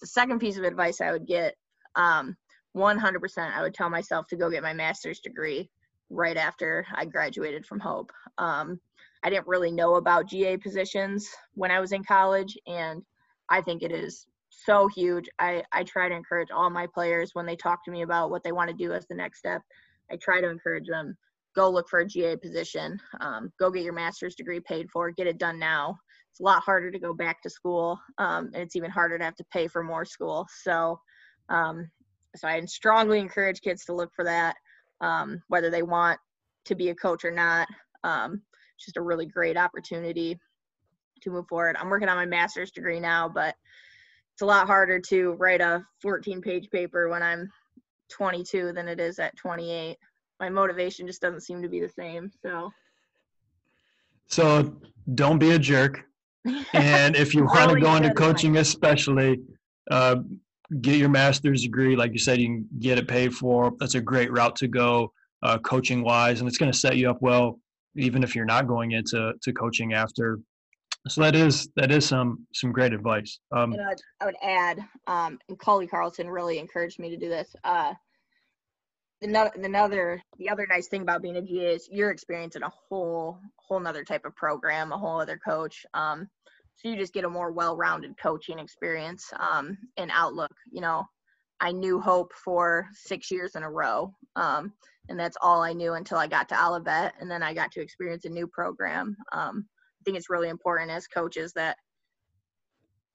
the 0.00 0.06
second 0.06 0.40
piece 0.40 0.58
of 0.58 0.64
advice 0.64 1.00
I 1.00 1.12
would 1.12 1.26
get, 1.26 1.54
um, 1.94 2.36
100%, 2.76 3.38
I 3.38 3.62
would 3.62 3.74
tell 3.74 3.90
myself 3.90 4.26
to 4.28 4.36
go 4.36 4.50
get 4.50 4.62
my 4.62 4.74
master's 4.74 5.20
degree 5.20 5.70
right 6.10 6.36
after 6.36 6.86
I 6.94 7.06
graduated 7.06 7.66
from 7.66 7.80
Hope. 7.80 8.12
Um, 8.38 8.78
I 9.24 9.30
didn't 9.30 9.46
really 9.46 9.72
know 9.72 9.96
about 9.96 10.28
GA 10.28 10.56
positions 10.56 11.28
when 11.54 11.70
I 11.70 11.80
was 11.80 11.92
in 11.92 12.04
college, 12.04 12.56
and 12.66 13.02
I 13.48 13.60
think 13.60 13.82
it 13.82 13.90
is 13.90 14.26
so 14.50 14.88
huge. 14.88 15.26
I, 15.38 15.62
I 15.72 15.84
try 15.84 16.08
to 16.08 16.14
encourage 16.14 16.50
all 16.50 16.70
my 16.70 16.86
players 16.86 17.30
when 17.32 17.46
they 17.46 17.56
talk 17.56 17.84
to 17.84 17.90
me 17.90 18.02
about 18.02 18.30
what 18.30 18.44
they 18.44 18.52
want 18.52 18.70
to 18.70 18.76
do 18.76 18.92
as 18.92 19.06
the 19.06 19.14
next 19.14 19.38
step. 19.38 19.62
I 20.10 20.16
try 20.16 20.40
to 20.40 20.48
encourage 20.48 20.86
them 20.86 21.16
go 21.56 21.70
look 21.70 21.88
for 21.88 22.00
a 22.00 22.06
GA 22.06 22.36
position, 22.36 23.00
um, 23.20 23.50
go 23.58 23.70
get 23.70 23.82
your 23.82 23.94
master's 23.94 24.34
degree 24.34 24.60
paid 24.60 24.90
for, 24.90 25.10
get 25.10 25.26
it 25.26 25.38
done 25.38 25.58
now. 25.58 25.98
It's 26.30 26.40
a 26.40 26.42
lot 26.42 26.62
harder 26.62 26.90
to 26.90 26.98
go 26.98 27.14
back 27.14 27.42
to 27.42 27.50
school, 27.50 27.98
um, 28.18 28.50
and 28.52 28.56
it's 28.56 28.76
even 28.76 28.90
harder 28.90 29.16
to 29.16 29.24
have 29.24 29.36
to 29.36 29.44
pay 29.50 29.66
for 29.66 29.82
more 29.82 30.04
school. 30.04 30.46
So, 30.62 31.00
um, 31.48 31.90
so 32.38 32.48
I 32.48 32.60
strongly 32.66 33.20
encourage 33.20 33.60
kids 33.60 33.84
to 33.86 33.94
look 33.94 34.10
for 34.14 34.24
that, 34.24 34.56
um, 35.00 35.42
whether 35.48 35.70
they 35.70 35.82
want 35.82 36.18
to 36.66 36.74
be 36.74 36.90
a 36.90 36.94
coach 36.94 37.24
or 37.24 37.30
not. 37.30 37.68
Um, 38.04 38.42
just 38.78 38.96
a 38.96 39.02
really 39.02 39.26
great 39.26 39.56
opportunity 39.56 40.38
to 41.22 41.30
move 41.30 41.46
forward. 41.48 41.76
I'm 41.78 41.88
working 41.88 42.08
on 42.08 42.16
my 42.16 42.26
master's 42.26 42.70
degree 42.70 43.00
now, 43.00 43.28
but 43.28 43.54
it's 44.34 44.42
a 44.42 44.46
lot 44.46 44.66
harder 44.66 45.00
to 45.00 45.32
write 45.32 45.60
a 45.60 45.84
14 46.02 46.42
page 46.42 46.68
paper 46.70 47.08
when 47.08 47.22
I'm 47.22 47.50
22 48.10 48.72
than 48.72 48.88
it 48.88 49.00
is 49.00 49.18
at 49.18 49.36
28. 49.36 49.96
My 50.40 50.50
motivation 50.50 51.06
just 51.06 51.22
doesn't 51.22 51.40
seem 51.40 51.62
to 51.62 51.68
be 51.68 51.80
the 51.80 51.88
same. 51.88 52.30
So, 52.42 52.70
so 54.26 54.76
don't 55.14 55.38
be 55.38 55.52
a 55.52 55.58
jerk. 55.58 56.02
And 56.74 57.16
if 57.16 57.34
you 57.34 57.44
want 57.44 57.72
to 57.72 57.80
go 57.80 57.96
into 57.96 58.14
coaching, 58.14 58.58
especially, 58.58 59.40
uh, 59.90 60.16
get 60.80 60.96
your 60.96 61.08
master's 61.08 61.62
degree. 61.62 61.96
Like 61.96 62.12
you 62.12 62.18
said, 62.18 62.40
you 62.40 62.46
can 62.46 62.68
get 62.78 62.98
it 62.98 63.08
paid 63.08 63.34
for. 63.34 63.72
That's 63.78 63.94
a 63.94 64.00
great 64.00 64.32
route 64.32 64.56
to 64.56 64.68
go, 64.68 65.12
uh, 65.42 65.58
coaching 65.58 66.02
wise, 66.02 66.40
and 66.40 66.48
it's 66.48 66.58
going 66.58 66.72
to 66.72 66.78
set 66.78 66.96
you 66.96 67.10
up 67.10 67.18
well, 67.20 67.60
even 67.96 68.22
if 68.22 68.34
you're 68.34 68.44
not 68.44 68.66
going 68.66 68.92
into 68.92 69.32
to 69.40 69.52
coaching 69.52 69.92
after. 69.94 70.38
So 71.08 71.20
that 71.20 71.36
is 71.36 71.68
that 71.76 71.92
is 71.92 72.04
some 72.04 72.46
some 72.52 72.72
great 72.72 72.92
advice. 72.92 73.38
Um, 73.52 73.76
I 74.20 74.24
would 74.24 74.36
add, 74.42 74.80
um, 75.06 75.38
and 75.48 75.58
Cully 75.58 75.86
Carlson 75.86 76.28
really 76.28 76.58
encouraged 76.58 76.98
me 76.98 77.10
to 77.10 77.16
do 77.16 77.28
this. 77.28 77.54
Uh, 77.62 77.94
the, 79.20 79.52
another 79.64 80.20
the 80.38 80.48
other 80.48 80.66
nice 80.68 80.88
thing 80.88 81.02
about 81.02 81.22
being 81.22 81.36
a 81.36 81.42
GA 81.42 81.74
is 81.74 81.88
you're 81.90 82.10
experiencing 82.10 82.62
a 82.62 82.72
whole 82.88 83.38
whole 83.56 83.80
nother 83.80 84.04
type 84.04 84.24
of 84.24 84.34
program, 84.34 84.92
a 84.92 84.98
whole 84.98 85.20
other 85.20 85.38
coach. 85.38 85.86
Um, 85.94 86.28
so 86.76 86.88
you 86.88 86.96
just 86.96 87.14
get 87.14 87.24
a 87.24 87.28
more 87.28 87.52
well-rounded 87.52 88.16
coaching 88.18 88.58
experience 88.58 89.32
um, 89.40 89.76
and 89.96 90.10
outlook. 90.12 90.52
You 90.70 90.82
know, 90.82 91.04
I 91.60 91.72
knew 91.72 92.00
Hope 92.00 92.32
for 92.34 92.86
six 92.92 93.30
years 93.30 93.56
in 93.56 93.62
a 93.62 93.70
row, 93.70 94.14
um, 94.36 94.72
and 95.08 95.18
that's 95.18 95.38
all 95.40 95.62
I 95.62 95.72
knew 95.72 95.94
until 95.94 96.18
I 96.18 96.26
got 96.26 96.48
to 96.50 96.64
Olivet, 96.66 97.14
and 97.18 97.30
then 97.30 97.42
I 97.42 97.54
got 97.54 97.72
to 97.72 97.80
experience 97.80 98.26
a 98.26 98.30
new 98.30 98.46
program. 98.46 99.16
Um, 99.32 99.66
I 100.00 100.02
think 100.04 100.18
it's 100.18 100.30
really 100.30 100.50
important 100.50 100.90
as 100.90 101.06
coaches 101.06 101.52
that 101.54 101.78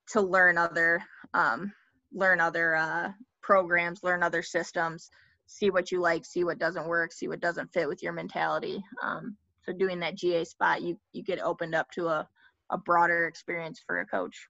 to 0.09 0.21
learn 0.21 0.57
other 0.57 1.03
um, 1.33 1.71
learn 2.11 2.41
other 2.41 2.75
uh, 2.75 3.11
programs, 3.43 4.03
learn 4.03 4.23
other 4.23 4.41
systems, 4.41 5.09
see 5.45 5.69
what 5.69 5.91
you 5.91 6.01
like, 6.01 6.25
see 6.25 6.43
what 6.43 6.59
doesn't 6.59 6.87
work, 6.87 7.13
see 7.13 7.27
what 7.27 7.39
doesn't 7.39 7.71
fit 7.71 7.87
with 7.87 8.01
your 8.01 8.13
mentality. 8.13 8.83
Um, 9.03 9.37
so 9.63 9.71
doing 9.71 9.99
that 9.99 10.15
GA 10.15 10.43
spot, 10.45 10.81
you 10.81 10.99
you 11.13 11.23
get 11.23 11.39
opened 11.39 11.75
up 11.75 11.89
to 11.91 12.07
a 12.07 12.27
a 12.71 12.77
broader 12.77 13.27
experience 13.27 13.81
for 13.85 13.99
a 13.99 14.05
coach. 14.05 14.47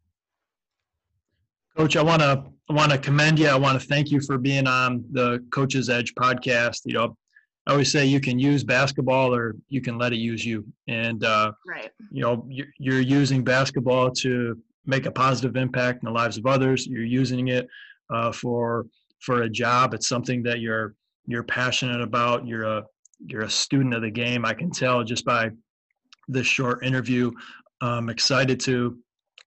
Coach, 1.78 1.96
I 1.96 2.02
want 2.02 2.22
to 2.22 2.44
I 2.70 2.74
want 2.74 2.92
to 2.92 2.98
commend 2.98 3.40
you. 3.40 3.48
I 3.48 3.56
want 3.56 3.80
to 3.80 3.88
thank 3.88 4.12
you 4.12 4.22
for 4.22 4.38
being 4.38 4.68
on 4.68 5.04
the 5.12 5.44
Coach's 5.52 5.90
Edge 5.90 6.14
podcast. 6.16 6.82
You 6.86 6.94
know, 6.94 7.18
I 7.68 7.72
always 7.72 7.92
say 7.92 8.06
you 8.06 8.20
can 8.20 8.40
use 8.40 8.64
basketball 8.64 9.34
or 9.34 9.56
you 9.70 9.82
can 9.82 9.98
let 9.98 10.14
it 10.14 10.18
use 10.18 10.46
you. 10.46 10.66
And 10.88 11.24
uh, 11.24 11.54
right, 11.68 11.92
you 12.12 12.22
know, 12.22 12.48
you're 12.78 13.02
using 13.02 13.44
basketball 13.44 14.12
to 14.12 14.58
make 14.86 15.06
a 15.06 15.12
positive 15.12 15.56
impact 15.56 16.04
in 16.04 16.08
the 16.08 16.12
lives 16.12 16.38
of 16.38 16.46
others. 16.46 16.88
You're 16.88 17.04
using 17.04 17.50
it 17.50 17.68
uh, 18.10 18.32
for 18.32 18.86
for 19.20 19.44
a 19.44 19.50
job. 19.50 19.94
It's 19.94 20.10
something 20.10 20.44
that 20.44 20.60
you're 20.60 20.96
you're 21.26 21.44
passionate 21.44 22.02
about. 22.02 22.46
You're 22.46 22.64
a 22.64 22.84
you're 23.26 23.44
a 23.44 23.50
student 23.50 23.94
of 23.94 24.02
the 24.02 24.12
game. 24.12 24.46
I 24.46 24.54
can 24.54 24.72
tell 24.72 25.04
just 25.04 25.26
by 25.26 25.52
this 26.28 26.48
short 26.48 26.84
interview. 26.84 27.32
I'm 27.82 28.10
excited 28.10 28.60
to 28.62 28.98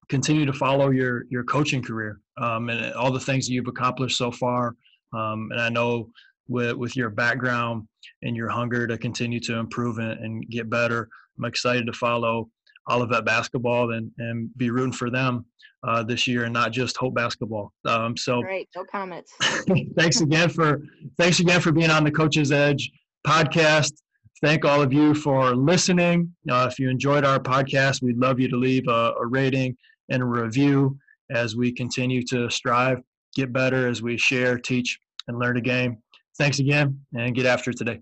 continue 0.09 0.45
to 0.45 0.53
follow 0.53 0.91
your 0.91 1.25
your 1.31 1.45
coaching 1.45 1.83
career 1.83 2.21
um, 2.39 2.69
and 2.69 2.93
all 2.95 3.13
the 3.13 3.21
things 3.21 3.47
that 3.47 3.53
you've 3.53 3.69
accomplished 3.69 4.19
so 4.19 4.31
far. 4.31 4.77
Um, 5.13 5.49
and 5.53 5.61
I 5.61 5.69
know 5.69 6.11
with 6.49 6.75
with 6.75 6.97
your 6.97 7.11
background 7.11 7.87
and 8.23 8.37
your 8.37 8.49
hunger 8.49 8.87
to 8.87 8.99
continue 8.99 9.41
to 9.41 9.57
improve 9.57 9.99
and, 9.99 10.13
and 10.21 10.49
get 10.51 10.69
better, 10.69 11.09
I'm 11.39 11.45
excited 11.45 11.87
to 11.87 11.93
follow 11.93 12.49
Olivet 12.91 13.25
basketball 13.25 13.93
and 13.93 14.11
and 14.19 14.51
be 14.57 14.71
rooting 14.71 14.93
for 14.93 15.11
them 15.11 15.45
uh, 15.87 16.03
this 16.03 16.27
year 16.27 16.45
and 16.45 16.53
not 16.53 16.73
just 16.73 16.97
Hope 16.97 17.15
basketball. 17.15 17.73
Um, 17.87 18.17
so 18.17 18.43
great, 18.43 18.69
no 18.77 18.85
comments. 18.85 19.33
thanks 19.97 20.21
again 20.21 20.49
for 20.49 20.83
thanks 21.19 21.41
again 21.41 21.61
for 21.61 21.73
being 21.73 21.91
on 21.91 22.05
the 22.05 22.11
Coach's 22.11 22.53
Edge 22.53 22.91
podcast. 23.27 23.93
Thank 24.41 24.65
all 24.65 24.83
of 24.83 24.93
you 24.93 25.15
for 25.15 25.55
listening. 25.55 26.35
Uh, 26.51 26.69
if 26.71 26.79
you 26.79 26.91
enjoyed 26.91 27.25
our 27.25 27.39
podcast, 27.41 28.03
we'd 28.03 28.19
love 28.19 28.39
you 28.41 28.49
to 28.49 28.57
leave 28.57 28.87
a, 28.89 29.13
a 29.21 29.27
rating 29.27 29.77
and 30.11 30.23
a 30.23 30.27
review 30.27 30.99
as 31.31 31.57
we 31.57 31.73
continue 31.73 32.23
to 32.27 32.51
strive, 32.51 32.99
get 33.35 33.53
better 33.53 33.89
as 33.89 34.03
we 34.03 34.19
share, 34.19 34.59
teach, 34.59 34.99
and 35.29 35.39
learn 35.39 35.57
a 35.57 35.61
game. 35.63 35.99
Thanks 36.37 36.59
again, 36.59 37.01
and 37.17 37.35
get 37.35 37.47
after 37.47 37.71
it 37.71 37.79
today. 37.79 38.01